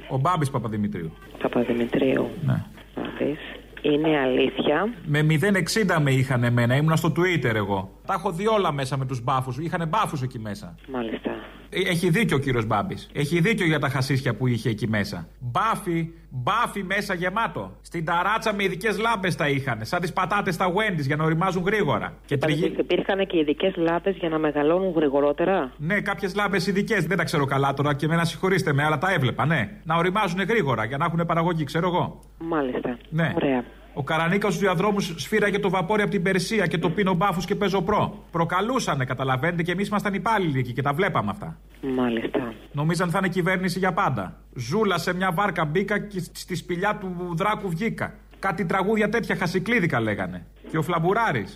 Ο 0.09 0.19
Μπάμπης 0.19 0.51
Παπαδημητρίου. 0.51 1.13
Παπαδημητρίου. 1.49 2.31
Ναι. 2.47 2.65
Μπάμπης. 2.97 3.39
Είναι 3.83 4.19
αλήθεια. 4.19 4.89
Με 5.05 5.27
0,60 5.31 5.99
με 6.01 6.11
είχαν 6.11 6.45
εμένα, 6.45 6.77
ήμουνα 6.77 6.97
στο 6.97 7.13
Twitter 7.17 7.55
εγώ. 7.55 7.91
Τα 8.07 8.15
έχω 8.15 8.33
δει 8.33 8.47
όλα 8.47 8.73
μέσα 8.73 8.97
με 8.97 9.07
τους 9.07 9.23
μπάφους. 9.23 9.59
Είχαν 9.59 9.89
μπάφους 9.89 10.23
εκεί 10.23 10.39
μέσα. 10.39 10.75
Μάλιστα. 10.89 11.31
Ε, 11.75 11.91
Έχει 11.91 12.09
δίκιο 12.11 12.37
ο 12.37 12.41
κύριος 12.41 12.67
Μπάμπης. 12.67 13.11
Έχει 13.13 13.41
δίκιο 13.41 13.67
για 13.67 13.79
τα 13.79 13.89
χασίσια 13.89 14.35
που 14.35 14.47
είχε 14.47 14.69
εκεί 14.69 14.89
μέσα. 14.89 15.29
Μπάφι, 15.39 16.11
μπάφι 16.31 16.83
μέσα 16.83 17.15
γεμάτο. 17.15 17.77
Στην 17.81 18.05
ταράτσα 18.05 18.55
με 18.55 18.65
ειδικές 18.65 18.99
λάμπες 18.99 19.37
τα 19.37 19.49
είχαν. 19.49 19.79
Σαν 19.85 20.01
τις 20.01 20.13
πατάτες 20.13 20.55
στα 20.55 20.67
Wendy's 20.73 21.07
για 21.07 21.17
να 21.17 21.25
οριμάζουν 21.25 21.63
γρήγορα. 21.65 22.13
Και 22.27 22.37
τριγύ... 22.37 22.75
Υπήρχαν 22.79 23.27
και 23.27 23.39
ειδικές 23.39 23.77
λάμπες 23.77 24.17
για 24.17 24.29
να 24.29 24.39
μεγαλώνουν 24.39 24.93
γρηγορότερα; 24.97 25.73
Ναι, 25.77 26.01
κάποιες 26.01 26.35
λάμπες 26.35 26.67
ειδικές. 26.67 27.07
Δεν 27.07 27.17
τα 27.17 27.25
ξέρω 27.25 27.45
καλά 27.45 27.75
τώρα 27.75 27.95
και 27.95 28.07
εμένα 28.07 28.25
συγχωρήστε 28.25 28.73
με, 28.73 28.85
αλλά 28.85 28.99
τα 28.99 29.13
έβλεπα, 29.13 29.47
ναι. 29.47 29.71
Να 29.85 29.97
οριμάζουν 29.97 30.41
γρήγορα 30.41 30.85
για 30.85 30.97
να 30.97 31.05
έχουν 31.05 31.27
παραγωγή, 31.27 31.65
ξέρω 31.65 31.87
εγώ. 31.87 32.19
Μάλιστα. 32.39 32.99
Ναι. 33.11 33.33
Ωραία. 33.35 33.65
Ο 33.95 34.03
Καρανίκα 34.03 34.49
στους 34.49 34.61
διαδρόμους 34.61 35.15
σφύραγε 35.17 35.59
το 35.59 35.71
βαπόρι 35.71 36.03
από 36.03 36.11
την 36.11 36.23
Περσία 36.23 36.67
και 36.67 36.79
το 36.79 36.91
πίνω 36.91 37.15
μπάφους 37.15 37.45
και 37.45 37.55
παίζω 37.55 37.83
προ. 37.83 38.25
Προκαλούσανε, 38.31 39.05
καταλαβαίνετε, 39.05 39.63
και 39.63 39.73
εμείς 39.73 39.89
ήμασταν 39.89 40.15
υπάλληλοι 40.15 40.59
εκεί 40.59 40.73
και 40.73 40.83
τα 40.83 40.93
βλέπαμε 40.93 41.31
αυτά. 41.31 41.59
Μάλιστα. 41.81 42.55
Νομίζαν 42.73 43.11
θα 43.11 43.19
είναι 43.19 43.29
κυβέρνηση 43.29 43.79
για 43.79 43.93
πάντα. 43.93 44.37
Ζούλα 44.55 44.99
σε 44.99 45.15
μια 45.15 45.33
βάρκα 45.33 45.65
μπήκα 45.65 45.99
και 45.99 46.21
στη 46.33 46.55
σπηλιά 46.55 46.99
του 47.01 47.35
δράκου 47.37 47.69
βγήκα. 47.69 48.15
Κάτι 48.39 48.65
τραγούδια 48.65 49.09
τέτοια 49.09 49.37
χασικλίδικα 49.37 50.01
λέγανε. 50.01 50.47
Και 50.71 50.79
ο 50.79 50.83
Φλαμπουράρη. 50.83 51.47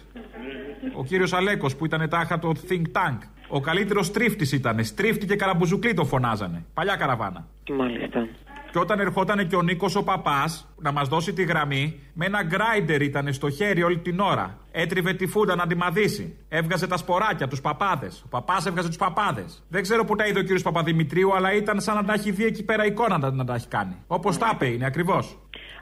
Ο 0.96 1.05
κύριος 1.05 1.33
Αλέκος 1.33 1.77
που 1.77 1.85
ήταν 1.85 2.09
τάχα 2.09 2.38
το 2.38 2.53
think 2.68 2.83
tank. 2.92 3.18
Ο 3.48 3.61
καλύτερος 3.61 4.11
τρίφτης 4.11 4.53
ήταν. 4.53 4.85
Στρίφτη 4.85 5.27
και 5.27 5.37
καραμπουζουκλή 5.37 5.94
το 5.94 6.05
φωνάζανε. 6.05 6.64
Παλιά 6.74 6.96
καραβάνα. 6.96 7.46
Μάλιστα. 7.70 8.29
Και 8.72 8.78
όταν 8.78 9.00
ερχόταν 9.00 9.46
και 9.48 9.57
ο 9.57 9.62
Νίκος 9.62 9.96
ο 9.96 10.02
παπάς 10.02 10.68
να 10.78 10.92
μας 10.92 11.09
δώσει 11.09 11.33
τη 11.33 11.44
γραμμή, 11.44 12.00
με 12.12 12.26
ένα 12.26 12.42
γκράιντερ 12.42 13.02
ήταν 13.02 13.33
στο 13.33 13.50
χέρι 13.50 13.83
όλη 13.83 13.98
την 13.98 14.20
ώρα. 14.20 14.59
Έτριβε 14.70 15.12
τη 15.12 15.26
φούντα 15.26 15.54
να 15.54 15.62
αντιμαδίσει. 15.62 16.37
Έβγαζε 16.48 16.87
τα 16.87 16.96
σποράκια, 16.96 17.48
τους 17.48 17.61
παπάδες. 17.61 18.22
Ο 18.24 18.28
παπάς 18.28 18.66
έβγαζε 18.66 18.88
τους 18.88 18.96
παπάδες. 18.96 19.62
Δεν 19.68 19.83
ξέρω 19.83 20.04
που 20.04 20.14
τα 20.14 20.26
είδε 20.26 20.38
ο 20.38 20.42
κύριος 20.42 20.62
Παπαδημητρίου, 20.62 21.35
αλλά 21.35 21.52
ήταν 21.52 21.81
σαν 21.81 21.94
να 21.94 22.04
τα 22.04 22.12
έχει 22.12 22.31
δει 22.31 22.44
εκεί 22.44 22.64
πέρα 22.64 22.87
εικόνα 22.87 23.18
να, 23.18 23.31
να 23.31 23.44
τα 23.44 23.54
έχει 23.54 23.68
κάνει. 23.68 23.96
Όπως 24.07 24.38
τα 24.38 24.50
είπε 24.54 24.66
είναι 24.66 24.87
ακριβώς. 24.87 25.38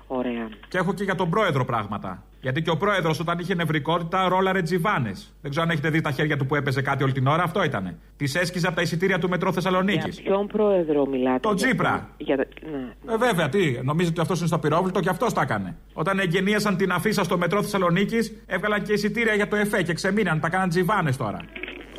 Ωραία. 0.07 0.49
Και 0.69 0.79
έχω 0.79 0.95
και 0.95 1.05
για 1.05 1.15
τον 1.15 1.31
πρόεδρο 1.31 1.65
πράγματα. 1.65 2.23
Γιατί 2.41 2.63
και 2.63 2.71
ο 2.71 2.77
πρόεδρος 2.77 3.21
όταν 3.21 3.39
είχε 3.39 3.55
νευρικότητα 3.55 4.29
ρόλαρε 4.29 4.63
τζιβάνες. 4.63 5.33
Δεν 5.43 5.51
ξέρω 5.51 5.65
αν 5.67 5.71
έχετε 5.73 5.91
δει 5.91 6.01
τα 6.01 6.11
χέρια 6.11 6.37
του 6.37 6.47
που 6.47 6.55
έπαιζε 6.55 6.83
κάτι 6.83 7.03
όλη 7.03 7.13
την 7.13 7.27
ώρα, 7.27 7.43
αυτό 7.43 7.65
ήταν. 7.65 7.97
Τη 8.17 8.25
έσκιζε 8.39 8.67
από 8.67 8.77
τα 8.77 8.83
εισιτήρια 8.83 9.19
του 9.19 9.29
μετρό 9.29 9.53
Θεσσαλονίκης. 9.53 10.15
Για 10.21 10.25
ποιον 10.31 10.47
πρόεδρο 10.47 11.07
μιλάτε. 11.07 11.39
Το 11.39 11.53
για- 11.55 11.67
Τζίπρα. 11.67 12.09
Για... 12.17 12.37
Ναι. 12.37 13.13
Ε, 13.15 13.17
βέβαια, 13.17 13.49
τι, 13.49 13.79
νομίζετε 13.83 14.13
ότι 14.13 14.21
αυτός 14.21 14.39
είναι 14.39 14.49
στο 14.49 14.59
πυρόβλητο 14.59 15.01
και 15.01 15.09
αυτός 15.09 15.33
τα 15.33 15.43
έκανε. 15.43 15.77
Όταν 15.93 16.19
εγγενίασαν 16.19 16.77
την 16.77 16.91
αφίσα 16.93 17.25
στο 17.25 17.39
μετρό 17.39 17.63
Θεσσαλονίκης, 17.63 18.33
έβγαλαν 18.47 18.83
και 18.83 18.93
εισιτήρια 18.93 19.35
για 19.35 19.49
το 19.49 19.57
ΕΦΕ 19.57 19.83
και 19.83 19.93
ξεμείναν, 19.93 20.41
τα 20.41 20.49
κάναν 20.49 20.69
τζιβάνες 20.69 21.17
τώρα. 21.17 21.39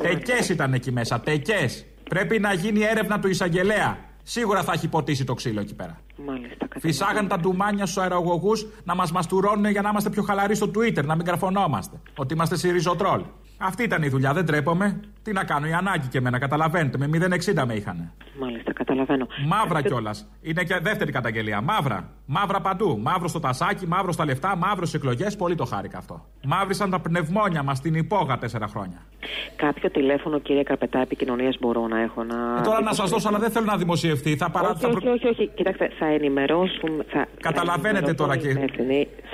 Τεκές 0.02 0.48
ήταν 0.48 0.72
εκεί 0.72 0.92
μέσα, 0.92 1.20
τεκές. 1.20 1.86
Πρέπει 2.10 2.38
να 2.38 2.52
γίνει 2.52 2.80
έρευνα 2.82 3.20
του 3.20 3.28
εισαγγελέα. 3.28 3.98
Σίγουρα 4.30 4.62
θα 4.62 4.72
έχει 4.72 4.88
ποτίσει 4.88 5.24
το 5.24 5.34
ξύλο 5.34 5.60
εκεί 5.60 5.74
πέρα. 5.74 6.00
Μάλιστα. 6.16 6.68
Φυσάγαν 6.80 7.28
τα 7.28 7.38
ντουμάνια 7.38 7.86
στους 7.86 8.02
αερογωγούς 8.02 8.66
να 8.84 8.94
μας 8.94 9.12
μαστουρώνουν 9.12 9.70
για 9.70 9.82
να 9.82 9.88
είμαστε 9.88 10.10
πιο 10.10 10.22
χαλαροί 10.22 10.54
στο 10.54 10.70
Twitter, 10.74 11.04
να 11.04 11.16
μην 11.16 11.24
καρφωνόμαστε. 11.24 12.00
Ότι 12.16 12.34
είμαστε 12.34 12.56
σιριζοτρόλ. 12.56 13.22
Αυτή 13.58 13.82
ήταν 13.82 14.02
η 14.02 14.08
δουλειά, 14.08 14.32
δεν 14.32 14.46
τρέπομαι. 14.46 15.00
Τι 15.22 15.32
να 15.32 15.44
κάνω, 15.44 15.66
η 15.66 15.72
ανάγκη 15.72 16.08
και 16.08 16.18
εμένα, 16.18 16.38
καταλαβαίνετε. 16.38 16.98
Με 16.98 17.08
0,60 17.12 17.64
με 17.66 17.74
είχαν. 17.74 18.12
Μάλιστα, 18.40 18.72
καταλαβαίνω. 18.72 19.26
Μαύρα 19.46 19.82
κιόλας. 19.82 20.28
Είναι 20.42 20.62
και 20.64 20.78
δεύτερη 20.82 21.12
καταγγελία. 21.12 21.60
Μαύρα. 21.60 22.10
Μαύρα 22.26 22.60
παντού. 22.60 22.98
Μαύρο 23.02 23.28
στο 23.28 23.40
τασάκι, 23.40 23.86
μαύρο 23.86 24.12
στα 24.12 24.24
λεφτά, 24.24 24.56
μαύρο 24.56 24.86
στις 24.86 24.94
εκλογές. 25.00 25.36
Πολύ 25.36 25.54
το 25.54 25.64
χάρηκα 25.64 25.98
αυτό. 25.98 26.24
Μαύρισαν 26.44 26.90
τα 26.90 27.00
πνευμόνια 27.00 27.62
μας 27.62 27.78
στην 27.78 27.94
υπόγα 27.94 28.38
τέσσερα 28.38 28.66
χρόνια. 28.66 28.98
Κάποιο 29.56 29.90
τηλέφωνο, 29.90 30.38
κύριε 30.38 30.62
Καρπετά, 30.62 30.98
επικοινωνίας 31.00 31.56
μπορώ 31.60 31.86
να 31.86 32.00
έχω 32.00 32.24
να. 32.24 32.34
Ε, 32.58 32.60
τώρα 32.60 32.80
να 32.82 32.92
σας 32.92 33.10
δώσω, 33.10 33.28
αλλά 33.28 33.38
δεν 33.38 33.50
θέλω 33.50 33.64
να 33.66 33.76
δημοσιευτεί. 33.76 34.36
Θα 34.36 34.50
παρά... 34.50 34.68
Όχι, 34.70 34.78
θα 34.80 34.88
προ- 34.88 35.02
όχι, 35.04 35.08
όχι, 35.08 35.26
όχι. 35.26 35.50
Κοιτάξτε, 35.54 35.90
θα 35.98 36.06
ενημερώσουμε. 36.06 37.04
Θα... 37.08 37.26
Καταλαβαίνετε 37.40 38.14
τώρα 38.14 38.36
και- 38.36 38.54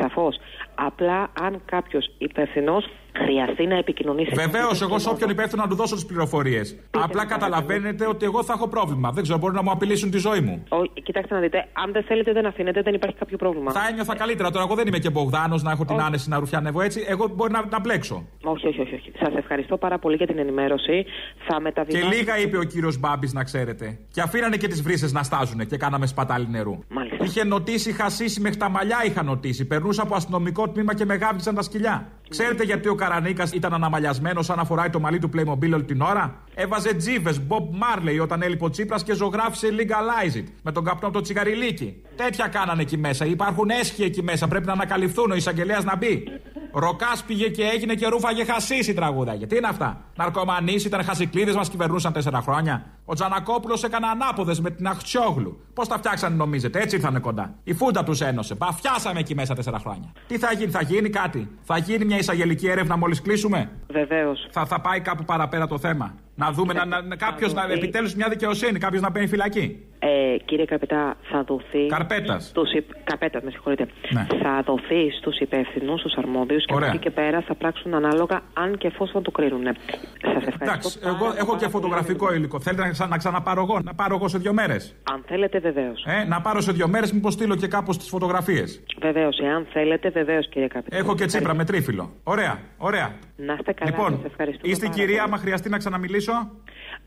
Σαφώς. 0.01 0.37
Απλά 0.75 1.31
αν 1.41 1.61
κάποιος 1.65 2.11
υπεύθυνος 2.19 2.91
χρειαστεί 3.19 3.67
να 3.67 3.77
επικοινωνήσει. 3.77 4.35
Βεβαίως, 4.35 4.83
εγώ 4.83 4.99
σε 4.99 5.09
όποιον 5.09 5.31
υπεύθυνο 5.31 5.63
να 5.63 5.69
του 5.69 5.75
δώσω 5.75 5.95
τις 5.95 6.07
πληροφορίες. 6.07 6.77
Απλά 6.91 7.27
καταλαβαίνετε 7.27 8.07
ότι 8.07 8.25
εγώ 8.25 8.45
θα 8.45 8.53
έχω 8.53 8.69
πρόβλημα. 8.69 9.11
Δεν 9.11 9.23
ξέρω, 9.23 9.39
μπορεί 9.39 9.55
να 9.55 9.63
μου 9.63 9.71
απειλήσουν 9.71 10.11
τη 10.11 10.19
ζωή 10.19 10.41
μου. 10.41 10.63
Όχι, 10.69 10.91
κοιτάξτε 11.03 11.35
να 11.35 11.41
δείτε, 11.41 11.69
αν 11.73 11.93
δεν 11.93 12.03
θέλετε 12.03 12.33
δεν 12.33 12.47
αφήνετε, 12.47 12.83
δεν 12.83 12.95
υπάρχει 12.95 13.17
κάποιο 13.17 13.37
πρόβλημα. 13.37 13.73
Θα 13.73 13.87
ένιωθα 13.91 14.17
καλύτερα 14.17 14.51
τώρα. 14.51 14.65
Εγώ 14.65 14.75
δεν 14.75 14.87
είμαι 14.87 14.99
και 14.99 15.11
Μπογδάνος 15.11 15.63
να 15.63 15.71
έχω 15.71 15.85
την 15.85 16.01
άνεση 16.01 16.29
να 16.29 16.39
ρουφιανεύω 16.39 16.81
έτσι. 16.81 17.05
Εγώ 17.09 17.29
μπορεί 17.35 17.53
να, 17.53 17.65
να 17.71 17.81
μπλέξω. 17.81 18.27
Όχι, 18.43 18.67
όχι, 18.67 18.81
όχι. 18.81 18.95
όχι. 18.95 19.13
Σας 19.19 19.35
ευχαριστώ 19.35 19.77
πάρα 19.77 19.99
πολύ 19.99 20.17
για 20.17 20.27
την 20.27 20.39
ενημέρωση. 20.39 21.05
Θα 21.47 21.55
Και 21.55 21.61
μεταβιβάσω. 21.63 22.09
λίγα 22.09 22.39
είπε 22.39 22.59
ο 22.59 22.63
κύριος 22.63 22.99
Μπάμπης, 22.99 23.33
να 23.33 23.45
ξέρετε. 23.45 23.99
Και 24.13 24.21
αφήνανε 24.21 24.57
και 24.57 24.69
τις 24.69 24.83
βρύσες 24.83 25.13
να 25.13 25.23
στάζουν 25.23 25.67
και 25.67 25.77
κάναμε 25.77 26.07
σπατάλη 26.07 26.47
νερού. 26.51 26.79
Μάλιστα. 26.89 27.25
Είχε 27.25 27.45
νοτήσει 27.45 27.93
χασίσει 27.93 28.41
μέχρι 28.41 28.59
τα 28.59 28.69
μαλλιά 28.69 28.97
είχα 29.07 29.23
νοτήσει. 29.23 29.67
Περνούσα 29.67 30.03
από 30.03 30.15
αστυνομικό 30.15 30.69
τμήμα 30.69 30.95
και 30.95 31.05
με 31.05 31.15
γάβγιζαν 31.15 31.55
τα 31.55 31.63
σκυλιά. 31.63 32.09
Ξέρετε 32.37 32.65
γιατί 32.65 32.89
ο 32.89 32.95
Καρανίκας 32.95 33.53
ήταν 33.53 33.75
αναμαλιασμένος 33.75 34.47
σαν 34.47 34.57
να 34.57 34.65
φοράει 34.65 34.91
το 34.91 35.01
μαλλί 35.01 35.19
του 35.19 35.31
Playmobil 35.35 35.73
όλη 35.73 35.85
την 35.85 36.01
ώρα; 36.01 36.35
Έβαζε 36.55 36.95
τζίβες, 36.95 37.41
Bob 37.49 37.57
Marley 37.57 38.23
όταν 38.23 38.43
έλειπε 38.43 38.65
ο 38.65 38.71
Τσίπρας 38.71 39.03
και 39.03 39.15
ζωγράφισε 39.15 39.69
Legalize 39.71 40.37
it 40.37 40.45
με 40.63 40.73
τον 40.73 40.85
καπνό 40.85 41.09
από 41.09 41.17
το 41.17 41.23
τσιγαριλίκι. 41.23 42.03
Τέτοια 42.17 42.49
κάνανε 42.49 42.83
εκεί 42.83 42.97
μέσα. 42.97 43.25
Υπάρχουν 43.25 43.71
έσχοι 43.71 44.03
εκεί 44.03 44.23
μέσα. 44.23 44.49
Πρέπει 44.49 44.67
να 44.67 44.73
ανακαλυφθούν. 44.73 45.31
Ο 45.31 45.35
εισαγγελέας 45.35 45.85
να 45.85 45.97
μπει. 45.97 46.25
Ροκάς 46.73 47.23
πήγε 47.27 47.49
και 47.49 47.63
έγινε 47.63 47.95
και 47.95 48.07
ρούφαγε 48.07 48.45
χασίσει 48.45 48.95
τραγούδια. 48.95 49.47
Τι 49.47 49.57
είναι 49.57 49.67
αυτά; 49.67 50.05
Ναρκωμανείς 50.17 50.85
ήταν 50.85 51.05
χασικλίδες 51.05 51.55
μας 51.55 51.69
κυβερνούσαν 51.69 52.13
τέσσερα 52.13 52.41
χρόνια. 52.41 52.87
Ο 53.05 53.15
Τζανακόπουλος 53.15 53.85
έκανε 53.85 54.07
ανάποδες 54.07 54.61
με 54.61 54.71
την 54.71 54.87
Αχτσιόγλου. 54.87 55.61
Πώς 55.75 55.89
τα 55.89 55.97
φτιάξανε 55.97 56.37
νομίζετε, 56.37 56.81
έτσι 56.81 56.97
ήρθανε 56.97 57.19
κοντά. 57.19 57.55
Η 57.65 57.75
φούντα 57.75 58.05
τους 58.05 58.21
ένωσε. 58.21 58.55
Παφιάσαμε 58.55 59.21
εκεί 59.21 59.35
μέσα 59.35 59.55
τέσσερα 59.55 59.79
χρόνια. 59.79 60.13
Τι 60.27 60.39
θα 60.39 60.53
γίνει, 60.53 60.71
θα 60.71 60.83
γίνει 60.83 61.11
κάτι; 61.11 61.51
Θα 61.63 61.79
γίνει 61.79 62.05
μια 62.05 62.19
εισαγγελική 62.19 62.69
έρευνα 62.69 62.97
μόλις 62.97 63.23
κλείσουμε; 63.23 63.71
Βεβαίως. 63.91 64.49
Θα, 64.51 64.67
θα 64.67 64.81
πάει 64.81 65.01
κάπου 65.01 65.25
παραπέρα 65.25 65.67
το 65.67 65.79
θέμα. 65.79 66.15
Να 66.37 66.51
δούμε, 66.53 66.73
να, 66.73 66.85
να, 66.85 67.03
να, 67.03 67.17
κάποιος 67.17 67.53
να 67.53 67.63
επιτέλους 67.73 68.15
μια 68.15 68.29
δικαιοσύνη, 68.29 68.79
κάποιος 68.79 69.03
να 69.03 69.11
μπαίνει 69.11 69.27
φυλακή. 69.27 69.87
Ε, 69.99 70.37
κύριε 70.45 70.65
Καπετά, 70.65 71.17
θα 71.31 71.45
δοθεί. 71.45 71.87
Καρπέτας. 71.87 72.45
Στους 72.45 72.73
υπ... 72.73 72.85
Καπέτας, 73.05 73.43
με 73.43 73.51
συγχωρείτε. 73.51 73.87
Ναι. 74.11 74.27
Θα 74.43 74.63
δοθεί 74.67 75.11
στους 75.19 75.39
υπεύθυνους, 75.39 76.01
στους 76.01 76.15
αρμόδιους 76.17 76.65
και 76.65 76.73
από 76.73 76.75
Ωραία. 76.75 76.89
εκεί 76.89 76.99
και 76.99 77.11
πέρα 77.11 77.41
θα 77.41 77.55
πράξουν 77.55 77.95
ανάλογα 77.95 78.41
αν 78.53 78.79
και 78.79 78.87
εφόσον 78.87 79.23
το 79.23 79.31
κρίνουν. 79.31 79.63
Σας 79.63 80.45
ευχαριστώ. 80.47 80.65
Εντάξει, 80.65 80.99
εγώ 81.05 81.35
έχω 81.39 81.57
και 81.57 81.69
φωτογραφικό 81.69 82.35
υλικό. 82.35 82.61
Θέλετε 82.61 82.83
να, 82.83 82.94
ξα- 82.95 83.07
να 83.09 83.17
ξαναπάρω 83.17 83.63
εγώ, 83.63 83.81
να 83.81 83.95
πάρω 83.95 84.15
εγώ 84.15 84.29
σε 84.29 84.39
δύο 84.39 84.53
μέρες. 84.53 84.95
Αν 85.13 85.25
θέλετε, 85.27 85.59
βεβαίως. 85.59 86.05
Ε, 86.07 86.25
να 86.25 86.41
πάρω 86.41 86.61
σε 86.61 86.73
δύο 86.73 86.89
μέρες, 86.89 87.13
μήπως 87.13 87.33
στείλω 87.33 87.57
και 87.57 87.67
κάπως 87.67 87.99
τις 87.99 88.09
φωτογραφίες. 88.09 88.83
Βεβαίως, 89.01 89.39
εάν 89.39 89.67
θέλετε, 89.73 90.11
βεβαίως, 90.11 90.49
κύριε 90.49 90.69
Καπετά. 90.69 90.97
Έχω 90.97 91.15
και 91.15 91.25
τσίπρα 91.27 91.55
με 91.55 91.65
τρίφυλλο. 91.65 92.13
Ωραία, 92.23 92.59
ωραία. 92.77 93.15
Να 93.37 93.53
είστε 93.53 93.73
καλά, 93.73 93.91
Λοιπόν, 93.91 94.11
σας 94.17 94.25
ευχαριστούμε 94.31 94.73
είστε 94.73 94.87
η 94.87 94.89
πάρα 94.89 95.01
κυρία, 95.01 95.21
πολύ. 95.21 95.29
άμα 95.33 95.37
χρειαστεί 95.43 95.69
να 95.69 95.79
ξαναμιλήσω. 95.79 96.33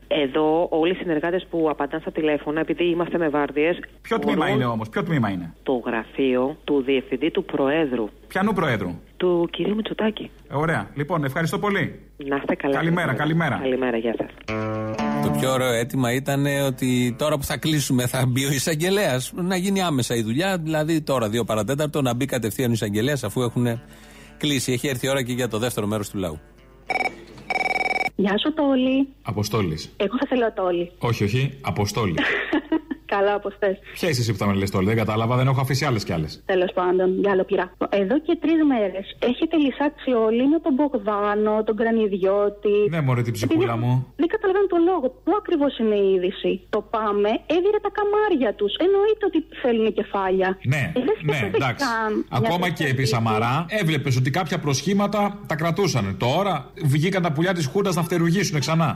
Εδώ 0.08 0.66
όλοι 0.70 0.92
οι 0.92 0.94
συνεργάτες 0.94 1.46
που 1.50 1.66
απαντάνε 1.70 2.00
στα 2.00 2.12
τηλέφωνα, 2.12 2.60
επειδή 2.60 2.84
είμαστε 2.84 3.18
με 3.18 3.28
βάρδιες. 3.28 3.78
Ποιο 4.02 4.18
τμήμα 4.18 4.48
είναι 4.48 4.64
όμως, 4.64 4.88
ποιο 4.88 5.02
τμήμα 5.02 5.30
είναι; 5.30 5.54
Το 5.62 5.82
γραφείο 5.86 6.56
του 6.64 6.82
Διευθυντή 6.82 7.30
του 7.30 7.44
Προέδρου, 7.44 8.08
Πιανού 8.28 8.52
Προέδρου; 8.52 8.90
του 9.16 9.48
κυρίου 9.52 9.74
Μητσοτάκη. 9.74 10.30
Ε, 10.50 10.54
Ωραία, 10.56 10.90
λοιπόν, 10.94 11.24
ευχαριστώ 11.24 11.58
πολύ. 11.58 12.00
Να 12.16 12.36
είστε 12.36 12.54
καλά. 12.54 12.74
Καλημέρα, 12.74 13.14
καλημέρα. 13.14 13.58
Καλημέρα, 13.62 13.96
γεια 13.96 14.14
σας. 14.18 14.30
Το 15.22 15.30
πιο 15.40 15.52
ωραίο 15.52 15.72
αίτημα 15.72 16.12
ήταν 16.12 16.46
ότι 16.66 17.14
τώρα 17.18 17.36
που 17.36 17.44
θα 17.44 17.56
κλείσουμε 17.56 18.06
θα 18.06 18.26
μπει 18.28 18.44
ο 18.44 18.50
εισαγγελέας. 18.50 19.32
Να 19.34 19.56
γίνει 19.56 19.82
άμεσα 19.82 20.14
η 20.14 20.22
δουλειά. 20.22 20.58
Δηλαδή 20.58 21.02
τώρα, 21.02 21.28
δύο 21.28 21.44
παρατέταρτο, 21.44 22.02
να 22.02 22.14
μπει 22.14 22.24
κατευθείαν 22.24 22.70
ο 22.70 22.72
εισαγγελέας 22.72 23.24
αφού 23.24 23.42
έχουν 23.42 23.80
κλείσει. 24.36 24.72
Έχει 24.72 24.88
έρθει 24.88 25.06
η 25.06 25.08
ώρα 25.08 25.22
και 25.22 25.32
για 25.32 25.48
το 25.48 25.58
δεύτερο 25.58 25.86
μέρος 25.86 26.10
του 26.10 26.18
λαού. 26.18 26.38
Γεια 28.20 28.38
σου, 28.38 28.54
Τόλι. 28.54 29.08
Αποστόλης. 29.22 29.92
Εγώ 29.96 30.16
θα 30.18 30.26
θέλω 30.28 30.52
Τόλι. 30.52 30.92
Όχι, 30.98 31.24
όχι, 31.24 31.58
Αποστόλη. 31.60 32.14
Καλά, 33.14 33.32
όπως 33.40 33.52
θες. 33.58 33.76
Ποια 33.98 34.08
είσαι 34.08 34.20
εσύ 34.20 34.32
που 34.32 34.38
θα 34.42 34.46
με 34.46 34.54
λες 34.54 34.70
τώρα, 34.70 34.84
δεν 34.90 34.96
κατάλαβα, 34.96 35.36
δεν 35.36 35.46
έχω 35.46 35.60
αφήσει 35.60 35.84
άλλες 35.84 36.04
κι 36.04 36.12
άλλες. 36.12 36.42
Τέλος 36.52 36.72
πάντων, 36.78 37.08
για 37.22 37.30
άλλο 37.32 37.44
πειρά. 37.44 37.66
Εδώ 38.02 38.16
και 38.26 38.34
τρεις 38.42 38.58
μέρες 38.72 39.06
έχετε 39.30 39.56
λυσάξει 39.64 40.10
όλοι 40.26 40.42
με 40.52 40.58
τον 40.64 40.72
Μπογδάνο, 40.76 41.54
τον 41.68 41.76
Κρανιδιώτη. 41.80 42.76
Ναι, 42.90 43.00
μωρέ 43.00 43.22
την 43.22 43.32
ψυχούλα 43.32 43.76
μου. 43.76 43.92
Δεν 44.16 44.28
καταλαβαίνω 44.34 44.66
τον 44.74 44.82
λόγο. 44.90 45.06
Πού 45.24 45.32
ακριβώς 45.40 45.72
είναι 45.78 45.94
η 46.06 46.08
είδηση; 46.14 46.52
Το 46.76 46.80
πάμε, 46.94 47.30
έδιρε 47.56 47.78
τα 47.86 47.90
καμάρια 47.98 48.50
τους. 48.58 48.72
Εννοείται 48.86 49.24
ότι 49.30 49.38
θέλουν 49.62 49.86
κεφάλια. 49.98 50.48
Ναι, 50.72 50.82
Ε, 50.96 51.00
δεν 51.06 51.14
ναι, 51.22 51.32
σκέφτεται 51.32 51.56
εντάξει. 51.56 51.84
καν 51.86 52.12
μια 52.14 52.24
Ακόμα 52.40 52.66
τέτοια 52.66 52.76
και 52.78 52.84
επί 52.92 52.92
είδηση. 52.92 53.12
Σαμαρά 53.14 53.54
έβλεπες 53.68 54.16
ότι 54.20 54.30
κάποια 54.38 54.58
προσχήματα 54.58 55.20
τα 55.46 55.54
κρατούσαν. 55.60 56.04
Τώρα 56.18 56.54
βγήκαν 56.84 57.22
τα 57.22 57.32
πουλιά 57.32 57.52
της 57.54 57.66
Χούντας 57.66 57.94
να 57.94 58.02
φτερουγήσουν 58.02 58.60
ξανά. 58.60 58.90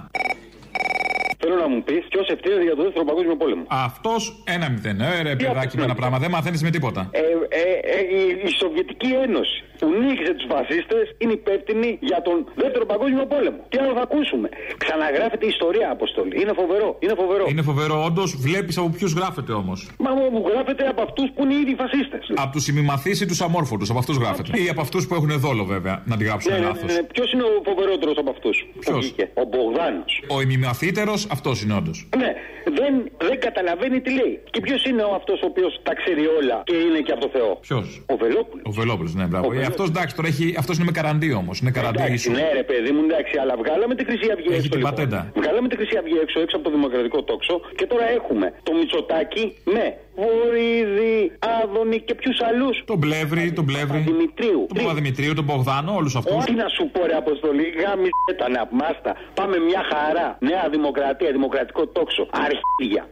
Θέλω 1.54 1.64
να 1.68 1.74
μου 1.74 1.82
πεις 1.88 2.02
ποιο 2.12 2.22
ευθύνεται 2.34 2.62
για 2.68 2.76
το 2.78 2.82
δεύτερο 2.86 3.04
παγκόσμιο 3.10 3.36
πόλεμο. 3.42 3.62
Αυτός 3.88 4.20
ένα 4.56 4.66
μηδέν. 4.72 5.00
Ε, 5.00 5.22
ρε, 5.22 5.32
παιδάκι 5.36 5.74
με 5.78 5.84
ένα 5.88 5.94
πράγμα. 6.00 6.16
Δεν 6.24 6.30
μαθαίνεις 6.36 6.62
με 6.66 6.70
τίποτα. 6.76 7.00
Ε, 7.10 7.18
ε, 7.20 7.62
ε, 7.96 8.00
η, 8.18 8.20
η 8.48 8.48
Σοβιετική 8.60 9.10
Ένωση 9.26 9.56
που 9.78 9.86
νίκησε 10.04 10.32
τους 10.38 10.46
φασίστες 10.52 11.04
είναι 11.22 11.32
υπεύθυνη 11.40 11.88
για 12.10 12.22
τον 12.26 12.36
δεύτερο 12.62 12.84
παγκόσμιο 12.92 13.24
πόλεμο. 13.32 13.60
Τι 13.70 13.76
άλλο 13.82 13.92
θα 13.98 14.02
ακούσουμε; 14.08 14.48
Ξαναγράφεται 14.84 15.44
η 15.48 15.50
ιστορία, 15.56 15.86
Αποστολή. 15.96 16.34
Είναι 16.42 16.52
φοβερό. 16.60 16.88
Είναι 17.04 17.14
φοβερό. 17.22 17.44
Είναι 17.52 17.62
φοβερό, 17.70 17.96
όντως. 18.08 18.28
Βλέπεις 18.46 18.74
από 18.78 18.88
ποιους 18.96 19.12
γράφεται 19.18 19.52
όμως. 19.62 19.78
Μα 20.04 20.10
μου 20.34 20.42
γράφεται 20.52 20.84
από 20.92 21.02
αυτούς 21.02 21.26
που 21.34 21.40
είναι 21.44 21.54
ήδη 21.62 21.74
φασίστες. 21.82 22.22
Από 22.44 22.52
τους 22.56 22.64
ημιμαθείς 22.68 23.20
ή 23.20 23.26
τους 23.26 23.40
αμόρφωτους. 23.46 23.90
Από 23.90 23.98
αυτούς 23.98 24.16
γράφεται. 24.16 24.50
Ή 24.64 24.68
από 24.68 24.80
αυτούς 24.80 25.02
που 25.06 25.14
έχουν 25.14 25.30
δόλο, 25.46 25.64
βέβαια. 25.64 26.02
Να 26.10 26.16
τη 26.16 26.24
γράψουν 26.24 26.52
Ναι, 26.52 26.58
ναι, 26.58 26.64
λάθος. 26.66 26.82
ναι, 26.82 26.92
ναι. 26.92 27.02
Ποιος 27.14 27.32
είναι 27.32 27.42
ο 27.42 27.52
φοβερότερος 27.68 28.16
από 28.22 28.30
αυτούς. 28.30 28.56
Ποιος; 28.80 29.14
Ο 29.34 29.44
Μπογδάνος. 29.50 30.12
Ο 30.28 30.40
ημιμαθύτερος, 30.40 31.20
αυτός 31.42 31.62
είναι 31.62 31.74
όντως. 31.80 31.98
Ναι, 32.22 32.30
δεν, 32.78 32.92
δεν 33.28 33.36
καταλαβαίνει 33.46 33.98
τι 34.04 34.10
λέει. 34.20 34.34
Και 34.54 34.60
ποιος 34.66 34.80
είναι 34.88 35.02
αυτός 35.20 35.38
ο 35.44 35.46
οποίος 35.52 35.72
τα 35.88 35.92
ξέρει 36.00 36.24
όλα 36.38 36.56
και 36.68 36.76
είναι 36.84 37.00
και 37.06 37.12
από 37.16 37.20
το 37.26 37.30
Θεός; 37.36 37.54
Ποιος; 37.68 37.86
Ο 38.12 38.16
Βελόπουλος. 38.22 38.64
Ο 38.70 38.72
Βελόπουλος, 38.80 39.12
ναι, 39.18 39.24
μπράβο. 39.30 39.44
Ο 39.46 39.50
Ε, 39.50 39.54
Βελόπουλος. 39.56 39.68
αυτός 39.72 39.86
εντάξει, 39.94 40.12
τώρα 40.18 40.28
έχει, 40.32 40.46
αυτός 40.62 40.74
είναι 40.76 40.88
με 40.90 40.94
καραντί 40.98 41.28
όμως. 41.42 41.54
Είναι 41.60 41.70
καραντί 41.78 41.98
Εντάξει, 41.98 42.14
ίσου. 42.18 42.30
ναι, 42.38 42.46
ρε 42.60 42.64
παιδί 42.70 42.90
μου, 42.94 43.02
εντάξει, 43.08 43.34
αλλά 43.42 43.54
βγάλαμε 43.62 43.94
τη 43.98 44.02
Χρυσή 44.08 44.28
Αυγή 44.34 44.48
Έχει 44.48 44.56
έξω. 44.60 44.68
την 44.74 44.78
λοιπόν. 44.80 44.94
πατέντα. 44.94 45.20
Βγάλαμε 45.40 45.66
τη 45.70 45.76
Χρυσή 45.80 45.96
Αυγή 46.02 46.16
έξω, 46.24 46.36
έξω 46.44 46.54
από 46.58 46.64
το 46.68 46.70
Δημοκρατικό 46.76 47.18
τόξο 47.30 47.54
και 47.78 47.86
τώρα 47.92 48.06
έχουμε 48.18 48.46
το 48.66 48.70
Μητσοτάκι 48.78 49.44
με 49.74 49.84
Βορύδη, 50.16 51.32
Άδωνη 51.62 52.00
και 52.00 52.14
ποιους 52.14 52.36
άλλους; 52.48 52.82
Τον 52.84 53.00
Πλεύρη, 53.00 53.52
τον 53.52 53.64
Πλεύρη. 53.64 53.98
Δημητρίου. 53.98 54.66
Τον 54.68 54.76
Παπαδημητρίου, 54.82 55.34
τον 55.34 55.44
Μπογδάνο, 55.44 55.94
όλους 55.94 56.16
αυτούς. 56.16 56.34
Όχι 56.34 56.54
να 56.54 56.68
σου 56.68 56.90
πω 56.92 57.06
ρε 57.06 57.16
Αποστολή, 57.16 57.66
γάμι 57.82 58.08
τα 58.40 58.68
μάστα. 58.70 59.12
Πάμε 59.34 59.56
μια 59.58 59.82
χαρά. 59.92 60.36
Νέα 60.40 60.68
Δημοκρατία, 60.70 61.30
Δημοκρατικό 61.32 61.86
τόξο. 61.86 62.28
Αρχίδια. 62.46 63.02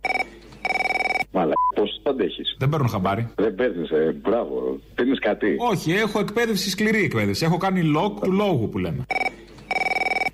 Μαλά, 1.32 1.52
πώς 1.74 2.00
το 2.02 2.10
αντέχεις; 2.10 2.56
Δεν 2.58 2.68
παίρνω 2.68 2.86
χαμπάρι. 2.86 3.32
Δεν 3.36 3.54
παίρνει, 3.54 3.88
ε, 3.92 4.12
μπράβο. 4.12 4.78
Παίρνει 4.94 5.16
κάτι. 5.16 5.56
Όχι, 5.70 5.92
έχω 5.92 6.18
εκπαίδευση, 6.18 6.70
σκληρή 6.70 7.02
εκπαίδευση. 7.04 7.44
Έχω 7.44 7.56
κάνει 7.56 7.82
λόγ 7.82 8.12
του 8.22 8.32
λόγου 8.32 8.68
που 8.68 8.78
λέμε. 8.78 9.06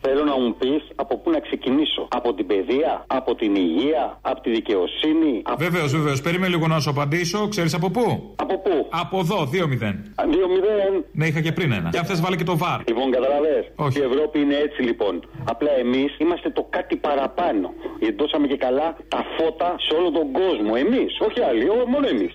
Θέλω 0.09 0.25
να 0.25 0.37
μου 0.41 0.55
πεις 0.61 0.83
από 0.95 1.15
πού 1.19 1.31
να 1.31 1.41
ξεκινήσω. 1.41 2.09
Από 2.19 2.35
την 2.35 2.47
παιδεία, 2.47 3.05
από 3.07 3.35
την 3.35 3.55
υγεία, 3.55 4.19
από 4.21 4.41
τη 4.41 4.51
δικαιοσύνη. 4.51 5.43
Από... 5.45 5.57
Βεβαίως, 5.65 5.91
βεβαίως. 5.93 6.21
Περίμενε 6.21 6.53
λίγο 6.55 6.67
να 6.67 6.81
σου 6.81 6.91
απαντήσω. 6.91 7.49
Ξέρεις 7.49 7.75
από 7.75 7.91
πού; 7.91 8.35
Από 8.37 8.59
πού; 8.59 8.87
Από 8.91 9.19
εδώ, 9.19 9.39
2-0. 9.53 9.55
2-0. 9.55 11.05
Ναι, 11.13 11.27
είχα 11.27 11.41
και 11.41 11.53
πριν 11.53 11.73
ένα. 11.73 11.89
Και 11.93 11.99
αν 11.99 12.05
θε, 12.05 12.15
βάλε 12.15 12.37
και 12.37 12.45
το 12.45 12.57
βαρ. 12.57 12.79
Λοιπόν, 12.89 13.11
καταλαβέ. 13.11 13.59
Η 13.99 14.01
Ευρώπη 14.11 14.41
είναι 14.41 14.57
έτσι 14.57 14.83
λοιπόν. 14.83 15.15
Απλά 15.45 15.71
εμείς 15.79 16.19
είμαστε 16.19 16.51
το 16.51 16.67
κάτι 16.71 16.97
παραπάνω. 16.97 17.73
Γιατί 18.01 18.17
δώσαμε 18.23 18.47
και 18.47 18.57
καλά 18.57 18.97
τα 19.09 19.21
φώτα 19.37 19.77
σε 19.79 19.95
όλο 19.99 20.11
τον 20.11 20.33
κόσμο. 20.33 20.73
Εμείς, 20.85 21.11
όχι 21.27 21.41
άλλοι, 21.49 21.69
ό, 21.69 21.77
μόνο 21.93 22.07
εμείς. 22.09 22.33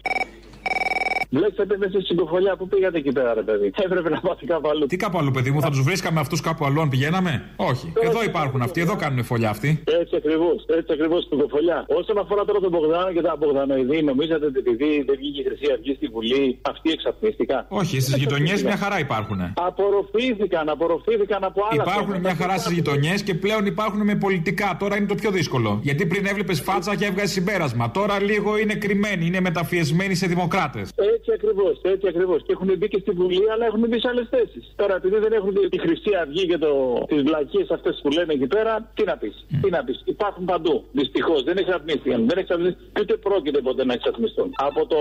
Βλέπετε 1.37 1.77
μέσα 1.77 1.99
στην 2.01 2.15
κοφολιά 2.15 2.55
που 2.55 2.67
πήγατε 2.67 2.97
εκεί 2.97 3.11
πέρα, 3.11 3.33
ρε 3.33 3.41
παιδί; 3.41 3.71
Έπρεπε 3.85 4.09
να 4.09 4.19
πάτε 4.19 4.45
κάπου 4.45 4.69
αλλού. 4.69 4.85
Τι 4.85 4.97
κάπου 4.97 5.17
αλλού, 5.17 5.31
παιδί 5.31 5.51
μου, 5.51 5.61
θα 5.61 5.69
τους 5.69 5.81
βρίσκαμε 5.81 6.19
αυτούς 6.19 6.41
κάπου 6.41 6.65
αλλού 6.65 6.81
αν 6.81 6.89
πηγαίναμε; 6.89 7.31
Όχι. 7.55 7.93
Εδώ 8.07 8.23
υπάρχουν 8.23 8.61
αυτοί, 8.61 8.81
εδώ 8.81 8.95
κάνουν 8.95 9.23
φωλιά 9.23 9.49
αυτοί. 9.49 9.83
Έτσι 10.01 10.15
ακριβώς, 10.15 10.65
έτσι 10.77 10.93
ακριβώς 10.93 11.23
στην 11.23 11.37
κοφολιά. 11.37 11.85
Όσον 11.87 12.17
αφορά 12.17 12.45
τώρα 12.45 12.59
τον 12.59 12.71
Μπογδάνο 12.71 13.11
και 13.11 13.21
τα 13.21 13.35
Μπογδανοειδή, 13.39 14.03
νομίζατε 14.03 14.45
ότι 14.45 14.59
επειδή 14.59 15.03
δεν 15.07 15.15
βγήκε 15.17 15.39
η 15.41 15.43
Χρυσή 15.43 15.71
Αυγή 15.75 15.93
στη 15.93 16.07
Βουλή, 16.07 16.59
αυτοί 16.61 16.91
εξαπνίστηκαν. 16.91 17.65
Όχι, 17.69 17.99
στις 17.99 18.15
γειτονιές 18.15 18.63
μια 18.63 18.77
χαρά 18.77 18.99
υπάρχουν. 18.99 19.39
Απορροφήθηκαν, 19.55 20.69
απορροφήθηκαν 20.69 21.43
από 21.43 21.61
άλλα. 21.71 21.83
Υπάρχουν 21.83 22.13
θέματα. 22.13 22.19
μια 22.19 22.35
χαρά 22.35 22.57
στις 22.57 22.71
γειτονιές 22.71 23.23
και 23.23 23.33
πλέον 23.33 23.65
υπάρχουν 23.65 24.01
με 24.03 24.15
πολιτικά. 24.15 24.77
Τώρα 24.79 24.97
είναι 24.97 25.05
το 25.05 25.15
πιο 25.15 25.31
δύσκολο. 25.31 25.79
Γιατί 25.81 26.05
πριν 26.05 26.25
έβλεπες 26.25 26.61
φάτσα 26.61 26.95
και 26.95 27.05
έβγαζες 27.05 27.31
συμπέρασμα. 27.31 27.91
Τώρα 27.91 28.21
λίγο 28.21 28.57
είναι 28.57 28.73
κρυμμένοι, 28.73 29.25
είναι 29.25 29.39
μεταφιεσμένοι 29.39 30.15
σε 30.15 30.27
δημοκράτες. 30.27 30.89
Έτσι 31.21 31.33
ακριβώς, 31.39 31.75
έτσι 31.81 32.07
ακριβώς. 32.07 32.39
Και 32.45 32.51
έχουν 32.51 32.69
μπει 32.77 32.87
και 32.87 32.99
στη 32.99 33.11
Βουλή, 33.11 33.45
αλλά 33.51 33.65
έχουν 33.65 33.83
μπει 33.87 33.99
σε 33.99 34.07
άλλες 34.11 34.27
θέσεις. 34.29 34.63
Τώρα, 34.75 34.95
επειδή 34.95 35.17
δεν 35.25 35.33
έχουν 35.39 35.53
τη 35.69 35.79
Χρυσή 35.79 36.11
Αυγή 36.21 36.45
και 36.47 36.57
το... 36.57 36.71
τις 37.07 37.21
βλακίες 37.21 37.69
αυτές 37.69 37.99
που 38.01 38.09
λένε 38.09 38.33
εκεί 38.33 38.47
πέρα, 38.47 38.91
τι 38.95 39.03
να 39.03 39.17
πεις. 39.17 39.45
Τι 39.61 39.69
να 39.69 39.83
πεις. 39.83 40.01
Υπάρχουν 40.05 40.45
παντού. 40.45 40.83
Δυστυχώς 40.91 41.43
δεν 41.43 41.57
εξαπνίστηκαν. 41.57 42.27
Δεν 42.29 42.37
εξαπνίστηκαν 42.37 42.89
και 42.93 43.01
ούτε 43.01 43.15
πρόκειται 43.27 43.61
ποτέ 43.61 43.85
να 43.85 43.93
εξαπνιστούν. 43.93 44.49
Από 44.69 44.81
το 44.85 44.97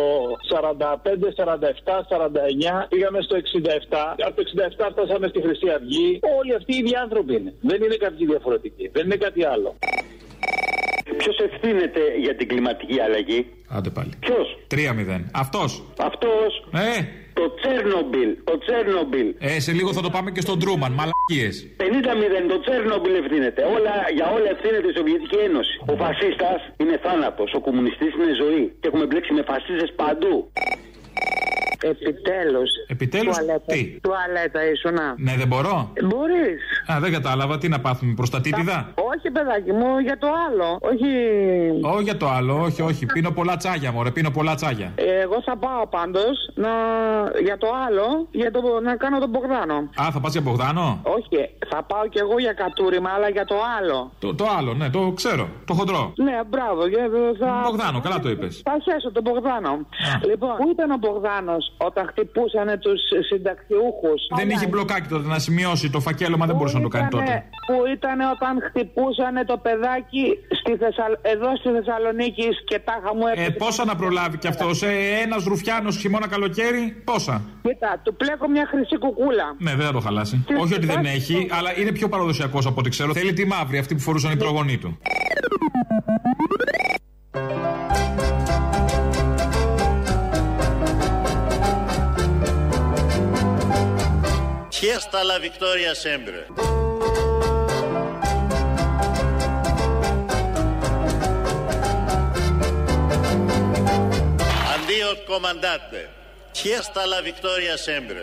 45, 0.51 1.29
47, 1.37 2.03
49 2.83 2.87
πήγαμε 2.89 3.21
στο 3.21 3.37
67. 3.37 4.15
Από 4.27 4.35
το 4.37 4.43
67 4.87 4.89
φτάσαμε 4.93 5.29
στη 5.29 5.41
Χρυσή 5.41 5.69
Αυγή. 5.77 6.21
Όλοι 6.39 6.55
αυτοί 6.55 6.73
οι 6.75 6.79
ίδιοι 6.79 6.95
άνθρωποι 6.97 7.35
είναι. 7.35 7.55
Δεν 7.61 7.83
είναι 7.83 7.97
κάποιοι 7.97 8.27
διαφορετικοί. 8.27 8.89
Δεν 8.93 9.05
είναι 9.05 9.17
κάτι 9.17 9.45
άλλο. 9.45 9.75
Ποιος 11.17 11.37
ευθύνεται 11.39 12.01
για 12.25 12.35
την 12.37 12.49
κλιματική 12.49 13.01
αλλαγή; 13.01 13.47
Άντε 13.69 13.91
πάλι. 13.91 14.11
Ποιος; 14.21 14.59
3-0. 14.69 15.25
Αυτός. 15.35 15.83
Αυτός. 15.99 16.51
Ε. 16.75 17.05
Το 17.33 17.55
Τσέρνομπιλ. 17.59 18.31
Το 18.45 18.59
Τσέρνομπιλ. 18.59 19.29
Ε, 19.39 19.61
σε 19.61 19.73
λίγο 19.73 19.93
θα 19.93 20.03
το 20.07 20.11
πάμε 20.11 20.31
και 20.31 20.41
στον 20.47 20.59
Τρούμαν. 20.63 20.93
Μαλακίες. 20.99 21.55
50-0. 21.77 22.49
Το 22.49 22.61
Τσέρνομπιλ 22.65 23.15
ευθύνεται. 23.23 23.63
Όλα, 23.77 23.95
για 24.17 24.27
όλα 24.37 24.49
ευθύνεται 24.55 24.89
η 24.93 24.95
Σοβιετική 24.99 25.39
Ένωση. 25.49 25.75
Ο 25.93 25.95
φασίστας 26.03 26.61
είναι 26.81 26.97
θάνατος. 27.05 27.49
Ο 27.59 27.61
κομμουνιστής 27.67 28.13
είναι 28.19 28.35
ζωή. 28.43 28.65
Και 28.81 28.87
έχουμε 28.91 29.05
μπλέξει 29.07 29.33
με 29.39 29.43
φασίστες 29.51 29.91
παντού. 30.01 30.35
Επιτέλους. 31.83 32.71
Επιτέλους, 32.87 33.37
τι; 33.67 34.01
Τουαλέτα 34.01 34.71
ήσουνα. 34.71 35.15
Ναι, 35.19 35.35
δεν 35.37 35.47
μπορώ. 35.47 35.93
Μπορείς. 36.05 36.61
Α, 36.93 37.01
δεν 37.01 37.13
κατάλαβα. 37.13 37.59
Τι 37.59 37.69
να 37.69 37.81
πάθουμε, 37.81 38.15
προστατήτηδα. 38.15 38.93
Όχι, 38.95 39.31
παιδάκι 39.31 39.73
μου, 39.73 39.99
για 39.99 40.19
το 40.19 40.29
άλλο. 40.47 40.79
Όχι. 40.81 41.11
Όχι 41.81 42.03
για 42.03 42.17
το 42.17 42.29
άλλο, 42.29 42.63
όχι, 42.63 42.83
όχι. 42.83 43.07
Πίνω 43.07 43.31
πολλά 43.31 43.57
τσάγια, 43.57 43.93
μωρέ, 43.93 44.11
πίνω 44.11 44.31
πολλά 44.31 44.55
τσάγια. 44.55 44.93
Εγώ 44.97 45.43
θα 45.43 45.57
πάω 45.57 45.87
πάντως 45.87 46.37
να... 46.55 46.71
για 47.43 47.59
το 47.59 47.69
άλλο, 47.87 48.27
για 48.31 48.51
το... 48.51 48.61
να 48.83 48.97
κάνω 48.97 49.19
τον 49.19 49.29
Μπογδάνο. 49.29 49.75
Α, 49.75 50.11
θα 50.13 50.21
πας 50.21 50.33
για 50.33 50.41
Μπογδάνο; 50.41 51.01
Όχι, 51.03 51.51
θα 51.71 51.83
πάω 51.83 52.09
κι 52.09 52.19
εγώ 52.19 52.39
για 52.39 52.53
κατούριμα, 52.53 53.11
αλλά 53.11 53.29
για 53.29 53.45
το 53.45 53.55
άλλο. 53.79 54.13
Το, 54.19 54.35
το 54.35 54.47
άλλο, 54.59 54.75
ναι, 54.75 54.91
το 54.91 55.13
ξέρω. 55.15 55.49
Το 55.65 55.75
χοντρό. 55.75 56.13
Ναι, 56.17 56.41
μπράβο. 56.49 56.87
Για... 56.87 57.09
Θα... 57.39 57.61
Μπογδάνο, 57.65 58.01
καλά 58.01 58.21
το 58.21 58.29
είπες. 58.29 58.63
Θα 58.65 58.77
χέσω 58.85 59.13
τον 59.13 59.23
Μπογδάνο. 59.23 59.87
Λοιπόν, 60.27 60.57
πού 60.57 60.71
ήταν 60.71 60.91
ο 60.91 60.97
Μπογδάνος; 60.97 61.70
Όταν 61.77 62.07
χτυπούσαν 62.11 62.69
τους 62.85 63.01
συνταξιούχους. 63.29 64.21
Δεν 64.37 64.51
είχε 64.51 64.67
μπλοκάκι 64.67 65.09
τότε 65.09 65.27
να 65.29 65.39
σημειώσει 65.39 65.91
το 65.91 66.01
φακέλωμα, 66.01 66.47
δεν 66.47 66.57
μπορούσε 66.57 66.77
να 66.77 66.83
το 66.83 66.89
κάνει 66.89 67.09
τότε. 67.09 67.45
Που 67.67 67.77
ήταν 67.97 68.21
όταν 68.35 68.53
χτυπούσαν 68.69 69.35
το 69.47 69.57
παιδάκι 69.67 70.25
στη 70.61 70.73
Θεσσαλ... 70.77 71.13
εδώ 71.23 71.57
στη 71.57 71.69
Θεσσαλονίκη 71.77 72.49
και 72.65 72.79
τάχα 72.85 73.11
μου 73.17 73.25
Ε, 73.35 73.49
πόσα 73.51 73.85
να 73.85 73.95
προλάβει 73.97 74.37
κι 74.39 74.47
αυτός, 74.47 74.83
ε, 74.83 74.93
ένας 75.25 75.45
ρουφιάνος 75.45 75.97
χειμώνα 75.97 76.29
καλοκαίρι, 76.29 77.03
πόσα; 77.05 77.43
Κοίτα, 77.63 78.01
του 78.05 78.15
πλέκω 78.17 78.49
μια 78.49 78.67
χρυσή 78.71 78.99
κουκούλα. 78.99 79.47
Ναι, 79.59 79.75
δεν 79.75 79.87
θα 79.87 79.93
το 79.93 80.01
χαλάσει. 80.01 80.45
Τι- 80.47 80.55
Όχι 80.55 80.75
ότι 80.75 80.87
δεν 80.87 81.05
έχει, 81.05 81.47
αλλά 81.51 81.79
είναι 81.81 81.93
πιο 81.93 82.09
παραδοσιακός 82.09 82.67
από 82.67 82.81
ό,τι 82.81 82.91
ξέρω. 82.91 83.13
Θέλει 83.15 83.33
τη 83.33 83.47
μαύρη, 83.47 83.79
αυτή 83.79 83.95
που 83.95 84.01
φορούσαν 84.01 84.33
οι 84.33 84.37
προγονεί 84.37 84.79
του. 84.79 84.99
Fiesta 94.83 95.23
la 95.31 95.39
Victoria 95.49 95.93
sempre. 95.95 96.39
Adios 104.75 105.17
comandante. 105.33 105.99
Fiesta 106.55 107.01
la 107.13 107.21
Victoria 107.21 107.75
sempre. 107.77 108.23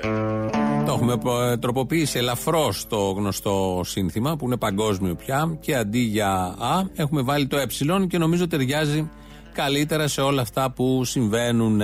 Το 0.85 0.93
έχουμε 0.93 1.17
ε, 1.51 1.57
τροποποιήσει 1.57 2.17
ελαφρώς 2.17 2.87
το 2.87 2.97
γνωστό 2.97 3.81
σύνθημα 3.85 4.35
που 4.35 4.45
είναι 4.45 4.57
παγκόσμιο 4.57 5.15
πια 5.15 5.57
και 5.59 5.75
αντί 5.75 5.99
για 5.99 6.31
Α 6.59 6.83
έχουμε 6.95 7.21
βάλει 7.21 7.47
το 7.47 7.57
Ε 7.57 8.07
και 8.07 8.17
νομίζω 8.17 8.47
ταιριάζει 8.47 9.09
καλύτερα 9.53 10.07
σε 10.07 10.21
όλα 10.21 10.41
αυτά 10.41 10.71
που 10.71 11.03
συμβαίνουν. 11.05 11.81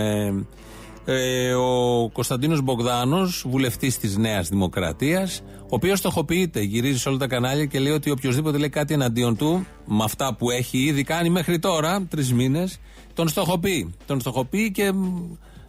Ε, 1.06 1.48
ε, 1.48 1.54
ο 1.54 2.10
Κωνσταντίνος 2.14 2.62
Μπογδάνος, 2.62 3.46
βουλευτής 3.50 3.98
της 3.98 4.18
Νέας 4.18 4.50
Δημοκρατίας, 4.50 5.42
ο 5.62 5.76
οποίος 5.76 6.00
στοχοποιείται, 6.00 6.62
γυρίζει 6.62 7.00
σε 7.00 7.10
όλα 7.10 7.18
τα 7.18 7.28
κανάλια 7.28 7.66
και 7.66 7.80
λέει 7.80 7.94
ότι 7.94 8.10
οποιοδήποτε 8.10 8.58
λέει 8.58 8.70
κάτι 8.70 8.94
εναντίον 8.94 9.38
του, 9.38 9.66
με 9.86 10.04
αυτά 10.04 10.36
που 10.36 10.50
έχει 10.50 10.78
ήδη 10.78 11.04
κάνει 11.04 11.30
μέχρι 11.30 11.60
τώρα, 11.60 12.06
τρεις 12.10 12.34
μήνες, 12.34 12.80
τον 13.14 13.28
στοχοποιεί. 13.28 13.94
Τον 14.06 14.20
στοχοποιεί 14.20 14.72
και 14.72 14.92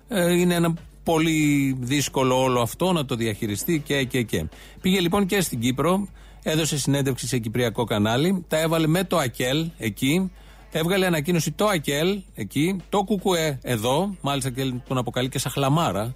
ε, 0.08 0.32
είναι 0.32 0.54
ένα 0.54 0.74
πολύ 1.02 1.76
δύσκολο 1.80 2.42
όλο 2.42 2.60
αυτό 2.60 2.92
να 2.92 3.04
το 3.04 3.14
διαχειριστεί 3.14 3.82
και 3.84 4.04
και 4.04 4.22
και. 4.22 4.44
Πήγε 4.80 5.00
λοιπόν 5.00 5.26
και 5.26 5.40
στην 5.40 5.60
Κύπρο, 5.60 6.08
έδωσε 6.42 6.78
συνέντευξη 6.78 7.26
σε 7.26 7.38
κυπριακό 7.38 7.84
κανάλι, 7.84 8.44
τα 8.48 8.60
έβαλε 8.60 8.86
με 8.86 9.04
το 9.04 9.16
ΑΚΕΛ 9.16 9.66
εκεί, 9.78 10.30
έβγαλε 10.78 11.06
ανακοίνωση 11.06 11.52
το 11.52 11.66
ΑΚΕΛ 11.66 12.22
εκεί, 12.34 12.76
το 12.88 13.04
ΚΚΕ 13.04 13.58
εδώ, 13.62 14.16
μάλιστα 14.20 14.50
και 14.50 14.72
τον 14.88 14.98
αποκαλεί 14.98 15.28
και 15.28 15.38
σαχλαμάρα, 15.38 16.14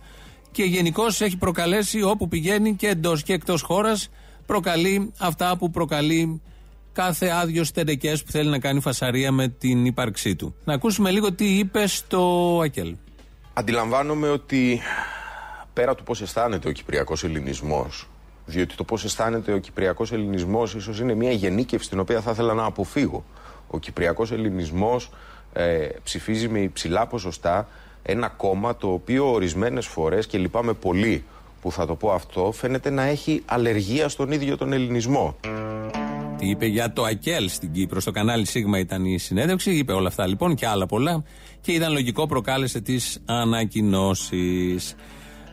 και 0.50 0.62
γενικώς 0.62 1.20
έχει 1.20 1.36
προκαλέσει 1.36 2.02
όπου 2.02 2.28
πηγαίνει 2.28 2.74
και 2.74 2.88
εντός 2.88 3.22
και 3.22 3.32
εκτός 3.32 3.62
χώρας, 3.62 4.08
προκαλεί 4.46 5.12
αυτά 5.18 5.56
που 5.56 5.70
προκαλεί 5.70 6.42
κάθε 6.92 7.28
άδειο 7.28 7.64
στενεκέ 7.64 8.12
που 8.24 8.30
θέλει 8.30 8.48
να 8.48 8.58
κάνει 8.58 8.80
φασαρία 8.80 9.32
με 9.32 9.48
την 9.48 9.84
ύπαρξή 9.84 10.36
του. 10.36 10.54
Να 10.64 10.74
ακούσουμε 10.74 11.10
λίγο 11.10 11.32
τι 11.32 11.58
είπε 11.58 11.86
στο 11.86 12.60
ΑΚΕΛ. 12.64 12.94
Αντιλαμβάνομαι 13.52 14.28
ότι 14.28 14.80
πέρα 15.72 15.94
του 15.94 16.02
πώς 16.02 16.20
αισθάνεται 16.22 16.68
ο 16.68 16.72
Κυπριακός 16.72 17.24
Ελληνισμός, 17.24 18.08
διότι 18.46 18.74
το 18.74 18.84
πώς 18.84 19.04
αισθάνεται 19.04 19.52
ο 19.52 19.58
Κυπριακός 19.58 20.12
Ελληνισμός 20.12 20.74
ίσως 20.74 21.00
είναι 21.00 21.14
μια 21.14 21.32
γενίκευση 21.32 21.88
την 21.88 21.98
οποία 21.98 22.20
θα 22.20 22.30
ήθελα 22.30 22.54
να 22.54 22.64
αποφύγω. 22.64 23.24
Ο 23.70 23.78
Κυπριακός 23.78 24.32
Ελληνισμός 24.32 25.10
ε, 25.52 25.88
ψηφίζει 26.02 26.48
με 26.48 26.58
υψηλά 26.58 27.06
ποσοστά 27.06 27.68
ένα 28.02 28.28
κόμμα 28.28 28.76
το 28.76 28.92
οποίο 28.92 29.32
ορισμένες 29.32 29.86
φορές 29.86 30.26
και 30.26 30.38
λυπάμαι 30.38 30.72
πολύ 30.72 31.24
που 31.60 31.72
θα 31.72 31.86
το 31.86 31.94
πω 31.94 32.10
αυτό 32.12 32.52
φαίνεται 32.52 32.90
να 32.90 33.02
έχει 33.02 33.42
αλλεργία 33.46 34.08
στον 34.08 34.32
ίδιο 34.32 34.56
τον 34.56 34.72
ελληνισμό. 34.72 35.36
Τι 36.38 36.48
είπε 36.48 36.66
για 36.66 36.92
το 36.92 37.02
ΑΚΕΛ 37.02 37.48
στην 37.48 37.72
Κύπρο. 37.72 38.00
Στο 38.00 38.10
κανάλι 38.10 38.46
Σίγμα 38.46 38.78
ήταν 38.78 39.04
η 39.04 39.18
συνέντευξη. 39.18 39.70
Είπε 39.70 39.92
όλα 39.92 40.08
αυτά 40.08 40.26
λοιπόν 40.26 40.54
και 40.54 40.66
άλλα 40.66 40.86
πολλά. 40.86 41.24
Και 41.60 41.72
ήταν 41.72 41.92
λογικό, 41.92 42.26
προκάλεσε 42.26 42.80
τις 42.80 43.22
ανακοινώσεις. 43.24 44.94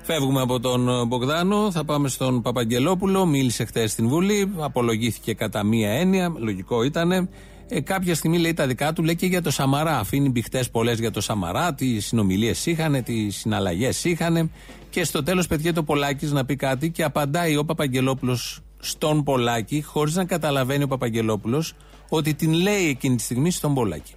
Φεύγουμε 0.04 0.42
από 0.42 0.60
τον 0.60 1.08
Μπογδάνο, 1.08 1.72
θα 1.72 1.86
πάμε 1.86 2.08
στον 2.08 2.42
Παπαγγελόπουλο. 2.42 3.26
Μίλησε 3.26 3.66
χθες 3.66 3.92
στην 3.92 4.08
Βουλή, 4.08 4.52
απολογήθηκε 4.58 5.34
κατά 5.34 5.64
μία 5.64 5.90
έννοια, 5.90 6.34
λογικό 6.38 6.84
ήταν. 6.84 7.30
Ε, 7.68 7.82
κάποια 7.82 8.16
στιγμή 8.16 8.38
λέει 8.38 8.54
τα 8.54 8.68
δικά 8.68 8.94
του, 8.94 9.04
λέει 9.04 9.16
και 9.16 9.26
για 9.26 9.42
το 9.42 9.52
Σαμαρά. 9.52 10.00
Αφήνει 10.00 10.30
μπιχτέ 10.30 10.64
πολλές 10.72 11.00
για 11.00 11.12
το 11.12 11.22
Σαμαρά, 11.22 11.74
τις 11.74 12.06
συνομιλίες 12.06 12.66
είχαν, 12.66 13.04
τις 13.04 13.36
συναλλαγές 13.36 14.04
είχαν. 14.04 14.52
Και 14.90 15.04
στο 15.04 15.24
τέλος 15.24 15.48
πετιέται 15.48 15.80
ο 15.80 15.84
Πολάκης 15.84 16.32
να 16.32 16.46
πει 16.46 16.56
κάτι 16.56 16.90
και 16.90 17.04
απαντάει 17.04 17.58
ο 17.58 17.66
Παπαγγελόπουλος 17.66 18.62
στον 18.80 19.24
Πολάκη, 19.24 19.82
χωρίς 19.82 20.16
να 20.16 20.26
καταλαβαίνει 20.26 20.84
ο 20.84 20.88
Παπαγγελόπουλος 20.88 21.74
ότι 22.10 22.34
την 22.34 22.54
λέει 22.54 22.90
εκείνη 22.90 23.16
τη 23.16 23.24
στιγμή 23.24 23.52
στον 23.52 23.74
Πολάκη. 23.74 24.14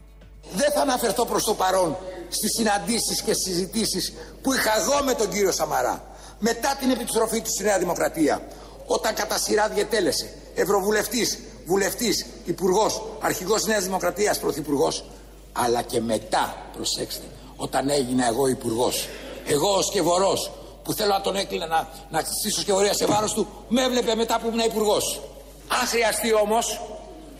Δεν 0.54 0.72
θα 0.74 0.80
αναφερθώ 0.80 1.26
προς 1.26 1.44
το 1.44 1.54
παρόν 1.54 1.96
στις 2.28 2.50
συναντήσεις 2.50 3.22
και 3.22 3.34
συζητήσεις 3.34 4.12
που 4.42 4.52
είχα 4.52 4.70
εγώ 4.80 5.04
με 5.04 5.14
τον 5.14 5.28
κύριο 5.30 5.52
Σαμαρά 5.52 6.04
μετά 6.38 6.76
την 6.80 6.90
επιστροφή 6.90 7.40
του 7.40 7.50
στη 7.50 7.62
Νέα 7.62 7.78
Δημοκρατία 7.78 8.42
όταν 8.86 9.14
κατά 9.14 9.38
σειρά 9.38 9.68
διετέλεσε 9.68 10.34
Ευρωβουλευτής, 10.54 11.38
Βουλευτής, 11.68 12.26
Υπουργός, 12.44 13.02
Αρχηγός 13.20 13.64
Νέας 13.64 13.84
Δημοκρατίας, 13.84 14.38
Πρωθυπουργός 14.38 15.04
αλλά 15.52 15.82
και 15.82 16.00
μετά, 16.00 16.56
προσέξτε, 16.76 17.24
όταν 17.56 17.88
έγινα 17.88 18.26
εγώ 18.26 18.46
Υπουργός 18.46 19.08
εγώ 19.46 19.74
ο 19.74 19.82
Σκευωρός 19.82 20.50
που 20.84 20.92
θέλω 20.92 21.12
να 21.12 21.20
τον 21.20 21.36
έκλεινα 21.36 21.66
να, 21.66 21.88
να 22.10 22.20
στήσω 22.20 22.60
σκευωρία 22.60 22.94
σε 22.94 23.06
βάρος 23.06 23.32
του 23.32 23.48
με 23.68 23.82
έβλεπε 23.82 24.14
μετά 24.14 24.38
που 24.38 24.46
ήμουν 24.46 24.58
Υπουργός 24.58 25.20
αν 25.68 25.86
χρειαστεί 25.86 26.34
όμως 26.34 26.80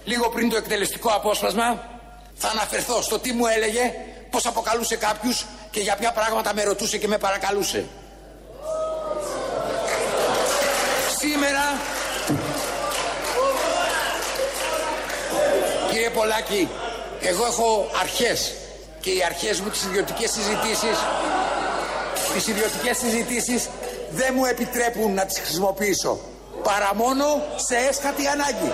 λίγο 0.04 0.28
πριν 0.28 0.50
το 0.50 0.56
εκτελεστικό 0.56 1.08
απόσπασμα 1.08 1.98
θα 2.40 2.48
αναφερθώ 2.48 3.02
στο 3.02 3.18
τι 3.18 3.32
μου 3.32 3.46
έλεγε, 3.46 3.94
πώς 4.30 4.46
αποκαλούσε 4.46 4.96
κάποιους 4.96 5.46
και 5.70 5.80
για 5.80 5.96
ποια 5.96 6.12
πράγματα 6.12 6.54
με 6.54 6.62
ρωτούσε 6.62 6.98
και 6.98 7.08
με 7.08 7.18
παρακαλούσε. 7.18 7.84
Σήμερα, 11.18 11.64
κύριε 16.08 16.20
Πολάκη, 16.20 16.68
εγώ 17.20 17.44
έχω 17.52 17.68
αρχές 18.00 18.54
και 19.00 19.10
οι 19.10 19.20
αρχές 19.30 19.60
μου 19.60 19.68
τις 19.68 19.84
ιδιωτικές 19.84 20.30
συζητήσεις 20.30 20.96
τις 22.34 22.46
ιδιωτικές 22.46 22.96
συζητήσεις 22.96 23.68
δεν 24.10 24.34
μου 24.36 24.44
επιτρέπουν 24.44 25.14
να 25.14 25.24
τις 25.26 25.38
χρησιμοποιήσω 25.38 26.18
παρά 26.62 26.90
μόνο 26.94 27.24
σε 27.56 27.74
έσχατη 27.88 28.22
ανάγκη. 28.26 28.70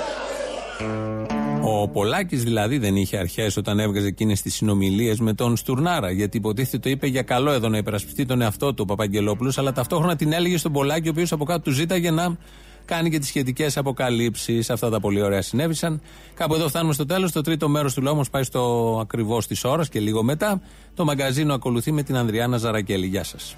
Ο 1.62 1.88
Πολάκης 1.88 2.42
δηλαδή 2.42 2.78
δεν 2.78 2.96
είχε 2.96 3.16
αρχές 3.16 3.56
όταν 3.56 3.78
έβγαζε 3.78 4.06
εκείνες 4.06 4.42
τις 4.42 4.54
συνομιλίες 4.54 5.18
με 5.18 5.32
τον 5.32 5.56
Στουρνάρα. 5.56 6.10
Γιατί 6.10 6.36
υποτίθεται 6.36 6.78
το 6.78 6.88
είπε 6.88 7.06
για 7.06 7.22
καλό 7.22 7.52
εδώ 7.52 7.68
να 7.68 7.76
υπερασπιστεί 7.76 8.26
τον 8.26 8.40
εαυτό 8.40 8.74
του 8.74 8.82
ο 8.82 8.84
Παπαγγελόπουλος, 8.84 9.58
αλλά 9.58 9.72
ταυτόχρονα 9.72 10.16
την 10.16 10.32
έλεγε 10.32 10.56
στον 10.56 10.72
Πολάκη, 10.72 11.08
ο 11.08 11.10
οποίος 11.10 11.32
από 11.32 11.44
κάτω 11.44 11.60
του 11.60 11.70
ζήταγε 11.70 12.10
να 12.10 12.36
κάνει 12.84 13.10
και 13.10 13.18
τις 13.18 13.28
σχετικές 13.28 13.76
αποκαλύψεις. 13.76 14.70
Αυτά 14.70 14.90
τα 14.90 15.00
πολύ 15.00 15.22
ωραία 15.22 15.42
συνέβησαν. 15.42 16.00
Κάπου 16.34 16.54
εδώ 16.54 16.68
φτάνουμε 16.68 16.92
στο 16.92 17.06
τέλος. 17.06 17.32
Το 17.32 17.40
τρίτο 17.40 17.68
μέρος 17.68 17.94
του 17.94 18.02
λόγου 18.02 18.22
πάει 18.30 18.42
στο 18.42 18.98
ακριβώς 19.00 19.46
της 19.46 19.64
ώρας 19.64 19.88
και 19.88 20.00
λίγο 20.00 20.22
μετά. 20.22 20.60
Το 20.94 21.04
μαγκαζίνο 21.04 21.54
ακολουθεί 21.54 21.92
με 21.92 22.02
την 22.02 22.16
Ανδριάνα 22.16 22.56
Ζαρακέλη. 22.56 23.06
Γεια 23.06 23.24
σας. 23.24 23.56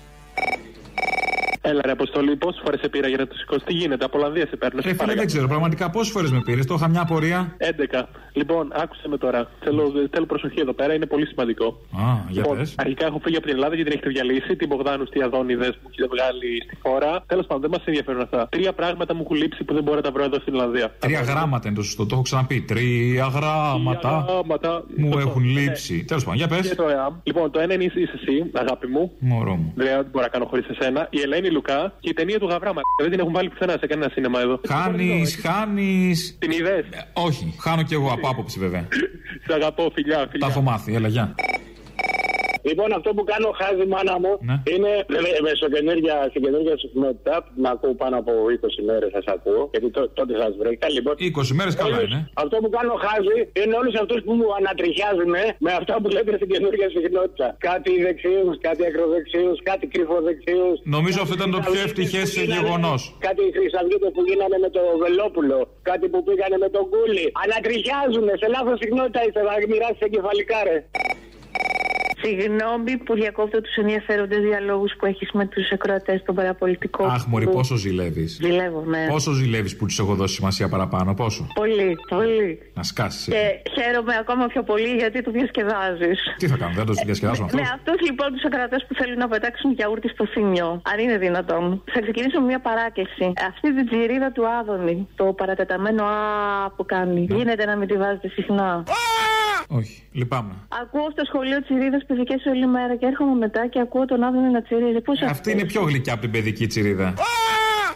Έλα 1.71 1.81
ρε 1.85 1.91
Αποστολή, 1.93 2.37
πόσες 2.37 2.61
φορές 2.65 2.81
σε 2.81 2.89
πήρα 2.89 3.09
για 3.09 3.17
να 3.17 3.27
το 3.27 3.35
σηκώσει. 3.37 3.65
Τι 3.65 3.73
γίνεται, 3.73 4.05
από 4.05 4.19
Ολλανδία 4.19 4.47
σε 4.47 4.57
παίρνω. 4.57 4.81
Ε, 4.85 4.95
φίλε, 4.95 5.15
δεν 5.15 5.27
ξέρω 5.27 5.47
πραγματικά 5.49 5.91
πόσες 5.91 6.13
φορές 6.13 6.31
με 6.31 6.41
πήρες; 6.45 6.67
Το 6.67 6.75
είχα 6.75 6.89
μια 6.89 7.01
απορία. 7.01 7.57
11. 7.59 8.03
Λοιπόν, 8.33 8.73
άκουσε 8.83 9.09
με 9.09 9.19
τώρα. 9.19 9.51
Θέλω, 9.65 9.93
θέλω 10.11 10.27
προσοχή 10.27 10.61
εδώ 10.61 10.73
πέρα, 10.73 10.95
είναι 10.95 11.07
πολύ 11.07 11.27
σημαντικό. 11.27 11.67
Α, 11.67 12.03
για 12.29 12.43
λοιπόν, 12.43 12.57
πες. 12.57 12.75
αρχικά 12.77 13.07
έχω 13.07 13.19
φύγει 13.25 13.37
από 13.37 13.47
την 13.47 13.55
Ελλάδα 13.55 13.75
γιατί 13.75 13.91
την 13.91 13.99
έχετε 13.99 14.13
διαλύσει. 14.15 14.57
Την 14.57 14.69
Μπογδάνου, 14.69 15.05
τι 15.05 15.23
Αδόνιδε 15.23 15.69
που 15.73 15.89
έχετε 15.91 16.07
βγάλει 16.15 16.63
στη 16.67 16.77
χώρα. 16.83 17.23
Τέλος 17.27 17.47
πάντων, 17.47 17.63
δεν 17.63 17.71
μας 17.71 17.83
ενδιαφέρουν 17.85 18.21
αυτά. 18.21 18.49
Τρία 18.51 18.73
πράγματα 18.73 19.15
μου 19.15 19.21
έχουν 19.25 19.37
λείψει 19.37 19.65
που 19.65 19.75
δεν 19.75 19.83
μπορώ 19.83 19.97
να 19.97 20.03
τα 20.03 20.11
βρω 20.11 20.25
εδώ 20.25 20.39
στην 20.41 20.55
Ολλανδία. 20.55 20.95
Τρία 20.99 21.21
γράμματα 21.21 21.69
είναι 21.69 21.77
το 21.77 21.83
σωστό, 21.83 22.03
το 22.07 22.15
έχω 22.15 22.23
ξαναπεί. 22.23 22.61
Τρία 22.61 23.27
γράμματα 23.27 24.25
Γράμματα. 24.29 24.85
μου 24.97 25.19
έχουν 25.19 25.45
λείψει. 25.45 26.05
Τέλος 26.05 26.25
πάντων, 26.25 26.39
για 26.39 26.49
πες. 26.49 26.69
Και 26.69 26.75
το 26.75 26.89
ΕΑΜ. 26.89 27.15
Λοιπόν, 27.23 27.51
το 27.51 27.61
ένα 27.61 27.75
είναι 27.75 27.85
είσαι 27.85 28.01
εσύ, 28.01 28.51
αγάπη 28.53 28.87
μου. 28.87 29.13
Μωρό 29.19 29.55
μου. 29.55 29.73
Δεν 29.77 30.07
μπορώ 30.11 30.25
να 30.25 30.29
κάνω 30.31 30.45
χωρίς 30.45 30.67
εσένα. 30.69 31.07
Η 31.11 31.21
Ελένη 31.21 31.49
Λουκά 31.57 31.81
και 32.01 32.09
η 32.09 32.13
ταινία 32.13 32.39
του 32.39 32.47
Γαβράμα. 32.47 32.81
Δεν 33.03 33.11
την 33.11 33.21
έχουν 33.21 33.33
βάλει 33.33 33.49
πουθενά 33.49 33.77
σε 33.81 33.87
κανένα 33.87 34.11
σίνεμα 34.15 34.41
εδώ. 34.41 34.61
Χάνεις, 34.69 35.39
χάνεις. 35.45 36.37
Την 36.39 36.51
είδες; 36.51 36.85
Όχι, 37.13 37.55
χάνω 37.61 37.83
κι 37.83 37.95
εγώ 37.95 38.09
από 38.13 38.29
άποψη 38.29 38.59
βέβαια. 38.59 38.89
Σε 39.47 39.53
αγαπώ, 39.55 39.91
φιλιά, 39.95 40.19
φιλιά. 40.31 40.47
Τα 40.47 40.53
έχω 40.53 40.61
μάθει, 40.61 40.95
έλα, 40.95 41.09
γεια. 41.09 41.35
Λοιπόν, 42.69 42.89
αυτό 42.99 43.11
που 43.17 43.25
κάνω 43.33 43.49
χάζι 43.61 43.85
μάνα 43.95 44.15
μου 44.23 44.33
Ναι. 44.49 44.57
είναι 44.73 44.93
ε, 45.39 45.41
με 45.47 45.51
στο 45.61 45.69
καινούργια, 45.75 46.15
στην 46.31 46.41
καινούργια 46.45 46.75
συχνότητα 46.83 47.35
που 47.45 47.51
με 47.63 47.69
ακούω 47.75 47.95
πάνω 48.03 48.17
από 48.23 48.33
20 48.57 48.83
μέρες, 48.89 49.11
σας 49.17 49.27
ακούω. 49.35 49.63
Γιατί 49.73 49.89
τό- 49.97 50.11
τότε 50.19 50.33
σας 50.43 50.53
βρήκα. 50.61 50.87
Λοιπόν, 50.97 51.15
20 51.31 51.51
μέρες 51.59 51.75
καλά 51.81 51.97
όλους- 51.97 52.11
είναι. 52.11 52.21
Αυτό 52.43 52.57
που 52.63 52.71
κάνω 52.77 52.93
χάζι 53.05 53.39
είναι 53.61 53.75
όλους 53.81 53.95
αυτούς 54.03 54.21
που 54.27 54.33
μου 54.39 54.49
ανατριχιάζουν 54.61 55.33
με 55.67 55.71
αυτά 55.81 55.95
που 56.01 56.09
λέτε 56.15 56.33
στην 56.41 56.49
καινούργια 56.53 56.89
συχνότητα. 56.97 57.47
Κάτι 57.69 57.91
δεξιού, 58.07 58.43
κάτι 58.67 58.83
ακροδεξιού, 58.91 59.49
κάτι 59.71 59.85
κρυφοδεξιού. 59.93 60.67
Νομίζω 60.97 61.19
αυτό 61.25 61.35
ήταν 61.39 61.51
το 61.57 61.61
πιο 61.71 61.81
ευτυχές 61.89 62.29
γεγονός. 62.55 63.01
Κάτι 63.27 63.43
χρυσαυγίτε 63.57 64.09
που 64.15 64.23
γίνανε 64.29 64.57
με 64.65 64.71
το 64.77 64.83
Βελόπουλο. 65.03 65.59
Κάτι 65.91 66.07
που 66.13 66.19
πήγανε 66.27 66.57
με 66.65 66.69
τον 66.77 66.85
Κούλι. 66.93 67.27
Ανατριχιάζουν 67.45 68.27
σε 68.41 68.47
λάθος 68.55 68.77
συχνότητα 68.83 69.21
είστε 69.27 69.41
να 69.49 69.53
μοιράσεις 69.71 70.01
εγκεφαλικά, 70.09 70.59
ρε. 70.69 70.77
Συγγνώμη 72.27 72.97
που 72.97 73.15
διακόπτω 73.15 73.61
τους 73.61 73.77
ενδιαφέροντες 73.77 74.39
διαλόγους 74.39 74.93
που 74.99 75.07
έχεις 75.07 75.31
με 75.33 75.47
τους 75.47 75.71
ακροατές 75.71 76.23
των 76.23 76.35
παραπολιτικών. 76.35 77.11
Αχ, 77.11 77.27
Μωρή, 77.27 77.47
πόσο 77.49 77.77
ζηλεύεις. 77.77 78.39
Ζηλεύω, 78.41 78.85
ναι. 78.87 79.07
Πόσο 79.09 79.33
ζηλεύεις 79.33 79.77
που 79.77 79.87
του 79.87 79.95
έχω 80.03 80.15
δώσει 80.15 80.35
σημασία 80.35 80.69
παραπάνω, 80.69 81.15
πόσο. 81.15 81.47
Πολύ, 81.55 81.97
πολύ. 82.09 82.59
Να 82.75 82.83
σκάσεις. 82.83 83.25
Και 83.35 83.71
χαίρομαι 83.75 84.15
ακόμα 84.21 84.47
πιο 84.47 84.63
πολύ 84.63 84.89
γιατί 84.89 85.23
το 85.23 85.31
διασκεδάζεις. 85.31 86.19
Τι 86.37 86.47
θα 86.49 86.57
κάνω, 86.57 86.73
δεν 86.75 86.87
το 86.87 86.93
διασκεδάσουμε 86.93 87.47
αυτό; 87.47 87.57
Με 87.63 87.69
αυτούς 87.75 88.01
λοιπόν 88.09 88.33
τους 88.33 88.45
ακροατές 88.45 88.85
που 88.89 88.95
θέλουν 88.95 89.19
να 89.19 89.29
πετάξουν 89.29 89.73
γιαούρτι 89.73 90.09
στο 90.09 90.27
θύμιο, 90.27 90.83
αν 90.93 90.99
είναι 90.99 91.19
δυνατόν, 91.19 91.83
θα 91.93 92.01
ξεκινήσω 92.01 92.41
με 92.41 92.47
μια 92.47 92.61
παράκληση. 92.61 93.33
Αυτή 93.49 93.75
την 93.75 93.87
τζιρίδα 93.89 94.33
του 94.33 94.49
Άδωνη, 94.61 95.09
το 95.17 95.25
παρατεταμένο 95.25 96.05
Α 96.05 96.71
που 96.77 96.85
κάνει, 96.87 97.27
Ναι. 97.29 97.37
γίνεται 97.37 97.65
να 97.65 97.77
μην 97.77 97.89
τη 97.89 97.97
βάζετε 97.97 98.29
συχνά. 98.29 98.85
Όχι, 99.69 100.03
λυπάμαι. 100.13 100.55
Ακούω 100.83 101.11
στο 101.11 101.25
σχολείο 101.25 101.63
τσιρίδες 101.63 102.05
παιδικές 102.07 102.45
όλη 102.47 102.67
μέρα 102.67 102.97
και 102.97 103.07
έρχομαι 103.07 103.35
μετά 103.35 103.67
και 103.67 103.81
ακούω 103.81 104.05
τον 104.05 104.23
Άδωνη 104.23 104.51
να 104.51 104.63
τσιρίζει. 104.63 105.01
Πώς 105.01 105.23
Αυτή 105.23 105.51
είναι 105.51 105.65
πιο 105.65 105.83
γλυκιά 105.83 106.13
από 106.13 106.23
την 106.23 106.31
παιδική 106.31 106.67
τσιρίδα. 106.67 107.15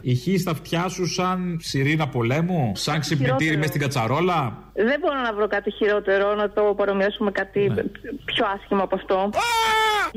Ηχεί 0.03 0.38
στα 0.38 0.51
αυτιά 0.51 0.88
σου 0.88 1.07
σαν 1.07 1.59
σιρήνα 1.61 2.09
πολέμου, 2.09 2.72
σαν 2.74 3.01
ξυπνητήρι 3.01 3.34
Χειρότερο. 3.38 3.59
μες 3.59 3.68
στην 3.68 3.80
κατσαρόλα; 3.80 4.40
Δεν 4.74 4.98
μπορώ 5.01 5.18
να 5.26 5.32
βρω 5.34 5.46
κάτι 5.46 5.70
χειρότερο, 5.70 6.34
να 6.34 6.51
το 6.51 6.62
παρομοιάσουμε 6.76 7.30
κάτι 7.30 7.61
Ναι. 7.68 7.82
πιο 8.24 8.44
άσχημο 8.55 8.82
από 8.82 8.94
αυτό. 9.01 9.30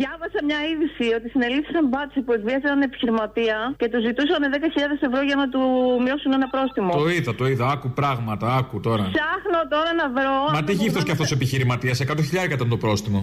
Διάβασα 0.02 0.40
μια 0.50 0.60
είδηση 0.72 1.06
ότι 1.18 1.28
συνελήφθησαν 1.36 1.84
μπάτσι 1.92 2.20
που 2.26 2.32
εκβίαζαν 2.38 2.70
έναν 2.74 2.82
επιχειρηματία 2.90 3.58
και 3.80 3.88
τους 3.92 4.02
ζητούσαν 4.08 4.42
10.000 4.56 5.00
ευρώ 5.08 5.22
για 5.30 5.38
να 5.42 5.46
του 5.54 5.62
μειώσουν 6.06 6.32
ένα 6.40 6.48
πρόστιμο. 6.54 6.92
Το 7.02 7.08
είδα, 7.16 7.32
το 7.42 7.46
είδα. 7.52 7.66
Άκου 7.76 7.90
πράγματα, 8.00 8.46
άκου 8.60 8.78
τώρα. 8.88 9.04
Ψάχνω 9.18 9.60
τώρα 9.76 9.92
να 10.02 10.06
βρω. 10.18 10.36
Μα 10.54 10.58
αν 10.60 10.66
τι 10.66 10.72
ο 10.72 10.76
γύφτο 10.82 10.84
κι 10.84 10.94
Μπογδάνος- 10.94 11.12
αυτός 11.16 11.32
επιχειρηματίας, 11.38 11.98
100.000 12.00 12.52
ήταν 12.58 12.70
το 12.76 12.78
πρόστιμο. 12.84 13.20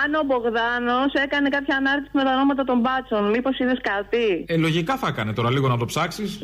Αν 0.00 0.08
ο 0.20 0.22
Μπογδάνος 0.28 1.10
έκανε 1.24 1.48
κάποια 1.56 1.74
ανάρτηση 1.80 2.10
με 2.18 2.22
τα 2.26 2.30
ονόματα 2.36 2.62
των 2.70 2.78
μπάτσων, 2.82 3.22
μήπως 3.34 3.54
είδες 3.62 3.80
κάτι; 3.92 4.24
Ε, 4.52 4.56
λογικά 4.66 4.92
θα 5.02 5.06
έκανε 5.12 5.32
τώρα 5.38 5.50
λίγο 5.54 5.66
να 5.68 5.76
το 5.82 5.84
ψάξει. 5.84 5.99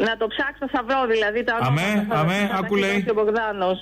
Να 0.08 0.16
το 0.20 0.26
ψάξω, 0.32 0.64
θα 0.74 0.80
βρω 0.86 1.00
δηλαδή 1.14 1.44
τα 1.44 1.52
ονόματα. 1.60 1.82
Αμέ, 1.86 2.06
θα- 2.08 2.18
αμέ, 2.20 2.38
θα 2.50 2.54
τα 2.54 2.58
άκου 2.60 2.74
έχει 2.76 2.84
λέει. 2.84 2.92
δώσει 2.98 3.10
Ο 3.10 3.14
Μπογδάνος. 3.14 3.78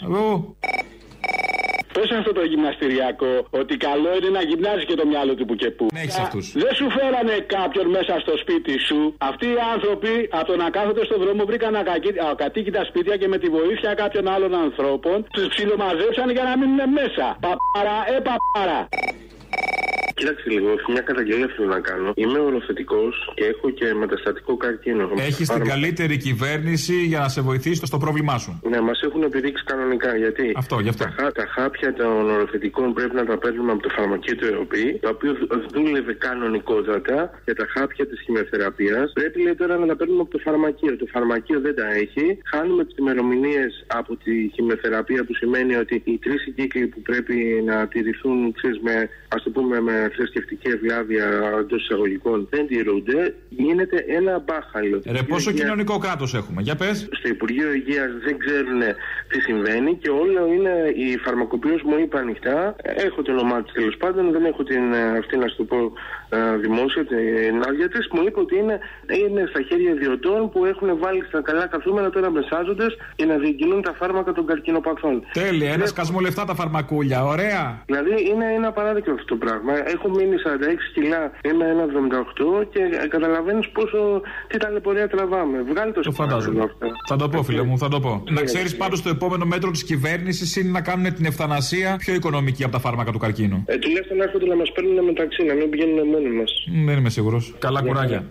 Πε 1.96 2.02
αυτό 2.20 2.32
το 2.38 2.44
γυμναστηριακό 2.52 3.32
ότι 3.60 3.74
καλό 3.76 4.10
είναι 4.18 4.30
να 4.38 4.42
γυμνάζει 4.48 4.84
και 4.90 4.94
το 5.00 5.06
μυαλό 5.10 5.34
του 5.38 5.44
που 5.48 5.54
και 5.54 5.70
που; 5.76 5.86
Ναι, 5.92 6.00
έχεις 6.00 6.18
αυτούς. 6.18 6.46
Δεν 6.64 6.74
σου 6.78 6.86
φέρανε 6.96 7.34
κάποιον 7.56 7.86
μέσα 7.96 8.14
στο 8.24 8.34
σπίτι 8.42 8.74
σου; 8.88 9.00
Αυτοί 9.30 9.46
οι 9.46 9.58
άνθρωποι 9.74 10.12
από 10.38 10.46
το 10.50 10.56
να 10.62 10.70
κάθονται 10.76 11.04
στον 11.04 11.18
δρόμο 11.22 11.42
βρήκαν 11.50 11.74
ακακί- 11.82 12.20
ακατοίκητα 12.32 12.84
σπίτια 12.84 13.16
και 13.20 13.28
με 13.28 13.38
τη 13.42 13.48
βοήθεια 13.56 13.94
κάποιων 14.02 14.24
άλλων 14.34 14.52
ανθρώπων 14.66 15.16
τους 15.34 15.46
ψιλομαζέψαν 15.52 16.28
για 16.36 16.42
να 16.48 16.52
μείνουν 16.58 16.80
μέσα. 17.00 17.26
Παπάρα, 17.46 17.96
ε 18.14 18.16
παπάρα. 18.28 18.80
Κοίταξε 20.14 20.50
λίγο, 20.50 20.68
μια 20.88 21.00
καταγγελία 21.00 21.48
θέλω 21.56 21.68
να 21.68 21.80
κάνω. 21.80 22.12
Είμαι 22.14 22.38
οροθετικός 22.38 23.32
και 23.34 23.44
έχω 23.44 23.70
και 23.70 23.94
μεταστατικό 23.94 24.56
καρκίνο. 24.56 25.10
Έχεις 25.16 25.46
Πάρα- 25.48 25.60
την 25.60 25.70
καλύτερη 25.70 26.16
κυβέρνηση 26.16 26.94
για 26.94 27.18
να 27.18 27.28
σε 27.28 27.40
βοηθήσει 27.40 27.86
στο 27.86 27.98
πρόβλημά 27.98 28.38
σου. 28.38 28.60
Ναι, 28.70 28.80
μας 28.80 29.00
έχουν 29.02 29.22
επιδείξει 29.22 29.64
κανονικά. 29.64 30.16
Γιατί 30.16 30.52
Αυτό, 30.56 30.78
γι' 30.80 30.88
αυτό. 30.88 31.04
Τα, 31.04 31.10
χά- 31.16 31.32
τα 31.34 31.46
χάπια 31.54 31.92
των 31.94 32.30
οροθετικών 32.30 32.92
πρέπει 32.92 33.14
να 33.14 33.24
τα 33.24 33.38
παίρνουμε 33.38 33.72
από 33.72 33.82
το 33.82 33.88
φαρμακείο 33.96 34.34
του 34.36 34.46
ΕΟΠΗ, 34.52 34.98
το 35.02 35.08
οποίο 35.08 35.32
δου- 35.34 35.70
δούλευε 35.72 36.12
κανονικότατα 36.14 37.40
για 37.44 37.54
τα 37.54 37.66
χάπια 37.74 38.06
της 38.06 38.20
χημειοθεραπεία. 38.20 39.10
Πρέπει 39.12 39.42
λέει 39.42 39.54
τώρα 39.54 39.78
να 39.78 39.86
τα 39.86 39.96
παίρνουμε 39.96 40.20
από 40.20 40.30
το 40.30 40.38
φαρμακείο. 40.38 40.96
Το 40.96 41.06
φαρμακείο 41.12 41.60
δεν 41.60 41.74
τα 41.74 41.86
έχει. 41.94 42.38
Χάνουμε 42.44 42.84
τις 42.84 42.96
ημερομηνίες 42.96 43.84
από 43.86 44.16
τη 44.16 44.50
χημειοθεραπεία, 44.54 45.24
που 45.24 45.34
σημαίνει 45.34 45.74
ότι 45.76 46.02
οι 46.04 46.18
τρεις 46.18 46.52
κύκλοι 46.56 46.86
που 46.86 47.00
πρέπει 47.02 47.62
να 47.66 47.86
τηρηθούν, 47.88 48.52
ξέρεις, 48.52 48.78
με, 48.82 49.08
ας 49.28 49.42
το 49.42 49.50
πούμε, 49.50 49.80
με 49.80 50.03
θρησκευτική 50.08 50.68
ευλάβεια 50.68 51.26
εντός 51.60 51.82
εισαγωγικών, 51.82 52.46
δεν 52.50 52.66
τηρούνται. 52.66 53.34
Γίνεται 53.48 54.04
ένα 54.08 54.38
μπάχαλο. 54.38 55.02
Ρε, 55.06 55.22
πόσο 55.22 55.50
Υγεία- 55.50 55.62
κοινωνικό 55.64 55.98
κράτος 55.98 56.34
έχουμε, 56.34 56.62
για 56.62 56.76
πες. 56.76 57.08
στο 57.12 57.28
Υπουργείο 57.28 57.72
Υγείας 57.72 58.10
δεν 58.24 58.38
ξέρουν 58.38 58.80
τι 59.28 59.40
συμβαίνει 59.40 59.96
και 60.02 60.10
όλο 60.10 60.46
είναι 60.54 60.72
η 60.96 61.16
φαρμακοποιός 61.18 61.82
μου 61.82 61.98
είπε 61.98 62.18
ανοιχτά. 62.18 62.76
Έχω 62.82 63.22
το 63.22 63.32
όνομά 63.32 63.62
τη 63.62 63.72
τέλος 63.72 63.96
πάντων, 63.96 64.32
δεν 64.32 64.44
έχω 64.44 64.62
την 64.64 64.92
ε, 64.92 65.18
αυτή 65.18 65.36
να 65.36 65.48
σου 65.48 65.56
το 65.56 65.64
πω 65.64 65.76
ε, 65.76 66.23
δημόσια, 66.64 67.02
την 67.06 67.56
άδεια 67.68 67.88
της. 67.88 68.08
Μου 68.14 68.22
είπε 68.26 68.40
ότι 68.40 68.54
είναι, 68.62 68.76
είναι 69.22 69.42
στα 69.50 69.60
χέρια 69.68 69.90
ιδιωτών 69.90 70.40
που 70.50 70.64
έχουν 70.64 70.88
βάλει 71.02 71.22
στα 71.28 71.40
καλά 71.48 71.66
καθούμενα 71.66 72.10
τώρα 72.10 72.30
μεσάζοντε 72.30 72.86
για 73.16 73.26
να 73.26 73.36
διακινούν 73.36 73.82
τα 73.82 73.92
φάρμακα 74.00 74.32
των 74.32 74.46
καρκινοπαθών. 74.46 75.14
Τέλεια, 75.32 75.72
ένα 75.72 75.86
σκασμό 75.86 76.18
λεφτά 76.20 76.44
τα 76.44 76.54
φαρμακούλια, 76.54 77.24
ωραία. 77.24 77.82
Δηλαδή 77.86 78.14
είναι 78.30 78.46
ένα 78.58 78.72
παράδειγμα 78.72 79.12
αυτό 79.12 79.26
το 79.34 79.36
πράγμα. 79.44 79.72
Έχω 79.94 80.08
μείνει 80.08 80.36
46 80.44 80.48
κιλά, 80.94 81.22
είμαι 81.48 81.64
1,78 82.62 82.66
και 82.72 82.80
ε, 83.04 83.06
καταλαβαίνεις 83.08 83.68
πόσο 83.68 83.98
τι 84.46 84.56
ταλαιπωρία 84.58 85.08
τραβάμε. 85.08 85.62
Βγάλει 85.70 85.92
το 85.92 86.00
Το 86.00 86.10
φαντάζομαι. 86.12 86.62
αυτό. 86.62 86.86
Θα 87.08 87.16
το 87.16 87.28
πω, 87.28 87.42
φίλε 87.42 87.62
μου, 87.62 87.78
θα 87.78 87.88
το 87.88 88.00
πω. 88.00 88.22
Να 88.30 88.42
ξέρεις 88.42 88.76
πάντως 88.76 89.02
το 89.02 89.08
επόμενο 89.08 89.44
μέτρο 89.44 89.70
της 89.70 89.84
κυβέρνησης 89.84 90.56
είναι 90.56 90.70
να 90.70 90.80
κάνουν 90.80 91.14
την 91.14 91.24
ευθανασία 91.24 91.96
πιο 91.98 92.14
οικονομική 92.14 92.62
από 92.62 92.72
τα 92.72 92.78
φάρμακα 92.78 93.10
του 93.12 93.18
καρκίνου. 93.18 93.64
Ε, 93.66 93.76
τουλάχιστον 93.78 94.16
να 94.16 94.24
έρχονται 94.24 94.46
να 94.46 94.56
μας 94.56 94.72
παίρνουν 94.72 95.04
μεταξύ, 95.04 95.42
να 95.44 95.54
μην 95.54 95.70
πηγαίνουν 95.70 96.08
μόνοι 96.08 96.23
δεν 96.84 96.98
είμαι 96.98 97.10
σίγουρος. 97.10 97.54
Καλά 97.58 97.82
κουράγια. 97.82 98.24